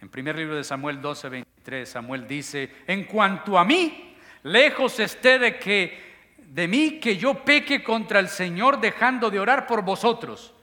En 0.00 0.08
primer 0.08 0.36
libro 0.36 0.56
de 0.56 0.64
Samuel 0.64 1.02
12, 1.02 1.28
23, 1.28 1.86
Samuel 1.86 2.26
dice, 2.26 2.76
en 2.86 3.04
cuanto 3.04 3.58
a 3.58 3.64
mí, 3.66 4.16
lejos 4.42 5.00
esté 5.00 5.38
de 5.38 5.58
que 5.58 6.06
de 6.38 6.66
mí 6.66 6.98
que 6.98 7.18
yo 7.18 7.44
peque 7.44 7.82
contra 7.82 8.18
el 8.18 8.28
Señor 8.28 8.80
dejando 8.80 9.30
de 9.30 9.38
orar 9.38 9.66
por 9.66 9.82
vosotros. 9.82 10.54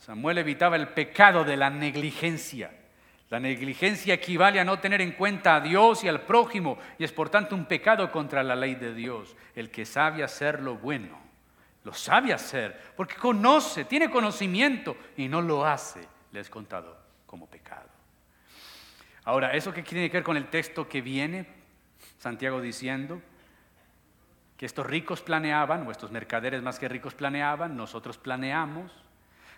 Samuel 0.00 0.38
evitaba 0.38 0.76
el 0.76 0.88
pecado 0.88 1.44
de 1.44 1.58
la 1.58 1.68
negligencia. 1.68 2.70
La 3.28 3.38
negligencia 3.38 4.14
equivale 4.14 4.58
a 4.58 4.64
no 4.64 4.80
tener 4.80 5.02
en 5.02 5.12
cuenta 5.12 5.56
a 5.56 5.60
Dios 5.60 6.02
y 6.02 6.08
al 6.08 6.22
prójimo 6.22 6.78
y 6.98 7.04
es 7.04 7.12
por 7.12 7.28
tanto 7.28 7.54
un 7.54 7.66
pecado 7.66 8.10
contra 8.10 8.42
la 8.42 8.56
ley 8.56 8.74
de 8.74 8.94
Dios. 8.94 9.36
El 9.54 9.70
que 9.70 9.84
sabe 9.84 10.24
hacer 10.24 10.62
lo 10.62 10.76
bueno, 10.78 11.18
lo 11.84 11.92
sabe 11.92 12.32
hacer 12.32 12.94
porque 12.96 13.14
conoce, 13.16 13.84
tiene 13.84 14.10
conocimiento 14.10 14.96
y 15.18 15.28
no 15.28 15.42
lo 15.42 15.66
hace, 15.66 16.00
le 16.32 16.40
es 16.40 16.48
contado 16.48 16.98
como 17.26 17.46
pecado. 17.46 17.90
Ahora, 19.24 19.52
¿eso 19.52 19.70
qué 19.70 19.82
tiene 19.82 20.08
que 20.10 20.16
ver 20.16 20.24
con 20.24 20.38
el 20.38 20.48
texto 20.48 20.88
que 20.88 21.02
viene? 21.02 21.46
Santiago 22.18 22.62
diciendo 22.62 23.20
que 24.56 24.64
estos 24.64 24.86
ricos 24.86 25.20
planeaban, 25.20 25.86
o 25.86 25.90
estos 25.90 26.10
mercaderes 26.10 26.62
más 26.62 26.78
que 26.78 26.88
ricos 26.88 27.14
planeaban, 27.14 27.76
nosotros 27.76 28.16
planeamos, 28.16 28.90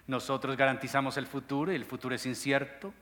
nosotros 0.07 0.57
garantizamos 0.57 1.16
el 1.16 1.26
futuro 1.26 1.72
y 1.72 1.76
el 1.76 1.84
futuro 1.84 2.14
es 2.14 2.26
incierto. 2.26 2.92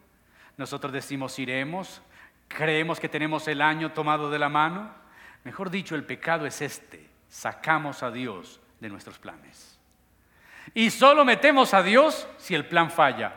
Nosotros 0.56 0.92
decimos 0.92 1.38
iremos, 1.38 2.02
creemos 2.48 3.00
que 3.00 3.08
tenemos 3.08 3.48
el 3.48 3.62
año 3.62 3.92
tomado 3.92 4.30
de 4.30 4.38
la 4.38 4.48
mano. 4.48 4.90
Mejor 5.44 5.70
dicho, 5.70 5.94
el 5.94 6.04
pecado 6.04 6.46
es 6.46 6.60
este. 6.60 7.08
Sacamos 7.28 8.02
a 8.02 8.10
Dios 8.10 8.60
de 8.80 8.88
nuestros 8.88 9.18
planes. 9.18 9.78
Y 10.74 10.90
solo 10.90 11.24
metemos 11.24 11.74
a 11.74 11.82
Dios 11.82 12.28
si 12.38 12.54
el 12.54 12.66
plan 12.66 12.90
falla. 12.90 13.34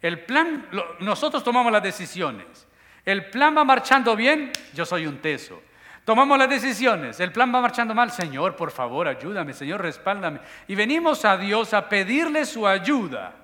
El 0.00 0.20
plan, 0.20 0.68
nosotros 1.00 1.42
tomamos 1.42 1.72
las 1.72 1.82
decisiones. 1.82 2.66
El 3.04 3.30
plan 3.30 3.56
va 3.56 3.64
marchando 3.64 4.14
bien, 4.14 4.52
yo 4.74 4.84
soy 4.84 5.06
un 5.06 5.18
teso. 5.18 5.62
Tomamos 6.08 6.38
las 6.38 6.48
decisiones, 6.48 7.20
el 7.20 7.32
plan 7.32 7.54
va 7.54 7.60
marchando 7.60 7.94
mal, 7.94 8.10
Señor, 8.10 8.56
por 8.56 8.70
favor, 8.70 9.06
ayúdame, 9.06 9.52
Señor, 9.52 9.82
respáldame. 9.82 10.40
Y 10.66 10.74
venimos 10.74 11.22
a 11.26 11.36
Dios 11.36 11.74
a 11.74 11.86
pedirle 11.86 12.46
su 12.46 12.66
ayuda, 12.66 13.34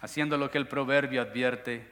haciendo 0.00 0.36
lo 0.36 0.50
que 0.50 0.58
el 0.58 0.66
proverbio 0.66 1.22
advierte, 1.22 1.88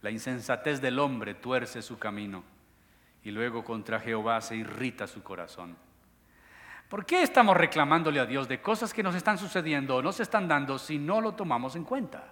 la 0.00 0.10
insensatez 0.10 0.80
del 0.80 0.98
hombre 1.00 1.34
tuerce 1.34 1.82
su 1.82 1.98
camino 1.98 2.44
y 3.22 3.30
luego 3.30 3.62
contra 3.62 4.00
Jehová 4.00 4.40
se 4.40 4.56
irrita 4.56 5.06
su 5.06 5.22
corazón. 5.22 5.76
¿Por 6.88 7.04
qué 7.04 7.22
estamos 7.22 7.54
reclamándole 7.54 8.20
a 8.20 8.24
Dios 8.24 8.48
de 8.48 8.62
cosas 8.62 8.94
que 8.94 9.02
nos 9.02 9.14
están 9.14 9.36
sucediendo 9.36 9.96
o 9.96 10.02
no 10.02 10.12
se 10.12 10.22
están 10.22 10.48
dando 10.48 10.78
si 10.78 10.96
no 10.96 11.20
lo 11.20 11.32
tomamos 11.32 11.76
en 11.76 11.84
cuenta? 11.84 12.31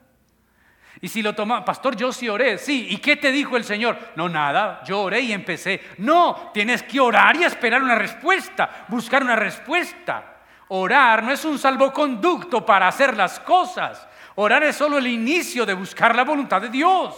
Y 1.01 1.09
si 1.09 1.23
lo 1.23 1.35
tomamos, 1.35 1.65
pastor, 1.65 1.97
yo 1.97 2.13
sí 2.13 2.29
oré, 2.29 2.59
sí, 2.59 2.89
¿y 2.91 2.99
qué 2.99 3.17
te 3.17 3.33
dijo 3.33 3.57
el 3.57 3.65
Señor? 3.65 3.97
No, 4.17 4.29
nada, 4.29 4.83
yo 4.85 5.01
oré 5.01 5.21
y 5.21 5.33
empecé. 5.33 5.81
No, 5.99 6.51
tienes 6.53 6.83
que 6.83 7.01
orar 7.01 7.37
y 7.37 7.45
esperar 7.45 7.83
una 7.83 7.95
respuesta, 7.95 8.87
buscar 8.89 9.23
una 9.23 9.37
respuesta. 9.37 10.37
Orar 10.69 11.23
no 11.23 11.33
es 11.33 11.45
un 11.45 11.59
salvoconducto 11.59 12.65
para 12.65 12.89
hacer 12.89 13.17
las 13.17 13.41
cosas. 13.41 14.07
Orar 14.37 14.63
es 14.65 14.77
solo 14.77 14.99
el 14.99 15.07
inicio 15.07 15.67
de 15.67 15.75
buscar 15.75 16.15
la 16.15 16.25
voluntad 16.25 16.61
de 16.61 16.69
Dios. 16.69 17.17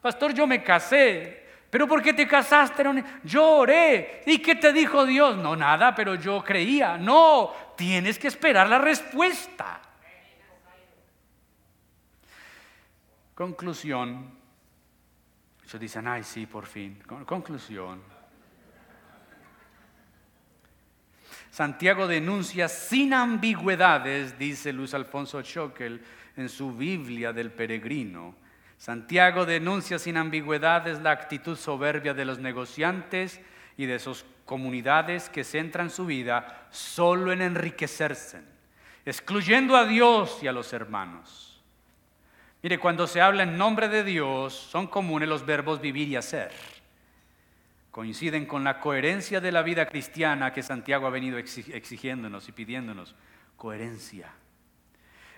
Pastor, 0.00 0.32
yo 0.34 0.46
me 0.46 0.62
casé. 0.62 1.42
¿Pero 1.70 1.88
por 1.88 2.02
qué 2.02 2.12
te 2.12 2.28
casaste? 2.28 2.84
Yo 3.24 3.46
oré. 3.48 4.22
¿Y 4.26 4.38
qué 4.38 4.56
te 4.56 4.72
dijo 4.72 5.06
Dios? 5.06 5.36
No, 5.38 5.56
nada, 5.56 5.94
pero 5.94 6.16
yo 6.16 6.44
creía. 6.44 6.98
No, 6.98 7.50
tienes 7.76 8.18
que 8.18 8.28
esperar 8.28 8.68
la 8.68 8.78
respuesta. 8.78 9.80
Conclusión. 13.42 14.30
Ellos 15.64 15.80
dicen, 15.80 16.06
ay, 16.06 16.22
sí, 16.22 16.46
por 16.46 16.64
fin. 16.64 17.02
Conclusión. 17.26 18.00
Santiago 21.50 22.06
denuncia 22.06 22.68
sin 22.68 23.12
ambigüedades, 23.12 24.38
dice 24.38 24.72
Luis 24.72 24.94
Alfonso 24.94 25.42
Schockel 25.42 26.00
en 26.36 26.48
su 26.48 26.72
Biblia 26.72 27.32
del 27.32 27.50
peregrino. 27.50 28.36
Santiago 28.78 29.44
denuncia 29.44 29.98
sin 29.98 30.18
ambigüedades 30.18 31.00
la 31.00 31.10
actitud 31.10 31.56
soberbia 31.56 32.14
de 32.14 32.24
los 32.24 32.38
negociantes 32.38 33.40
y 33.76 33.86
de 33.86 33.98
sus 33.98 34.24
comunidades 34.44 35.28
que 35.28 35.42
centran 35.42 35.90
su 35.90 36.06
vida 36.06 36.68
solo 36.70 37.32
en 37.32 37.42
enriquecerse, 37.42 38.40
excluyendo 39.04 39.76
a 39.76 39.84
Dios 39.84 40.38
y 40.44 40.46
a 40.46 40.52
los 40.52 40.72
hermanos. 40.72 41.51
Mire, 42.62 42.78
cuando 42.78 43.08
se 43.08 43.20
habla 43.20 43.42
en 43.42 43.58
nombre 43.58 43.88
de 43.88 44.04
Dios, 44.04 44.54
son 44.54 44.86
comunes 44.86 45.28
los 45.28 45.44
verbos 45.44 45.80
vivir 45.80 46.06
y 46.06 46.14
hacer. 46.14 46.52
Coinciden 47.90 48.46
con 48.46 48.62
la 48.62 48.78
coherencia 48.78 49.40
de 49.40 49.50
la 49.50 49.62
vida 49.62 49.86
cristiana 49.86 50.52
que 50.52 50.62
Santiago 50.62 51.08
ha 51.08 51.10
venido 51.10 51.38
exigiéndonos 51.38 52.48
y 52.48 52.52
pidiéndonos. 52.52 53.16
Coherencia. 53.56 54.32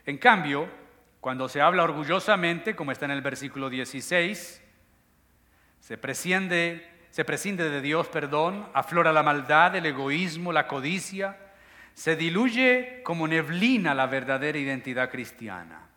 En 0.05 0.19
cambio, 0.19 0.69
cuando 1.21 1.49
se 1.49 1.63
habla 1.63 1.85
orgullosamente, 1.85 2.77
como 2.77 2.93
está 2.93 3.07
en 3.07 3.13
el 3.13 3.23
versículo 3.23 3.71
16, 3.71 4.63
se 5.81 5.99
se 7.11 7.25
prescinde 7.25 7.71
de 7.71 7.81
Dios, 7.81 8.07
perdón, 8.09 8.69
aflora 8.75 9.13
la 9.13 9.23
maldad, 9.23 9.75
el 9.77 9.87
egoísmo, 9.87 10.53
la 10.53 10.67
codicia, 10.67 11.39
se 11.95 12.17
diluye 12.17 13.01
como 13.03 13.27
neblina 13.27 13.95
la 13.95 14.07
verdadera 14.07 14.59
identidad 14.59 15.11
cristiana. 15.11 15.89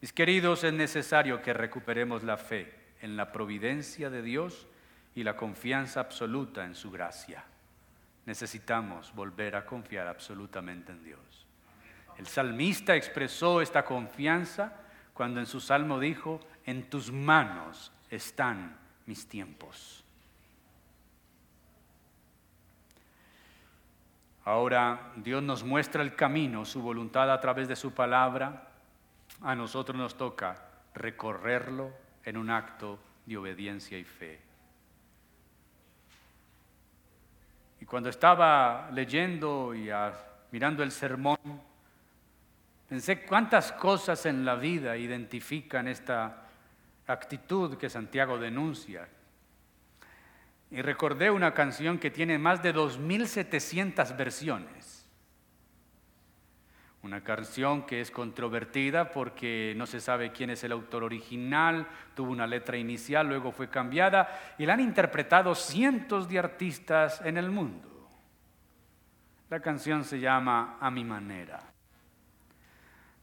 Mis 0.00 0.12
queridos, 0.12 0.64
es 0.64 0.72
necesario 0.72 1.42
que 1.42 1.52
recuperemos 1.52 2.22
la 2.22 2.36
fe 2.36 2.74
en 3.02 3.16
la 3.16 3.32
providencia 3.32 4.08
de 4.08 4.22
Dios 4.22 4.66
y 5.14 5.22
la 5.22 5.36
confianza 5.36 6.00
absoluta 6.00 6.64
en 6.64 6.74
su 6.74 6.90
gracia. 6.90 7.44
Necesitamos 8.24 9.14
volver 9.14 9.56
a 9.56 9.66
confiar 9.66 10.06
absolutamente 10.06 10.92
en 10.92 11.04
Dios. 11.04 11.46
El 12.16 12.26
salmista 12.26 12.96
expresó 12.96 13.60
esta 13.60 13.84
confianza 13.84 14.74
cuando 15.12 15.40
en 15.40 15.46
su 15.46 15.60
salmo 15.60 15.98
dijo, 15.98 16.40
en 16.64 16.88
tus 16.88 17.12
manos 17.12 17.92
están 18.10 18.76
mis 19.06 19.26
tiempos. 19.26 20.04
Ahora 24.44 25.12
Dios 25.16 25.42
nos 25.42 25.62
muestra 25.62 26.02
el 26.02 26.14
camino, 26.14 26.64
su 26.64 26.80
voluntad 26.80 27.30
a 27.30 27.40
través 27.40 27.68
de 27.68 27.76
su 27.76 27.92
palabra. 27.92 28.69
A 29.42 29.54
nosotros 29.54 29.96
nos 29.96 30.16
toca 30.16 30.62
recorrerlo 30.94 31.92
en 32.24 32.36
un 32.36 32.50
acto 32.50 32.98
de 33.26 33.36
obediencia 33.36 33.98
y 33.98 34.04
fe. 34.04 34.40
Y 37.80 37.86
cuando 37.86 38.10
estaba 38.10 38.90
leyendo 38.92 39.74
y 39.74 39.90
mirando 40.50 40.82
el 40.82 40.90
sermón, 40.90 41.38
Pensé 42.90 43.20
cuántas 43.24 43.70
cosas 43.70 44.26
en 44.26 44.44
la 44.44 44.56
vida 44.56 44.96
identifican 44.96 45.86
esta 45.86 46.42
actitud 47.06 47.78
que 47.78 47.88
Santiago 47.88 48.36
denuncia. 48.36 49.06
Y 50.72 50.82
recordé 50.82 51.30
una 51.30 51.54
canción 51.54 52.00
que 52.00 52.10
tiene 52.10 52.36
más 52.36 52.64
de 52.64 52.74
2.700 52.74 54.16
versiones. 54.16 54.99
Una 57.02 57.22
canción 57.22 57.86
que 57.86 58.02
es 58.02 58.10
controvertida 58.10 59.10
porque 59.10 59.72
no 59.76 59.86
se 59.86 60.00
sabe 60.00 60.32
quién 60.32 60.50
es 60.50 60.62
el 60.64 60.72
autor 60.72 61.02
original, 61.02 61.86
tuvo 62.14 62.30
una 62.30 62.46
letra 62.46 62.76
inicial, 62.76 63.26
luego 63.26 63.52
fue 63.52 63.70
cambiada 63.70 64.54
y 64.58 64.66
la 64.66 64.74
han 64.74 64.80
interpretado 64.80 65.54
cientos 65.54 66.28
de 66.28 66.38
artistas 66.38 67.22
en 67.24 67.38
el 67.38 67.50
mundo. 67.50 67.88
La 69.48 69.60
canción 69.60 70.04
se 70.04 70.20
llama 70.20 70.76
A 70.78 70.90
mi 70.90 71.02
manera. 71.02 71.60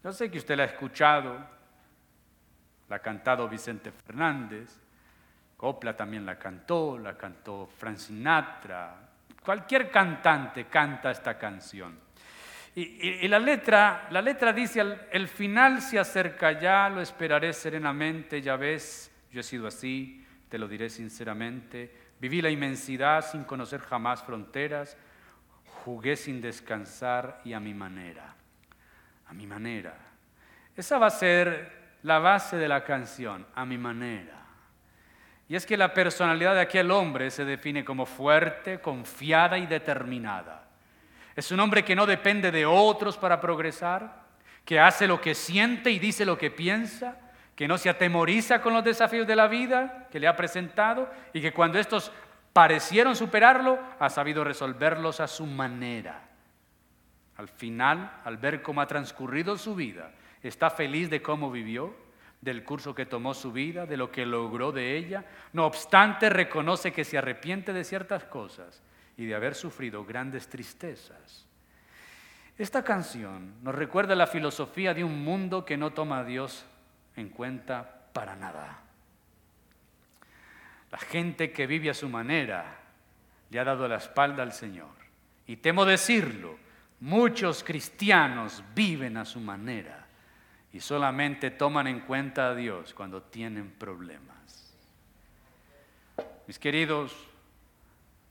Yo 0.03 0.11
sé 0.11 0.31
que 0.31 0.39
usted 0.39 0.57
la 0.57 0.63
ha 0.63 0.67
escuchado, 0.67 1.37
la 2.89 2.95
ha 2.95 2.99
cantado 2.99 3.47
Vicente 3.47 3.91
Fernández, 3.91 4.79
Copla 5.55 5.95
también 5.95 6.25
la 6.25 6.37
cantó, 6.37 6.97
la 6.97 7.15
cantó 7.15 7.67
Frank 7.67 7.97
Sinatra, 7.97 8.95
cualquier 9.43 9.89
cantante 9.91 10.65
canta 10.65 11.11
esta 11.11 11.37
canción. 11.37 12.06
Y, 12.79 13.27
la, 13.27 13.39
letra, 13.39 14.07
la 14.11 14.21
letra 14.21 14.53
dice, 14.53 14.83
el 15.11 15.27
final 15.27 15.81
se 15.81 15.97
acerca 15.97 16.59
ya, 16.59 16.89
lo 16.89 17.01
esperaré 17.01 17.51
serenamente, 17.51 18.39
ya 18.39 18.55
ves, 18.55 19.11
yo 19.31 19.39
he 19.39 19.43
sido 19.43 19.65
así, 19.65 20.23
te 20.47 20.59
lo 20.59 20.67
diré 20.67 20.89
sinceramente, 20.91 21.91
viví 22.19 22.39
la 22.39 22.51
inmensidad 22.51 23.25
sin 23.25 23.45
conocer 23.45 23.79
jamás 23.81 24.23
fronteras, 24.23 24.95
jugué 25.83 26.15
sin 26.15 26.39
descansar 26.39 27.41
y 27.43 27.53
a 27.53 27.59
mi 27.59 27.73
manera 27.73 28.37
a 29.29 29.33
mi 29.33 29.45
manera. 29.45 29.95
Esa 30.75 30.97
va 30.97 31.07
a 31.07 31.11
ser 31.11 31.97
la 32.03 32.19
base 32.19 32.57
de 32.57 32.67
la 32.67 32.83
canción, 32.83 33.45
a 33.55 33.65
mi 33.65 33.77
manera. 33.77 34.45
Y 35.49 35.55
es 35.55 35.65
que 35.65 35.77
la 35.77 35.93
personalidad 35.93 36.55
de 36.55 36.61
aquel 36.61 36.91
hombre 36.91 37.31
se 37.31 37.45
define 37.45 37.83
como 37.83 38.05
fuerte, 38.05 38.79
confiada 38.79 39.57
y 39.57 39.65
determinada. 39.65 40.66
Es 41.37 41.51
un 41.51 41.59
hombre 41.59 41.85
que 41.85 41.95
no 41.95 42.07
depende 42.07 42.49
de 42.51 42.65
otros 42.65 43.15
para 43.15 43.39
progresar, 43.39 44.23
que 44.65 44.79
hace 44.79 45.05
lo 45.05 45.21
que 45.21 45.35
siente 45.35 45.91
y 45.91 45.99
dice 45.99 46.25
lo 46.25 46.35
que 46.35 46.49
piensa, 46.49 47.15
que 47.55 47.67
no 47.67 47.77
se 47.77 47.91
atemoriza 47.91 48.59
con 48.59 48.73
los 48.73 48.83
desafíos 48.83 49.27
de 49.27 49.35
la 49.35 49.47
vida 49.47 50.07
que 50.11 50.19
le 50.19 50.27
ha 50.27 50.35
presentado 50.35 51.07
y 51.33 51.39
que 51.39 51.53
cuando 51.53 51.77
estos 51.77 52.11
parecieron 52.53 53.15
superarlo, 53.15 53.77
ha 53.99 54.09
sabido 54.09 54.43
resolverlos 54.43 55.19
a 55.19 55.27
su 55.27 55.45
manera. 55.45 56.27
Al 57.35 57.49
final, 57.49 58.19
al 58.25 58.37
ver 58.37 58.63
cómo 58.63 58.81
ha 58.81 58.87
transcurrido 58.87 59.59
su 59.59 59.75
vida, 59.75 60.11
está 60.41 60.71
feliz 60.71 61.07
de 61.11 61.21
cómo 61.21 61.51
vivió, 61.51 61.95
del 62.41 62.63
curso 62.63 62.95
que 62.95 63.05
tomó 63.05 63.35
su 63.35 63.51
vida, 63.51 63.85
de 63.85 63.97
lo 63.97 64.11
que 64.11 64.25
logró 64.25 64.71
de 64.71 64.97
ella. 64.97 65.23
No 65.53 65.67
obstante, 65.67 66.31
reconoce 66.31 66.91
que 66.91 67.03
se 67.03 67.19
arrepiente 67.19 67.73
de 67.73 67.83
ciertas 67.83 68.23
cosas 68.23 68.81
y 69.17 69.25
de 69.25 69.35
haber 69.35 69.55
sufrido 69.55 70.05
grandes 70.05 70.47
tristezas. 70.47 71.45
Esta 72.57 72.83
canción 72.83 73.55
nos 73.63 73.75
recuerda 73.75 74.15
la 74.15 74.27
filosofía 74.27 74.93
de 74.93 75.03
un 75.03 75.23
mundo 75.23 75.65
que 75.65 75.77
no 75.77 75.91
toma 75.91 76.19
a 76.19 76.23
Dios 76.23 76.65
en 77.15 77.29
cuenta 77.29 78.09
para 78.13 78.35
nada. 78.35 78.79
La 80.91 80.97
gente 80.97 81.51
que 81.51 81.67
vive 81.67 81.89
a 81.89 81.93
su 81.93 82.07
manera 82.07 82.79
le 83.49 83.59
ha 83.59 83.63
dado 83.63 83.87
la 83.87 83.97
espalda 83.97 84.43
al 84.43 84.53
Señor. 84.53 84.95
Y 85.45 85.57
temo 85.57 85.85
decirlo, 85.85 86.57
Muchos 86.99 87.63
cristianos 87.63 88.63
viven 88.73 89.17
a 89.17 89.25
su 89.25 89.39
manera 89.39 90.07
y 90.73 90.79
solamente 90.79 91.51
toman 91.51 91.85
en 91.85 91.99
cuenta 92.01 92.49
a 92.49 92.55
Dios 92.55 92.93
cuando 92.93 93.21
tienen 93.21 93.69
problemas. 93.69 94.73
Mis 96.47 96.57
queridos, 96.57 97.26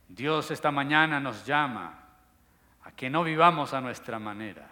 Dios 0.09 0.51
esta 0.51 0.71
mañana 0.71 1.21
nos 1.21 1.45
llama 1.45 1.99
a 2.85 2.93
que 2.93 3.11
no 3.11 3.25
vivamos 3.25 3.75
a 3.75 3.81
nuestra 3.81 4.19
manera. 4.19 4.69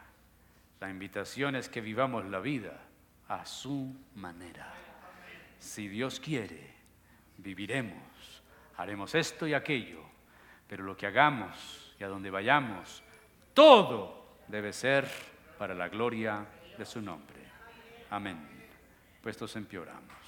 La 0.80 0.89
invitación 0.89 1.57
es 1.57 1.68
que 1.68 1.80
vivamos 1.80 2.24
la 2.26 2.41
vida 2.41 2.80
a 3.28 3.45
su 3.45 3.95
manera. 4.14 4.72
Si 5.59 5.89
Dios 5.89 6.20
quiere, 6.20 6.74
viviremos, 7.39 8.43
haremos 8.76 9.14
esto 9.14 9.47
y 9.47 9.55
aquello, 9.55 10.03
pero 10.68 10.85
lo 10.85 10.97
que 10.97 11.07
hagamos 11.07 11.95
y 11.99 12.05
a 12.05 12.09
donde 12.09 12.30
vayamos, 12.30 13.03
todo 13.55 14.39
debe 14.49 14.72
ser 14.72 15.09
para 15.59 15.74
la 15.74 15.89
gloria 15.89 16.47
de 16.76 16.85
su 16.85 17.01
nombre. 17.01 17.43
Amén. 18.11 18.39
Puestos 19.22 19.57
empeoramos. 19.57 20.23